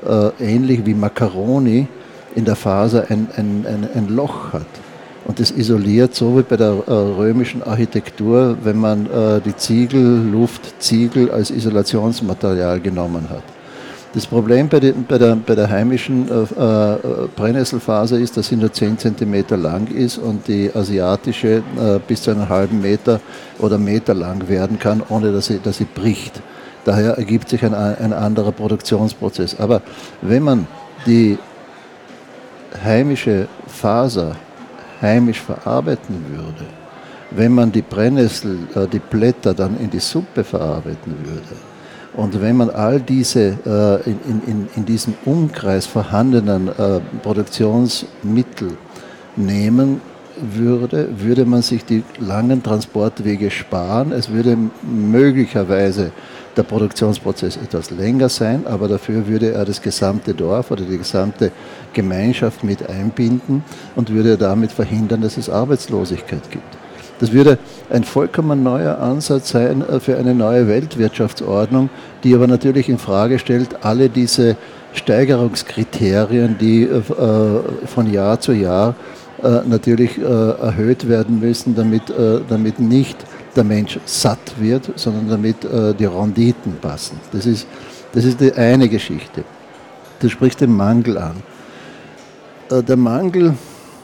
äh, 0.04 0.30
ähnlich 0.40 0.84
wie 0.86 0.94
Macaroni 0.94 1.86
in 2.34 2.44
der 2.44 2.56
Faser 2.56 3.04
ein, 3.08 3.28
ein, 3.36 3.64
ein, 3.66 3.88
ein 3.94 4.08
Loch 4.08 4.52
hat. 4.52 4.66
Und 5.28 5.38
das 5.38 5.50
isoliert, 5.50 6.14
so 6.14 6.38
wie 6.38 6.42
bei 6.42 6.56
der 6.56 6.74
äh, 6.86 6.90
römischen 6.90 7.62
Architektur, 7.62 8.56
wenn 8.64 8.78
man 8.78 9.04
äh, 9.06 9.40
die 9.42 9.54
Ziegelluft, 9.54 10.80
Ziegel 10.82 11.30
als 11.30 11.50
Isolationsmaterial 11.50 12.80
genommen 12.80 13.28
hat. 13.28 13.42
Das 14.14 14.26
Problem 14.26 14.70
bei, 14.70 14.80
den, 14.80 15.04
bei, 15.04 15.18
der, 15.18 15.36
bei 15.36 15.54
der, 15.54 15.68
heimischen 15.68 16.28
äh, 16.30 16.32
äh, 16.32 17.28
Brennnesselfaser 17.36 18.18
ist, 18.18 18.38
dass 18.38 18.48
sie 18.48 18.56
nur 18.56 18.72
10 18.72 18.96
cm 18.96 19.44
lang 19.50 19.86
ist 19.88 20.16
und 20.16 20.48
die 20.48 20.70
asiatische 20.74 21.62
äh, 21.78 21.98
bis 22.08 22.22
zu 22.22 22.30
einem 22.30 22.48
halben 22.48 22.80
Meter 22.80 23.20
oder 23.58 23.76
Meter 23.76 24.14
lang 24.14 24.48
werden 24.48 24.78
kann, 24.78 25.02
ohne 25.10 25.30
dass 25.30 25.46
sie, 25.46 25.60
dass 25.62 25.76
sie 25.76 25.84
bricht. 25.84 26.40
Daher 26.86 27.18
ergibt 27.18 27.50
sich 27.50 27.62
ein, 27.62 27.74
ein 27.74 28.14
anderer 28.14 28.52
Produktionsprozess. 28.52 29.60
Aber 29.60 29.82
wenn 30.22 30.42
man 30.42 30.66
die 31.04 31.36
heimische 32.82 33.46
Faser 33.66 34.36
heimisch 35.00 35.40
verarbeiten 35.40 36.24
würde, 36.30 36.66
wenn 37.30 37.52
man 37.52 37.72
die 37.72 37.82
Brennnessel, 37.82 38.58
äh, 38.74 38.86
die 38.86 38.98
Blätter 39.00 39.54
dann 39.54 39.78
in 39.78 39.90
die 39.90 40.00
Suppe 40.00 40.44
verarbeiten 40.44 41.14
würde, 41.24 41.56
und 42.18 42.40
wenn 42.40 42.56
man 42.56 42.70
all 42.70 43.00
diese 43.00 43.58
äh, 43.64 44.10
in, 44.10 44.42
in, 44.46 44.68
in 44.74 44.84
diesem 44.84 45.14
Umkreis 45.24 45.86
vorhandenen 45.86 46.66
äh, 46.66 47.00
Produktionsmittel 47.22 48.76
nehmen 49.36 50.00
würde, 50.40 51.08
würde 51.20 51.44
man 51.44 51.62
sich 51.62 51.84
die 51.84 52.02
langen 52.18 52.60
Transportwege 52.62 53.52
sparen. 53.52 54.10
Es 54.10 54.30
würde 54.30 54.56
möglicherweise 54.82 56.10
der 56.56 56.64
Produktionsprozess 56.64 57.56
etwas 57.56 57.90
länger 57.90 58.28
sein, 58.28 58.66
aber 58.66 58.88
dafür 58.88 59.26
würde 59.28 59.52
er 59.52 59.64
das 59.64 59.80
gesamte 59.80 60.34
Dorf 60.34 60.72
oder 60.72 60.82
die 60.82 60.98
gesamte 60.98 61.52
Gemeinschaft 61.92 62.64
mit 62.64 62.88
einbinden 62.88 63.62
und 63.96 64.10
würde 64.10 64.36
damit 64.36 64.72
verhindern, 64.72 65.20
dass 65.20 65.36
es 65.36 65.48
Arbeitslosigkeit 65.48 66.50
gibt. 66.50 66.78
Das 67.18 67.32
würde 67.32 67.58
ein 67.90 68.04
vollkommen 68.04 68.62
neuer 68.62 68.98
Ansatz 68.98 69.50
sein 69.50 69.82
äh, 69.88 70.00
für 70.00 70.16
eine 70.16 70.34
neue 70.34 70.68
Weltwirtschaftsordnung, 70.68 71.90
die 72.22 72.34
aber 72.34 72.46
natürlich 72.46 72.88
in 72.88 72.98
Frage 72.98 73.38
stellt, 73.38 73.84
alle 73.84 74.08
diese 74.08 74.56
Steigerungskriterien, 74.92 76.56
die 76.58 76.84
äh, 76.84 77.00
von 77.86 78.12
Jahr 78.12 78.40
zu 78.40 78.52
Jahr 78.52 78.94
äh, 79.42 79.60
natürlich 79.66 80.18
erhöht 80.18 81.08
werden 81.08 81.38
müssen, 81.38 81.74
damit, 81.76 82.02
damit 82.48 82.80
nicht 82.80 83.16
der 83.54 83.62
Mensch 83.62 84.00
satt 84.04 84.38
wird, 84.58 84.90
sondern 84.96 85.28
damit 85.28 85.56
die 85.62 86.04
Renditen 86.04 86.74
passen. 86.80 87.20
Das 87.30 87.46
ist, 87.46 87.68
das 88.12 88.24
ist 88.24 88.40
die 88.40 88.52
eine 88.54 88.88
Geschichte. 88.88 89.44
Du 90.18 90.28
sprichst 90.28 90.60
den 90.60 90.76
Mangel 90.76 91.18
an. 91.18 91.36
Der 92.70 92.96
Mangel 92.98 93.54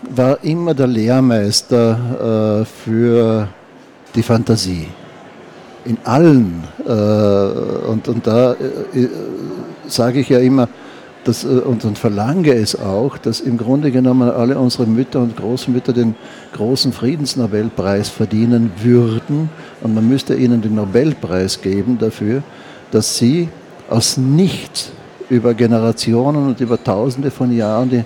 war 0.08 0.42
immer 0.42 0.72
der 0.72 0.86
Lehrmeister 0.86 2.62
äh, 2.62 2.64
für 2.64 3.46
die 4.14 4.22
Fantasie. 4.22 4.88
In 5.84 5.98
allen. 6.04 6.64
Äh, 6.86 6.90
und, 6.90 8.08
und 8.08 8.26
da 8.26 8.52
äh, 8.54 9.00
äh 9.00 9.08
sage 9.86 10.20
ich 10.20 10.30
ja 10.30 10.38
immer, 10.38 10.68
dass, 11.24 11.44
äh, 11.44 11.48
und, 11.48 11.84
und 11.84 11.98
verlange 11.98 12.54
es 12.54 12.74
auch, 12.74 13.18
dass 13.18 13.40
im 13.40 13.58
Grunde 13.58 13.90
genommen 13.90 14.30
alle 14.30 14.58
unsere 14.58 14.86
Mütter 14.86 15.20
und 15.20 15.36
Großmütter 15.36 15.92
den 15.92 16.14
großen 16.54 16.94
Friedensnobelpreis 16.94 18.08
verdienen 18.08 18.72
würden. 18.82 19.50
Und 19.82 19.94
man 19.94 20.08
müsste 20.08 20.34
ihnen 20.36 20.62
den 20.62 20.76
Nobelpreis 20.76 21.60
geben 21.60 21.98
dafür, 21.98 22.42
dass 22.90 23.18
sie 23.18 23.50
aus 23.90 24.16
nichts 24.16 24.90
über 25.28 25.52
Generationen 25.52 26.46
und 26.48 26.60
über 26.60 26.82
Tausende 26.82 27.30
von 27.30 27.54
Jahren 27.54 27.90
die 27.90 28.04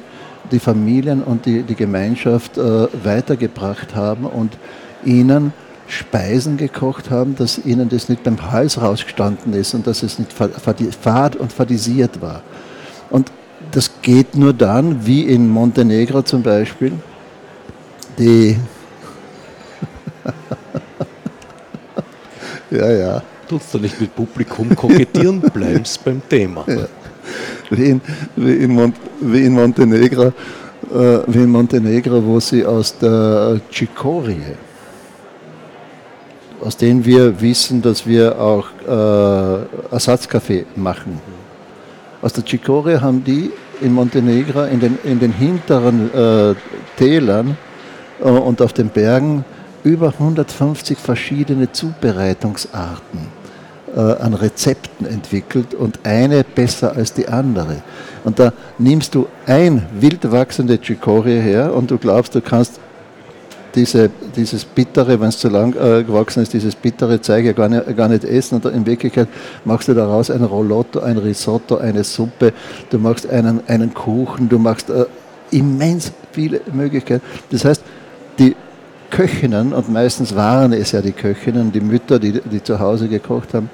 die 0.50 0.58
Familien 0.58 1.22
und 1.22 1.46
die, 1.46 1.62
die 1.62 1.74
Gemeinschaft 1.74 2.58
äh, 2.58 2.88
weitergebracht 3.04 3.94
haben 3.94 4.24
und 4.24 4.56
ihnen 5.04 5.52
Speisen 5.86 6.56
gekocht 6.56 7.10
haben, 7.10 7.36
dass 7.36 7.64
ihnen 7.64 7.88
das 7.88 8.08
nicht 8.08 8.22
beim 8.22 8.50
Hals 8.50 8.80
rausgestanden 8.80 9.54
ist 9.54 9.74
und 9.74 9.86
dass 9.86 10.02
es 10.02 10.18
nicht 10.18 10.32
fad 10.32 11.36
und 11.36 11.52
fadisiert 11.52 12.20
war. 12.20 12.42
Und 13.10 13.32
das 13.70 13.90
geht 14.02 14.36
nur 14.36 14.52
dann, 14.52 15.06
wie 15.06 15.22
in 15.22 15.48
Montenegro 15.48 16.22
zum 16.22 16.42
Beispiel, 16.42 16.92
die. 18.18 18.56
ja, 22.70 22.90
ja. 22.90 23.22
Tust 23.48 23.72
du 23.72 23.78
nicht 23.78 23.98
mit 23.98 24.14
Publikum 24.14 24.76
kokettieren, 24.76 25.40
bleibst 25.54 26.04
beim 26.04 26.20
Thema. 26.28 26.64
Ja 26.66 26.86
wie 27.70 27.90
in, 27.90 28.00
wie 28.36 28.54
in, 28.54 28.74
Mont, 28.74 28.96
wie 29.20 29.44
in 29.44 29.52
Montenegro, 29.52 30.26
äh, 30.26 31.18
wie 31.26 31.42
in 31.42 31.50
Montenegro, 31.50 32.24
wo 32.24 32.40
sie 32.40 32.64
aus 32.64 32.96
der 32.98 33.60
Chicorie, 33.70 34.56
aus 36.62 36.76
denen 36.76 37.04
wir 37.04 37.40
wissen, 37.40 37.82
dass 37.82 38.06
wir 38.06 38.40
auch 38.40 38.66
äh, 38.86 39.94
Ersatzkaffee 39.94 40.66
machen. 40.76 41.20
Aus 42.20 42.32
der 42.32 42.44
Chicorie 42.44 42.98
haben 42.98 43.22
die 43.22 43.50
in 43.80 43.92
Montenegro 43.92 44.64
in 44.64 44.80
den, 44.80 44.98
in 45.04 45.20
den 45.20 45.32
hinteren 45.32 46.12
äh, 46.12 46.54
Tälern 46.96 47.56
äh, 48.20 48.24
und 48.24 48.60
auf 48.60 48.72
den 48.72 48.88
Bergen 48.88 49.44
über 49.84 50.08
150 50.08 50.98
verschiedene 50.98 51.70
Zubereitungsarten 51.70 53.37
an 53.96 54.34
Rezepten 54.34 55.06
entwickelt 55.06 55.74
und 55.74 56.00
eine 56.04 56.44
besser 56.44 56.96
als 56.96 57.12
die 57.12 57.28
andere. 57.28 57.82
Und 58.24 58.38
da 58.38 58.52
nimmst 58.78 59.14
du 59.14 59.26
ein 59.46 59.86
wild 59.98 60.30
wachsende 60.30 60.78
Chicory 60.78 61.40
her 61.40 61.74
und 61.74 61.90
du 61.90 61.98
glaubst, 61.98 62.34
du 62.34 62.40
kannst 62.40 62.80
diese, 63.74 64.10
dieses 64.34 64.64
Bittere, 64.64 65.20
wenn 65.20 65.28
es 65.28 65.38
zu 65.38 65.48
lang 65.48 65.74
äh, 65.74 66.02
gewachsen 66.02 66.42
ist, 66.42 66.52
dieses 66.52 66.74
bittere 66.74 67.20
Zeug 67.20 67.44
ja 67.44 67.52
gar 67.52 67.68
nicht, 67.68 67.96
gar 67.96 68.08
nicht 68.08 68.24
essen. 68.24 68.56
Und 68.56 68.64
in 68.74 68.86
Wirklichkeit 68.86 69.28
machst 69.64 69.88
du 69.88 69.94
daraus 69.94 70.30
ein 70.30 70.42
Rolotto, 70.42 71.00
ein 71.00 71.18
Risotto, 71.18 71.76
eine 71.76 72.04
Suppe, 72.04 72.52
du 72.90 72.98
machst 72.98 73.28
einen, 73.28 73.60
einen 73.68 73.94
Kuchen, 73.94 74.48
du 74.48 74.58
machst 74.58 74.90
äh, 74.90 75.04
immens 75.50 76.12
viele 76.32 76.60
Möglichkeiten. 76.72 77.22
Das 77.50 77.64
heißt, 77.64 77.82
die 78.38 78.56
Köchinnen, 79.10 79.72
und 79.72 79.88
meistens 79.88 80.34
waren 80.34 80.72
es 80.72 80.92
ja 80.92 81.00
die 81.00 81.12
Köchinnen, 81.12 81.72
die 81.72 81.80
Mütter, 81.80 82.18
die, 82.18 82.40
die 82.40 82.62
zu 82.62 82.78
Hause 82.78 83.08
gekocht 83.08 83.54
haben, 83.54 83.70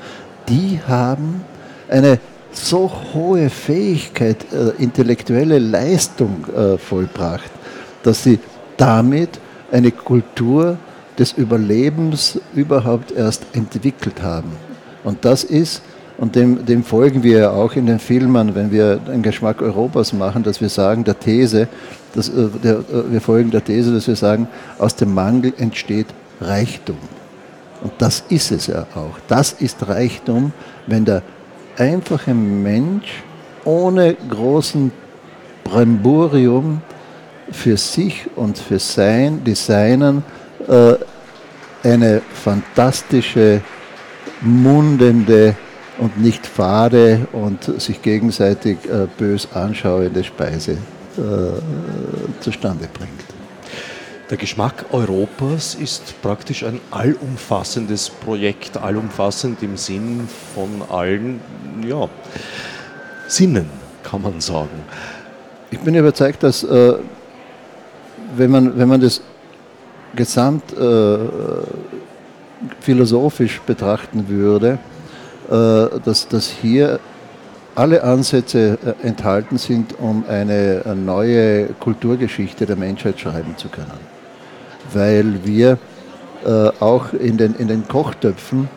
die 0.48 0.80
haben 0.86 1.44
eine 1.88 2.18
so 2.52 2.90
hohe 3.12 3.50
Fähigkeit, 3.50 4.46
äh, 4.52 4.80
intellektuelle 4.82 5.58
Leistung 5.58 6.44
äh, 6.54 6.78
vollbracht, 6.78 7.50
dass 8.02 8.22
sie 8.22 8.38
damit 8.76 9.40
eine 9.72 9.90
Kultur 9.90 10.78
des 11.18 11.32
Überlebens 11.32 12.40
überhaupt 12.54 13.12
erst 13.12 13.44
entwickelt 13.52 14.22
haben. 14.22 14.52
Und 15.02 15.24
das 15.24 15.44
ist, 15.44 15.82
und 16.16 16.36
dem, 16.36 16.64
dem 16.64 16.84
folgen 16.84 17.22
wir 17.22 17.38
ja 17.38 17.50
auch 17.50 17.74
in 17.74 17.86
den 17.86 17.98
Filmen, 17.98 18.54
wenn 18.54 18.70
wir 18.70 18.96
den 18.96 19.22
Geschmack 19.22 19.60
Europas 19.62 20.12
machen, 20.12 20.42
dass 20.42 20.60
wir 20.60 20.68
sagen, 20.68 21.04
der 21.04 21.18
These, 21.18 21.68
dass, 22.14 22.28
äh, 22.28 22.48
der, 22.62 22.76
äh, 22.76 23.10
wir 23.10 23.20
folgen 23.20 23.50
der 23.50 23.64
These, 23.64 23.92
dass 23.92 24.06
wir 24.06 24.16
sagen, 24.16 24.48
aus 24.78 24.96
dem 24.96 25.14
Mangel 25.14 25.52
entsteht 25.58 26.06
Reichtum. 26.40 26.98
Und 27.82 27.92
das 27.98 28.24
ist 28.28 28.50
es 28.50 28.66
ja 28.66 28.86
auch. 28.94 29.18
Das 29.28 29.52
ist 29.52 29.86
Reichtum, 29.86 30.52
wenn 30.86 31.04
der 31.04 31.22
einfache 31.76 32.32
Mensch 32.32 33.22
ohne 33.64 34.14
großen 34.14 34.92
Bremburium 35.64 36.82
für 37.50 37.76
sich 37.76 38.26
und 38.36 38.58
für 38.58 38.78
sein, 38.78 39.42
die 39.44 39.54
Seinen 39.54 40.22
äh, 40.68 40.94
eine 41.82 42.22
fantastische, 42.32 43.60
mundende 44.40 45.54
und 45.98 46.20
nicht 46.20 46.46
fade 46.46 47.26
und 47.32 47.80
sich 47.80 48.02
gegenseitig 48.02 48.78
äh, 48.86 49.06
bös 49.18 49.48
anschauende 49.52 50.24
Speise 50.24 50.78
äh, 51.18 52.40
zustande 52.40 52.88
bringt. 52.92 53.24
Der 54.30 54.38
Geschmack 54.38 54.86
Europas 54.90 55.74
ist 55.74 56.20
praktisch 56.22 56.64
ein 56.64 56.80
allumfassendes 56.90 58.08
Projekt, 58.08 58.76
allumfassend 58.76 59.62
im 59.62 59.76
Sinn 59.76 60.28
von 60.54 60.82
allen 60.90 61.40
ja, 61.86 62.08
Sinnen, 63.28 63.68
kann 64.02 64.22
man 64.22 64.40
sagen. 64.40 64.82
Ich 65.70 65.78
bin 65.80 65.94
überzeugt, 65.94 66.42
dass 66.42 66.64
äh, 66.64 66.94
wenn 68.36 68.50
man, 68.50 68.78
wenn 68.78 68.88
man 68.88 69.00
das 69.00 69.20
gesamt 70.14 70.72
äh, 70.72 71.18
philosophisch 72.80 73.60
betrachten 73.60 74.28
würde, 74.28 74.78
äh, 75.50 76.00
dass, 76.04 76.28
dass 76.28 76.48
hier 76.48 76.98
alle 77.74 78.04
Ansätze 78.04 78.78
äh, 78.84 79.06
enthalten 79.06 79.58
sind, 79.58 79.98
um 79.98 80.24
eine, 80.28 80.82
eine 80.84 80.94
neue 80.94 81.66
Kulturgeschichte 81.80 82.66
der 82.66 82.76
Menschheit 82.76 83.18
schreiben 83.18 83.56
zu 83.56 83.68
können. 83.68 84.14
Weil 84.92 85.44
wir 85.44 85.78
äh, 86.44 86.68
auch 86.80 87.12
in 87.12 87.36
den, 87.36 87.54
in 87.56 87.68
den 87.68 87.88
Kochtöpfen, 87.88 88.68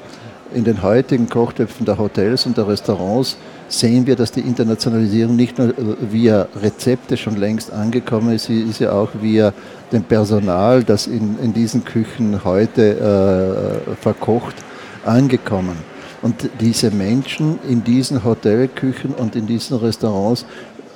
in 0.54 0.64
den 0.64 0.82
heutigen 0.82 1.30
Kochtöpfen 1.30 1.86
der 1.86 1.98
Hotels 1.98 2.46
und 2.46 2.58
der 2.58 2.68
Restaurants 2.68 3.38
sehen 3.68 4.08
wir, 4.08 4.16
dass 4.16 4.32
die 4.32 4.40
Internationalisierung 4.40 5.36
nicht 5.36 5.58
nur 5.58 5.74
via 6.00 6.48
Rezepte 6.62 7.18
schon 7.18 7.36
längst 7.36 7.74
angekommen 7.74 8.34
ist, 8.34 8.46
sie 8.46 8.62
ist 8.62 8.80
ja 8.80 8.94
auch 8.94 9.10
via 9.22 9.54
dem 9.92 10.04
Personal, 10.04 10.84
das 10.84 11.08
in, 11.08 11.38
in 11.44 11.54
diesen 11.54 11.84
Küchen 11.84 12.44
heute 12.46 13.84
äh, 13.90 13.96
verkocht, 14.02 14.56
angekommen. 15.06 15.76
Und 16.22 16.50
diese 16.60 16.92
Menschen 16.92 17.60
in 17.68 17.84
diesen 17.84 18.24
Hotelküchen 18.24 19.14
und 19.14 19.36
in 19.36 19.46
diesen 19.46 19.78
Restaurants 19.78 20.46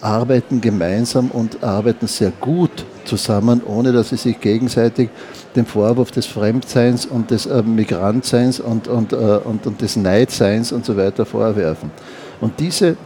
arbeiten 0.02 0.62
gemeinsam 0.62 1.30
und 1.30 1.64
arbeiten 1.64 2.08
sehr 2.08 2.32
gut 2.42 2.86
zusammen, 3.06 3.62
ohne 3.66 3.92
dass 3.92 4.10
sie 4.10 4.18
sich 4.18 4.40
gegenseitig 4.40 5.10
den 5.56 5.66
Vorwurf 5.66 6.12
des 6.12 6.26
Fremdseins 6.26 7.06
und 7.06 7.32
des 7.32 7.46
äh, 7.46 7.62
Migrantseins 7.62 8.60
und, 8.60 8.88
und, 8.88 9.14
äh, 9.14 9.16
und, 9.16 9.68
und 9.68 9.82
des 9.82 9.96
Neidseins 9.96 10.72
und 10.72 10.86
so 10.86 10.98
weiter 10.98 11.26
vorwerfen. 11.26 11.92
Und 12.40 12.60
diese, 12.60 12.98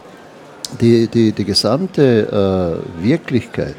die, 0.80 1.06
die, 1.08 1.32
die 1.32 1.44
gesamte 1.44 2.82
äh, 3.00 3.04
Wirklichkeit 3.04 3.76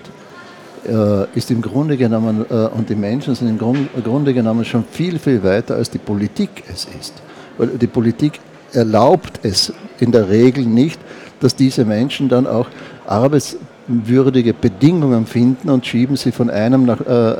äh, 0.88 1.25
ist 1.35 1.49
im 1.49 1.61
Grunde 1.61 1.97
genommen, 1.97 2.45
äh, 2.49 2.53
und 2.53 2.89
die 2.89 2.95
Menschen 2.95 3.35
sind 3.35 3.49
im 3.49 3.57
Grund, 3.57 3.89
Grunde 4.03 4.33
genommen 4.33 4.65
schon 4.65 4.83
viel, 4.83 5.17
viel 5.17 5.43
weiter, 5.43 5.75
als 5.75 5.89
die 5.89 5.97
Politik 5.97 6.63
es 6.71 6.88
ist. 6.99 7.13
Weil 7.58 7.68
die 7.70 7.88
Politik 7.88 8.39
erlaubt 8.74 9.39
es 9.43 9.74
in 9.99 10.12
der 10.12 10.30
Regel 10.30 10.66
nicht, 10.66 10.99
dass 11.39 11.55
diese 11.55 11.86
Menschen 11.86 12.30
dann 12.30 12.47
auch 12.47 12.68
arbeitswürdige 13.05 14.53
Bedingungen 14.53 15.26
finden 15.26 15.70
und 15.70 15.86
schieben 15.86 16.16
sie 16.16 16.32
von 16.32 16.49
einem 16.49 16.86
nach, 16.86 17.01
äh, 17.01 17.36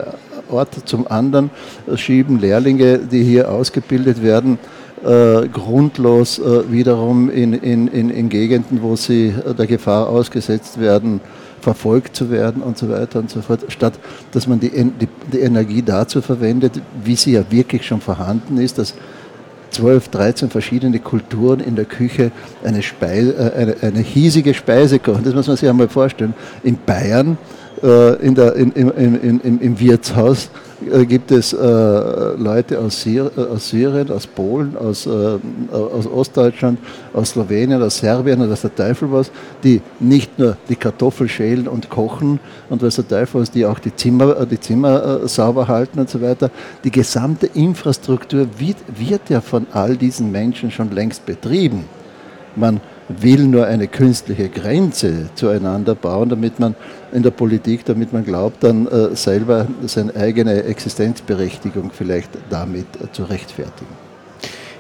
Ort 0.50 0.88
zum 0.88 1.08
anderen, 1.08 1.50
äh, 1.88 1.98
schieben 1.98 2.40
Lehrlinge, 2.40 3.00
die 3.00 3.24
hier 3.24 3.52
ausgebildet 3.52 4.24
werden, 4.24 4.60
äh, 5.04 5.48
grundlos 5.48 6.40
äh, 6.40 6.72
wiederum 6.72 7.30
in, 7.30 7.54
in, 7.54 7.88
in, 7.88 8.10
in, 8.10 8.30
Gegenden, 8.30 8.82
wo 8.82 8.96
sie 8.96 9.28
äh, 9.28 9.54
der 9.54 9.68
Gefahr 9.68 10.10
ausgesetzt 10.10 10.80
werden, 10.80 11.22
verfolgt 11.62 12.16
zu 12.16 12.32
werden 12.32 12.62
und 12.64 12.78
so 12.78 12.90
weiter 12.90 13.20
und 13.20 13.30
so 13.30 13.42
fort, 13.42 13.66
statt 13.68 13.94
dass 14.32 14.48
man 14.48 14.60
die, 14.60 14.70
die, 14.70 15.08
die 15.32 15.40
Energie 15.40 15.82
dazu 15.82 16.22
verwendet, 16.22 16.82
wie 17.04 17.16
sie 17.16 17.34
ja 17.34 17.44
wirklich 17.50 17.86
schon 17.86 18.02
vorhanden 18.02 18.58
ist, 18.58 18.78
dass 18.78 18.94
12, 19.72 20.10
13 20.10 20.50
verschiedene 20.50 21.00
Kulturen 21.00 21.60
in 21.60 21.76
der 21.76 21.86
Küche 21.86 22.32
eine, 22.64 22.82
Speise, 22.82 23.34
äh, 23.36 23.58
eine, 23.58 23.76
eine 23.82 24.00
hiesige 24.00 24.54
Speise 24.54 25.00
kochen. 25.00 25.24
Das 25.24 25.34
muss 25.34 25.48
man 25.48 25.58
sich 25.58 25.70
einmal 25.70 25.90
vorstellen. 25.90 26.34
In 26.64 26.78
Bayern, 26.86 27.38
äh, 27.84 28.16
in 28.26 28.36
der, 28.36 28.56
in, 28.56 28.72
in, 28.72 29.42
in, 29.42 29.60
im 29.60 29.80
Wirtshaus, 29.80 30.50
gibt 31.08 31.32
es 31.32 31.54
äh, 31.54 31.58
Leute 31.58 32.76
äh, 32.76 32.78
aus, 32.78 33.02
Syrien, 33.02 34.12
aus 34.12 34.28
Polen, 34.28 34.78
aus, 34.78 35.08
äh, 35.08 35.10
aus 35.72 36.08
Ostdeutschland, 36.08 36.80
aus 37.14 37.32
Slowenien, 37.32 37.82
aus 37.82 37.98
Serbien 37.98 38.42
und 38.42 38.52
aus 38.52 38.62
der 38.62 38.76
Teufel 38.76 39.12
was, 39.12 39.32
die 39.64 39.82
nicht 40.00 40.38
nur 40.38 40.58
die 40.70 40.76
Kartoffel 40.76 41.28
schälen 41.28 41.68
und 41.68 41.90
kochen 41.90 42.40
und 42.70 42.82
was 42.82 42.96
der 42.96 43.08
Teufel 43.08 43.42
was, 43.42 43.52
die 43.52 43.66
auch 43.66 43.80
die 43.80 43.96
Zimmer, 43.96 44.46
die 44.46 44.60
Zimmer 44.60 45.28
sauber 45.28 45.68
halten 45.68 46.00
und 46.00 46.10
so 46.10 46.22
weiter. 46.22 46.52
Die 46.84 46.92
gesamte 46.92 47.48
Infrastruktur 47.48 48.48
wird, 48.58 48.78
wird 48.96 49.30
ja 49.30 49.42
von 49.42 49.68
all 49.74 49.98
diesen 49.98 50.32
Menschen 50.32 50.70
schon 50.72 50.92
längst 50.92 51.26
betrieben. 51.26 51.86
Man 52.56 52.82
will 53.10 53.48
nur 53.48 53.66
eine 53.66 53.88
künstliche 53.88 54.50
Grenze 54.50 55.30
zueinander 55.36 55.96
bauen, 55.96 56.30
damit 56.30 56.60
man 56.60 56.76
in 57.12 57.24
der 57.24 57.32
Politik, 57.32 57.86
damit 57.86 58.14
man 58.14 58.24
glaubt, 58.24 58.64
dann 58.64 58.88
äh, 58.88 59.16
selber 59.16 59.68
seine 59.86 60.16
eigene 60.16 60.64
Existenzberechtigung 60.64 61.92
vielleicht 61.92 62.32
damit 62.50 62.88
äh, 63.02 63.12
zu 63.12 63.24
rechtfertigen. 63.24 64.08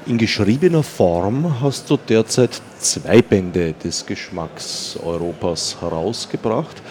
In 0.05 0.17
geschriebener 0.17 0.84
Form 0.84 1.61
hast 1.61 1.89
du 1.89 1.97
derzeit 1.97 2.61
zwei 2.80 3.21
Bände 3.21 3.73
des 3.84 4.05
Geschmacks 4.05 4.97
Europas 5.03 5.78
herausgebracht. 5.82 6.82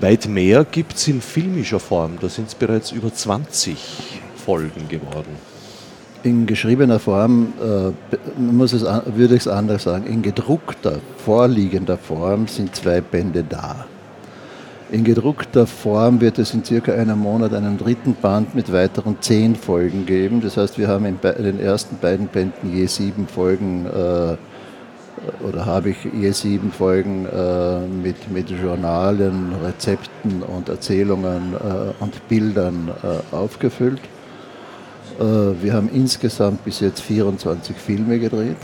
Weit 0.00 0.26
mehr 0.28 0.64
gibt 0.64 0.96
es 0.96 1.08
in 1.08 1.20
filmischer 1.20 1.80
Form, 1.80 2.18
da 2.20 2.28
sind 2.28 2.48
es 2.48 2.54
bereits 2.54 2.92
über 2.92 3.12
20 3.12 3.78
Folgen 4.36 4.88
geworden 4.88 5.36
in 6.22 6.46
geschriebener 6.46 6.98
Form, 6.98 7.52
äh, 7.60 8.40
muss 8.40 8.72
es, 8.72 8.82
würde 8.82 9.34
ich 9.34 9.42
es 9.42 9.48
anders 9.48 9.84
sagen, 9.84 10.06
in 10.06 10.22
gedruckter, 10.22 11.00
vorliegender 11.24 11.98
Form 11.98 12.46
sind 12.46 12.74
zwei 12.76 13.00
Bände 13.00 13.44
da. 13.48 13.86
In 14.90 15.04
gedruckter 15.04 15.68
Form 15.68 16.20
wird 16.20 16.40
es 16.40 16.52
in 16.52 16.64
circa 16.64 16.92
einem 16.92 17.20
Monat 17.20 17.54
einen 17.54 17.78
dritten 17.78 18.14
Band 18.14 18.56
mit 18.56 18.72
weiteren 18.72 19.18
zehn 19.20 19.54
Folgen 19.54 20.04
geben. 20.04 20.40
Das 20.40 20.56
heißt, 20.56 20.78
wir 20.78 20.88
haben 20.88 21.04
in 21.04 21.18
den 21.20 21.60
ersten 21.60 21.98
beiden 21.98 22.26
Bänden 22.26 22.74
je 22.74 22.86
sieben 22.86 23.28
Folgen 23.28 23.86
äh, 23.86 24.36
oder 25.46 25.64
habe 25.64 25.90
ich 25.90 25.98
je 26.12 26.32
sieben 26.32 26.72
Folgen 26.72 27.24
äh, 27.26 27.86
mit, 27.86 28.32
mit 28.32 28.50
Journalen, 28.50 29.52
Rezepten 29.64 30.42
und 30.42 30.68
Erzählungen 30.68 31.54
äh, 31.54 32.02
und 32.02 32.28
Bildern 32.28 32.90
äh, 33.04 33.34
aufgefüllt. 33.34 34.00
Äh, 35.20 35.22
wir 35.62 35.72
haben 35.72 35.88
insgesamt 35.92 36.64
bis 36.64 36.80
jetzt 36.80 37.00
24 37.02 37.76
Filme 37.76 38.18
gedreht. 38.18 38.56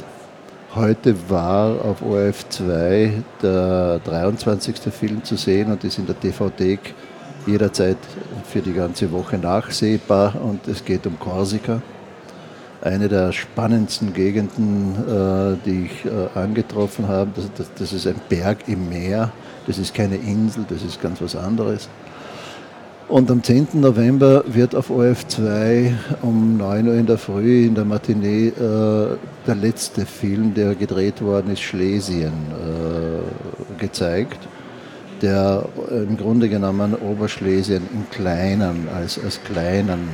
Heute 0.77 1.17
war 1.31 1.87
auf 1.87 2.03
ORF 2.03 2.51
2 2.51 3.23
der 3.43 3.99
23. 4.05 4.77
Film 4.93 5.25
zu 5.25 5.37
sehen 5.37 5.73
und 5.73 5.83
ist 5.85 5.97
in 5.97 6.05
der 6.05 6.17
DVD 6.17 6.79
jederzeit 7.47 7.97
für 8.47 8.61
die 8.61 8.75
ganze 8.75 9.11
Woche 9.11 9.39
nachsehbar 9.39 10.35
und 10.39 10.69
es 10.69 10.85
geht 10.85 11.07
um 11.07 11.19
Korsika. 11.19 11.81
eine 12.83 13.09
der 13.09 13.33
spannendsten 13.33 14.13
Gegenden, 14.13 14.97
äh, 15.09 15.57
die 15.65 15.87
ich 15.87 16.05
äh, 16.05 16.39
angetroffen 16.39 17.09
habe. 17.09 17.31
Das, 17.79 17.93
ist 17.95 18.07
ein 18.07 18.21
Berg 18.29 18.69
im 18.69 18.91
Meer, 18.91 19.33
das 19.67 19.79
ist 19.79 19.95
keine 19.95 20.17
Insel, 20.17 20.67
das 20.69 20.83
ist 20.83 21.01
ganz 21.01 21.23
was 21.23 21.37
anderes. 21.37 21.89
Und 23.09 23.31
am 23.31 23.41
10. 23.41 23.69
November 23.75 24.43
wird 24.49 24.75
auf 24.75 24.91
OF2 24.91 25.93
um 26.23 26.57
9 26.57 26.89
Uhr 26.89 26.95
in 26.95 27.07
der 27.07 27.19
Früh 27.19 27.67
in 27.67 27.77
der 27.77 27.85
Matinee 27.85 28.49
äh, 28.49 29.17
der 29.47 29.55
letzte 29.55 30.05
Film, 30.05 30.55
der 30.55 30.75
gedreht 30.75 31.23
worden 31.23 31.53
ist, 31.53 31.63
Schlesien, 31.63 32.33
äh, 32.51 33.81
gezeigt, 33.81 34.49
der 35.23 35.69
im 35.89 36.17
Grunde 36.17 36.49
genommen 36.49 36.95
Oberschlesien 36.97 37.83
im 37.93 38.11
Kleinen, 38.11 38.89
als, 38.93 39.23
als 39.23 39.41
kleinen 39.45 40.09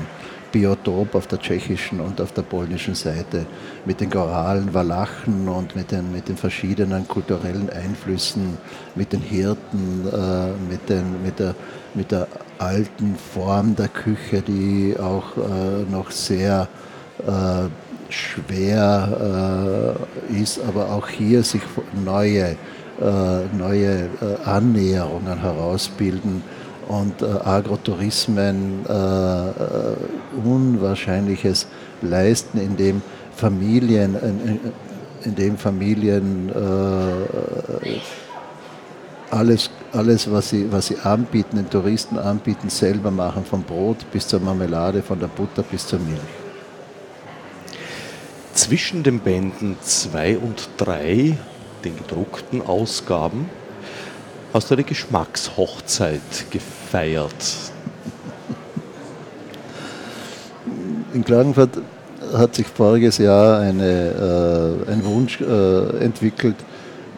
Biotop 0.52 1.14
auf 1.14 1.26
der 1.26 1.40
tschechischen 1.40 2.00
und 2.00 2.20
auf 2.20 2.32
der 2.32 2.42
polnischen 2.42 2.94
Seite 2.94 3.46
mit 3.84 4.00
den 4.00 4.10
choralen 4.10 4.72
Walachen 4.74 5.48
und 5.48 5.74
mit 5.74 5.90
den, 5.90 6.12
mit 6.12 6.28
den 6.28 6.36
verschiedenen 6.36 7.08
kulturellen 7.08 7.70
Einflüssen, 7.70 8.58
mit 8.94 9.12
den 9.12 9.20
Hirten, 9.20 10.06
äh, 10.12 10.70
mit, 10.70 10.88
den, 10.88 11.22
mit, 11.24 11.38
der, 11.38 11.54
mit 11.94 12.12
der 12.12 12.28
alten 12.58 13.16
Form 13.16 13.74
der 13.74 13.88
Küche, 13.88 14.42
die 14.42 14.94
auch 15.00 15.36
äh, 15.36 15.90
noch 15.90 16.10
sehr 16.10 16.68
äh, 17.26 17.68
schwer 18.12 19.96
äh, 20.30 20.40
ist, 20.40 20.60
aber 20.68 20.90
auch 20.90 21.08
hier 21.08 21.42
sich 21.42 21.62
neue, 22.04 22.56
äh, 23.00 23.56
neue 23.56 24.04
äh, 24.20 24.44
Annäherungen 24.44 25.40
herausbilden 25.40 26.42
und 26.92 27.22
äh, 27.22 27.24
Agrotourismen 27.24 28.84
äh, 28.86 28.92
äh, 28.92 29.96
Unwahrscheinliches 30.44 31.66
leisten, 32.02 32.58
indem 32.58 33.00
Familien, 33.34 34.14
in, 34.14 34.60
in 35.24 35.34
dem 35.34 35.56
Familien 35.56 36.50
äh, 36.50 37.98
alles, 39.30 39.70
alles 39.92 40.30
was, 40.30 40.50
sie, 40.50 40.70
was 40.70 40.88
sie 40.88 40.98
anbieten, 40.98 41.56
den 41.56 41.70
Touristen 41.70 42.18
anbieten, 42.18 42.68
selber 42.68 43.10
machen, 43.10 43.46
vom 43.46 43.62
Brot 43.62 44.04
bis 44.12 44.28
zur 44.28 44.40
Marmelade, 44.40 45.02
von 45.02 45.18
der 45.18 45.28
Butter 45.28 45.62
bis 45.62 45.86
zur 45.86 45.98
Milch. 46.00 46.20
Zwischen 48.52 49.02
den 49.02 49.20
Bänden 49.20 49.78
2 49.80 50.36
und 50.36 50.68
3, 50.76 51.38
den 51.84 51.96
gedruckten 51.96 52.60
Ausgaben, 52.60 53.48
hast 54.52 54.70
du 54.70 54.74
eine 54.74 54.84
Geschmackshochzeit 54.84 56.20
gefeiert. 56.50 57.32
In 61.14 61.24
Klagenfurt 61.24 61.78
hat 62.34 62.54
sich 62.54 62.66
voriges 62.66 63.18
Jahr 63.18 63.60
eine, 63.60 64.86
äh, 64.86 64.90
ein 64.90 65.04
Wunsch 65.04 65.40
äh, 65.40 66.04
entwickelt, 66.04 66.56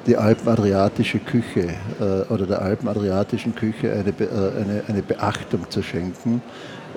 die 0.07 0.17
alpenadriatische 0.17 1.19
Küche 1.19 1.69
äh, 2.01 2.33
oder 2.33 2.47
der 2.47 2.63
alpenadriatischen 2.63 3.55
Küche 3.55 3.93
eine, 3.93 4.11
äh, 4.11 4.61
eine, 4.61 4.83
eine 4.89 5.03
Beachtung 5.03 5.71
zu 5.71 5.83
schenken 5.83 6.43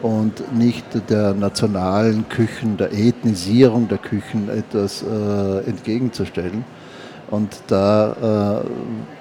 und 0.01 0.55
nicht 0.55 0.85
der 1.09 1.33
nationalen 1.33 2.27
Küchen, 2.29 2.77
der 2.77 2.93
Ethnisierung 2.93 3.87
der 3.87 3.97
Küchen 3.97 4.49
etwas 4.49 5.03
äh, 5.03 5.69
entgegenzustellen. 5.69 6.65
Und 7.29 7.61
da 7.67 8.63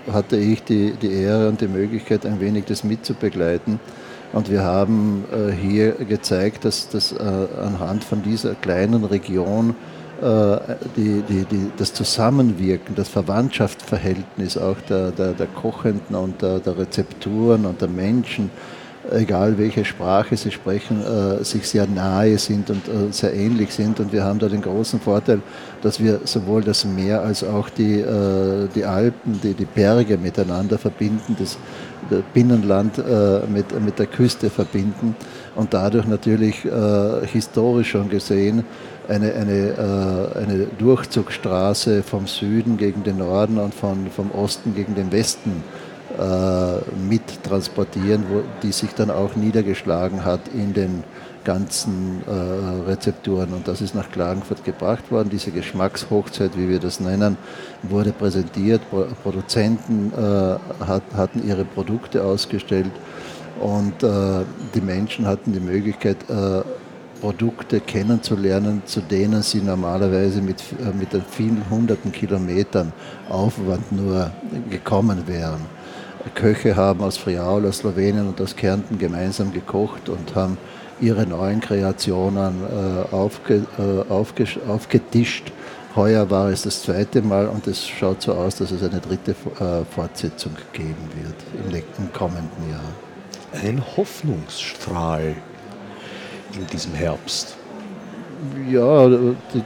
äh, 0.08 0.12
hatte 0.12 0.36
ich 0.36 0.62
die, 0.62 0.92
die 0.92 1.12
Ehre 1.12 1.48
und 1.48 1.60
die 1.60 1.68
Möglichkeit, 1.68 2.24
ein 2.24 2.40
wenig 2.40 2.64
das 2.66 2.84
mitzubegleiten. 2.84 3.80
Und 4.32 4.50
wir 4.50 4.62
haben 4.62 5.24
äh, 5.32 5.52
hier 5.52 5.92
gezeigt, 5.92 6.64
dass, 6.64 6.88
dass 6.88 7.12
äh, 7.12 7.16
anhand 7.60 8.04
von 8.04 8.22
dieser 8.22 8.54
kleinen 8.54 9.04
Region 9.04 9.74
äh, 10.20 10.58
die, 10.96 11.22
die, 11.28 11.44
die, 11.44 11.70
das 11.76 11.92
Zusammenwirken, 11.94 12.94
das 12.94 13.08
Verwandtschaftsverhältnis 13.08 14.56
auch 14.56 14.80
der, 14.88 15.10
der, 15.10 15.32
der 15.32 15.46
Kochenden 15.46 16.16
und 16.16 16.42
der, 16.42 16.60
der 16.60 16.78
Rezepturen 16.78 17.66
und 17.66 17.80
der 17.80 17.88
Menschen 17.88 18.50
egal 19.12 19.58
welche 19.58 19.84
Sprache 19.84 20.36
sie 20.36 20.50
sprechen, 20.50 21.02
äh, 21.02 21.44
sich 21.44 21.68
sehr 21.68 21.86
nahe 21.86 22.38
sind 22.38 22.70
und 22.70 22.88
äh, 22.88 23.12
sehr 23.12 23.34
ähnlich 23.34 23.72
sind. 23.72 24.00
Und 24.00 24.12
wir 24.12 24.24
haben 24.24 24.38
da 24.38 24.48
den 24.48 24.62
großen 24.62 25.00
Vorteil, 25.00 25.40
dass 25.82 26.00
wir 26.00 26.20
sowohl 26.24 26.62
das 26.62 26.84
Meer 26.84 27.22
als 27.22 27.44
auch 27.44 27.68
die, 27.68 28.00
äh, 28.00 28.68
die 28.74 28.84
Alpen, 28.84 29.40
die, 29.42 29.54
die 29.54 29.64
Berge 29.64 30.18
miteinander 30.18 30.78
verbinden, 30.78 31.36
das, 31.38 31.58
Binnenland 32.32 32.98
mit, 33.52 33.84
mit 33.84 33.98
der 33.98 34.06
Küste 34.06 34.48
verbinden 34.48 35.16
und 35.56 35.74
dadurch 35.74 36.06
natürlich 36.06 36.64
historisch 37.32 37.90
schon 37.90 38.08
gesehen 38.08 38.62
eine, 39.08 39.32
eine, 39.32 40.32
eine 40.36 40.66
Durchzugsstraße 40.78 42.04
vom 42.04 42.28
Süden 42.28 42.76
gegen 42.76 43.02
den 43.02 43.18
Norden 43.18 43.58
und 43.58 43.74
von, 43.74 44.06
vom 44.14 44.30
Osten 44.30 44.76
gegen 44.76 44.94
den 44.94 45.10
Westen 45.10 45.64
äh, 46.18 46.78
mit 47.08 47.44
transportieren, 47.44 48.24
wo, 48.28 48.42
die 48.62 48.72
sich 48.72 48.92
dann 48.94 49.10
auch 49.10 49.36
niedergeschlagen 49.36 50.24
hat 50.24 50.40
in 50.48 50.72
den 50.72 51.04
ganzen 51.44 52.22
äh, 52.26 52.88
Rezepturen. 52.88 53.52
Und 53.52 53.68
das 53.68 53.80
ist 53.80 53.94
nach 53.94 54.10
Klagenfurt 54.10 54.64
gebracht 54.64 55.10
worden. 55.10 55.28
Diese 55.30 55.52
Geschmackshochzeit, 55.52 56.56
wie 56.56 56.68
wir 56.68 56.80
das 56.80 57.00
nennen, 57.00 57.36
wurde 57.82 58.12
präsentiert. 58.12 58.82
Pro 58.90 59.06
Produzenten 59.22 60.12
äh, 60.12 60.84
hat, 60.84 61.02
hatten 61.14 61.46
ihre 61.46 61.64
Produkte 61.64 62.24
ausgestellt 62.24 62.90
und 63.60 64.02
äh, 64.02 64.44
die 64.74 64.80
Menschen 64.80 65.26
hatten 65.26 65.52
die 65.52 65.60
Möglichkeit, 65.60 66.16
äh, 66.28 66.62
Produkte 67.20 67.80
kennenzulernen, 67.80 68.82
zu 68.84 69.00
denen 69.00 69.42
sie 69.42 69.60
normalerweise 69.60 70.42
mit, 70.42 70.62
äh, 70.80 70.96
mit 70.96 71.08
vielen 71.30 71.62
hunderten 71.70 72.12
Kilometern 72.12 72.92
Aufwand 73.28 73.90
nur 73.92 74.30
gekommen 74.70 75.26
wären. 75.26 75.75
Köche 76.34 76.76
haben 76.76 77.02
aus 77.02 77.16
Friaul, 77.16 77.66
aus 77.66 77.78
Slowenien 77.78 78.28
und 78.28 78.40
aus 78.40 78.56
Kärnten 78.56 78.98
gemeinsam 78.98 79.52
gekocht 79.52 80.08
und 80.08 80.34
haben 80.34 80.58
ihre 81.00 81.26
neuen 81.26 81.60
Kreationen 81.60 82.62
äh, 82.62 83.14
aufge, 83.14 83.66
äh, 83.78 84.10
aufge, 84.10 84.46
aufgetischt. 84.68 85.52
Heuer 85.94 86.28
war 86.30 86.50
es 86.50 86.62
das 86.62 86.82
zweite 86.82 87.22
Mal 87.22 87.46
und 87.48 87.66
es 87.66 87.86
schaut 87.86 88.22
so 88.22 88.34
aus, 88.34 88.56
dass 88.56 88.70
es 88.70 88.82
eine 88.82 89.00
dritte 89.00 89.32
äh, 89.32 89.84
Fortsetzung 89.84 90.52
geben 90.72 91.08
wird 91.14 91.82
im, 91.98 92.04
im 92.04 92.12
kommenden 92.12 92.70
Jahr. 92.70 93.62
Ein 93.62 93.82
Hoffnungsstrahl 93.96 95.36
in 96.54 96.66
diesem 96.66 96.92
Herbst. 96.94 97.56
Ja, 98.70 99.08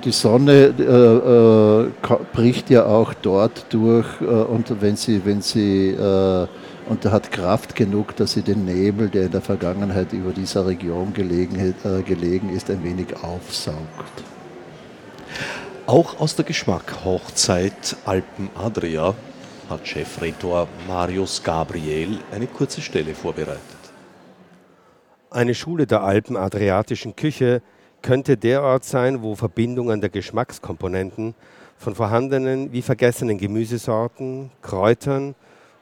die, 0.04 0.12
Sonne 0.12 0.74
äh, 0.78 2.12
äh, 2.12 2.16
bricht 2.32 2.70
ja 2.70 2.86
auch 2.86 3.14
dort 3.14 3.66
durch 3.70 4.06
äh, 4.20 4.24
und 4.24 4.80
wenn 4.80 4.96
sie, 4.96 5.24
wenn 5.24 5.42
sie 5.42 5.88
äh, 5.90 6.46
und 6.88 7.04
hat 7.06 7.30
Kraft 7.30 7.74
genug, 7.74 8.16
dass 8.16 8.32
sie 8.32 8.42
den 8.42 8.64
Nebel, 8.64 9.08
der 9.08 9.26
in 9.26 9.30
der 9.30 9.40
Vergangenheit 9.40 10.12
über 10.12 10.32
dieser 10.32 10.66
Region 10.66 11.12
gelegen, 11.12 11.74
äh, 11.84 12.02
gelegen 12.02 12.50
ist, 12.50 12.70
ein 12.70 12.82
wenig 12.84 13.14
aufsaugt. 13.22 14.24
Auch 15.86 16.20
aus 16.20 16.36
der 16.36 16.44
Geschmack-Hochzeit 16.44 17.96
Alpen 18.04 18.50
Adria 18.54 19.14
hat 19.68 19.86
Chefredaktor 19.86 20.68
Marius 20.86 21.42
Gabriel 21.42 22.18
eine 22.32 22.46
kurze 22.46 22.80
Stelle 22.80 23.14
vorbereitet. 23.14 23.60
Eine 25.30 25.54
Schule 25.54 25.86
der 25.86 26.02
Alpen-Adriatischen 26.02 27.14
Küche 27.14 27.62
könnte 28.02 28.36
der 28.36 28.62
Ort 28.62 28.84
sein, 28.84 29.22
wo 29.22 29.34
Verbindungen 29.34 30.00
der 30.00 30.10
Geschmackskomponenten 30.10 31.34
von 31.76 31.94
vorhandenen 31.94 32.72
wie 32.72 32.82
vergessenen 32.82 33.38
Gemüsesorten, 33.38 34.50
Kräutern 34.62 35.34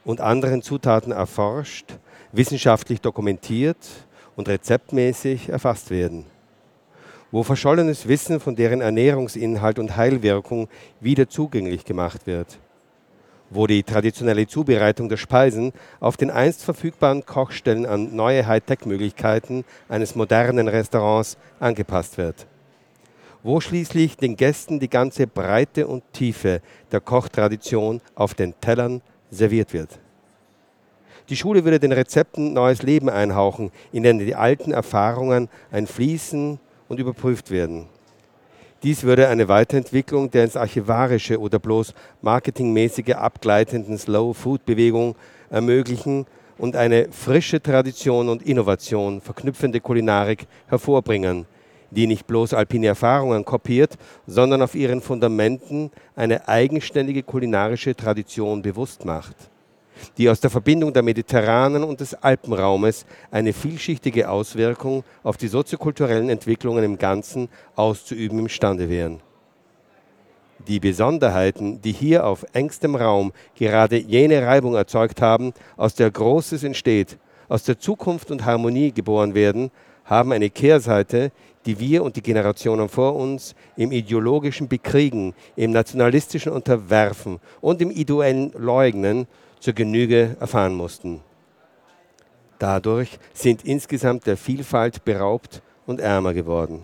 und 0.05 0.21
anderen 0.21 0.61
Zutaten 0.61 1.11
erforscht, 1.11 1.97
wissenschaftlich 2.31 3.01
dokumentiert 3.01 3.77
und 4.35 4.47
rezeptmäßig 4.47 5.49
erfasst 5.49 5.89
werden. 5.89 6.25
Wo 7.31 7.43
verschollenes 7.43 8.07
Wissen 8.07 8.39
von 8.39 8.55
deren 8.55 8.81
Ernährungsinhalt 8.81 9.77
und 9.77 9.97
Heilwirkung 9.97 10.67
wieder 10.99 11.29
zugänglich 11.29 11.85
gemacht 11.85 12.25
wird 12.25 12.59
wo 13.49 13.67
die 13.67 13.83
traditionelle 13.83 14.47
Zubereitung 14.47 15.09
der 15.09 15.17
Speisen 15.17 15.73
auf 15.99 16.17
den 16.17 16.31
einst 16.31 16.63
verfügbaren 16.63 17.25
Kochstellen 17.25 17.85
an 17.85 18.15
neue 18.15 18.45
Hightech-Möglichkeiten 18.45 19.65
eines 19.87 20.15
modernen 20.15 20.67
Restaurants 20.67 21.37
angepasst 21.59 22.17
wird. 22.17 22.47
Wo 23.41 23.61
schließlich 23.61 24.17
den 24.17 24.35
Gästen 24.35 24.79
die 24.79 24.89
ganze 24.89 25.25
Breite 25.25 25.87
und 25.87 26.03
Tiefe 26.13 26.61
der 26.91 26.99
Kochtradition 26.99 28.01
auf 28.15 28.33
den 28.33 28.53
Tellern 28.59 29.01
serviert 29.31 29.73
wird. 29.73 29.99
Die 31.29 31.35
Schule 31.35 31.63
würde 31.63 31.79
den 31.79 31.91
Rezepten 31.91 32.53
neues 32.53 32.81
Leben 32.81 33.09
einhauchen, 33.09 33.71
in 33.91 34.03
denen 34.03 34.19
die 34.19 34.35
alten 34.35 34.71
Erfahrungen 34.71 35.47
einfließen 35.71 36.59
und 36.87 36.99
überprüft 36.99 37.51
werden. 37.51 37.87
Dies 38.81 39.03
würde 39.03 39.27
eine 39.27 39.49
Weiterentwicklung 39.49 40.31
der 40.31 40.45
ins 40.45 40.55
Archivarische 40.55 41.37
oder 41.37 41.59
bloß 41.59 41.93
marketingmäßige 42.21 43.09
abgleitenden 43.15 43.97
Slow-Food-Bewegung 43.97 45.15
ermöglichen 45.49 46.25
und 46.57 46.77
eine 46.77 47.09
frische 47.11 47.61
Tradition 47.61 48.29
und 48.29 48.41
Innovation 48.41 49.19
verknüpfende 49.19 49.81
Kulinarik 49.81 50.47
hervorbringen, 50.67 51.45
die 51.91 52.07
nicht 52.07 52.25
bloß 52.25 52.53
alpine 52.53 52.87
Erfahrungen 52.87 53.43
kopiert, 53.43 53.97
sondern 54.27 54.61
auf 54.61 54.75
ihren 54.75 55.01
Fundamenten 55.01 55.91
eine 56.15 56.47
eigenständige 56.47 57.23
kulinarische 57.23 57.95
Tradition 57.97 58.61
bewusst 58.61 59.03
macht, 59.03 59.35
die 60.17 60.29
aus 60.29 60.39
der 60.39 60.49
Verbindung 60.49 60.93
der 60.93 61.03
mediterranen 61.03 61.83
und 61.83 61.99
des 61.99 62.13
Alpenraumes 62.13 63.05
eine 63.31 63.53
vielschichtige 63.53 64.29
Auswirkung 64.29 65.03
auf 65.23 65.37
die 65.37 65.47
soziokulturellen 65.47 66.29
Entwicklungen 66.29 66.83
im 66.83 66.97
Ganzen 66.97 67.49
auszuüben 67.75 68.39
imstande 68.39 68.89
wären. 68.89 69.21
Die 70.67 70.79
Besonderheiten, 70.79 71.81
die 71.81 71.93
hier 71.93 72.25
auf 72.25 72.45
engstem 72.53 72.95
Raum 72.95 73.31
gerade 73.55 73.97
jene 73.97 74.45
Reibung 74.45 74.75
erzeugt 74.75 75.21
haben, 75.21 75.53
aus 75.77 75.95
der 75.95 76.11
Großes 76.11 76.63
entsteht, 76.63 77.17
aus 77.47 77.63
der 77.63 77.79
Zukunft 77.79 78.29
und 78.29 78.45
Harmonie 78.45 78.91
geboren 78.91 79.33
werden, 79.33 79.71
haben 80.03 80.31
eine 80.31 80.49
Kehrseite, 80.49 81.31
die 81.65 81.79
wir 81.79 82.03
und 82.03 82.15
die 82.15 82.21
Generationen 82.21 82.89
vor 82.89 83.15
uns 83.15 83.55
im 83.75 83.91
ideologischen 83.91 84.67
Bekriegen, 84.67 85.33
im 85.55 85.71
nationalistischen 85.71 86.51
Unterwerfen 86.51 87.39
und 87.61 87.81
im 87.81 87.91
ideellen 87.91 88.51
Leugnen 88.57 89.27
zur 89.59 89.73
Genüge 89.73 90.35
erfahren 90.39 90.73
mussten. 90.75 91.21
Dadurch 92.59 93.19
sind 93.33 93.63
insgesamt 93.63 94.27
der 94.27 94.37
Vielfalt 94.37 95.05
beraubt 95.05 95.61
und 95.85 95.99
ärmer 95.99 96.33
geworden. 96.33 96.83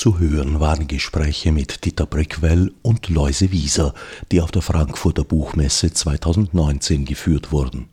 Zu 0.06 0.20
hören 0.20 0.60
waren 0.60 0.86
Gespräche 0.86 1.50
mit 1.50 1.84
Dieter 1.84 2.06
Brickwell 2.06 2.72
und 2.82 3.08
Loise 3.08 3.50
Wieser, 3.50 3.92
die 4.30 4.40
auf 4.40 4.52
der 4.52 4.62
Frankfurter 4.62 5.24
Buchmesse 5.24 5.92
2019 5.92 7.04
geführt 7.04 7.50
wurden. 7.50 7.88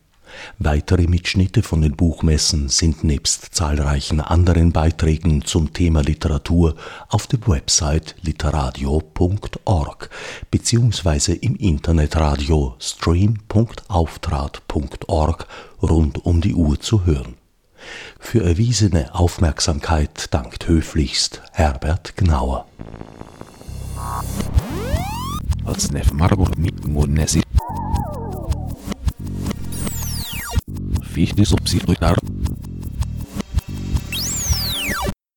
Weitere 0.60 1.08
Mitschnitte 1.08 1.64
von 1.64 1.82
den 1.82 1.96
Buchmessen 1.96 2.70
sind 2.70 3.04
nebst 3.04 3.56
zahlreichen 3.56 4.22
anderen 4.22 4.72
Beiträgen 4.72 5.44
zum 5.44 5.74
Thema 5.74 6.04
Literatur 6.04 6.76
auf 7.10 7.26
der 7.26 7.40
Website 7.48 8.14
literadio.org 8.22 10.12
beziehungsweise 10.52 11.34
im 11.34 11.56
Internetradio 11.56 12.76
stream.auftrat.org 12.80 15.48
rund 15.82 16.24
um 16.24 16.42
die 16.42 16.54
Uhr 16.54 16.80
zu 16.80 17.08
hören. 17.08 17.38
Für 18.20 18.44
erwiesene 18.44 19.14
Aufmerksamkeit 19.14 20.34
dankt 20.34 20.68
höflichst 20.68 21.42
Herbert 21.52 22.16
Gnauer. 22.16 22.66
Fichte 31.14 31.46
subsidiar 31.46 32.16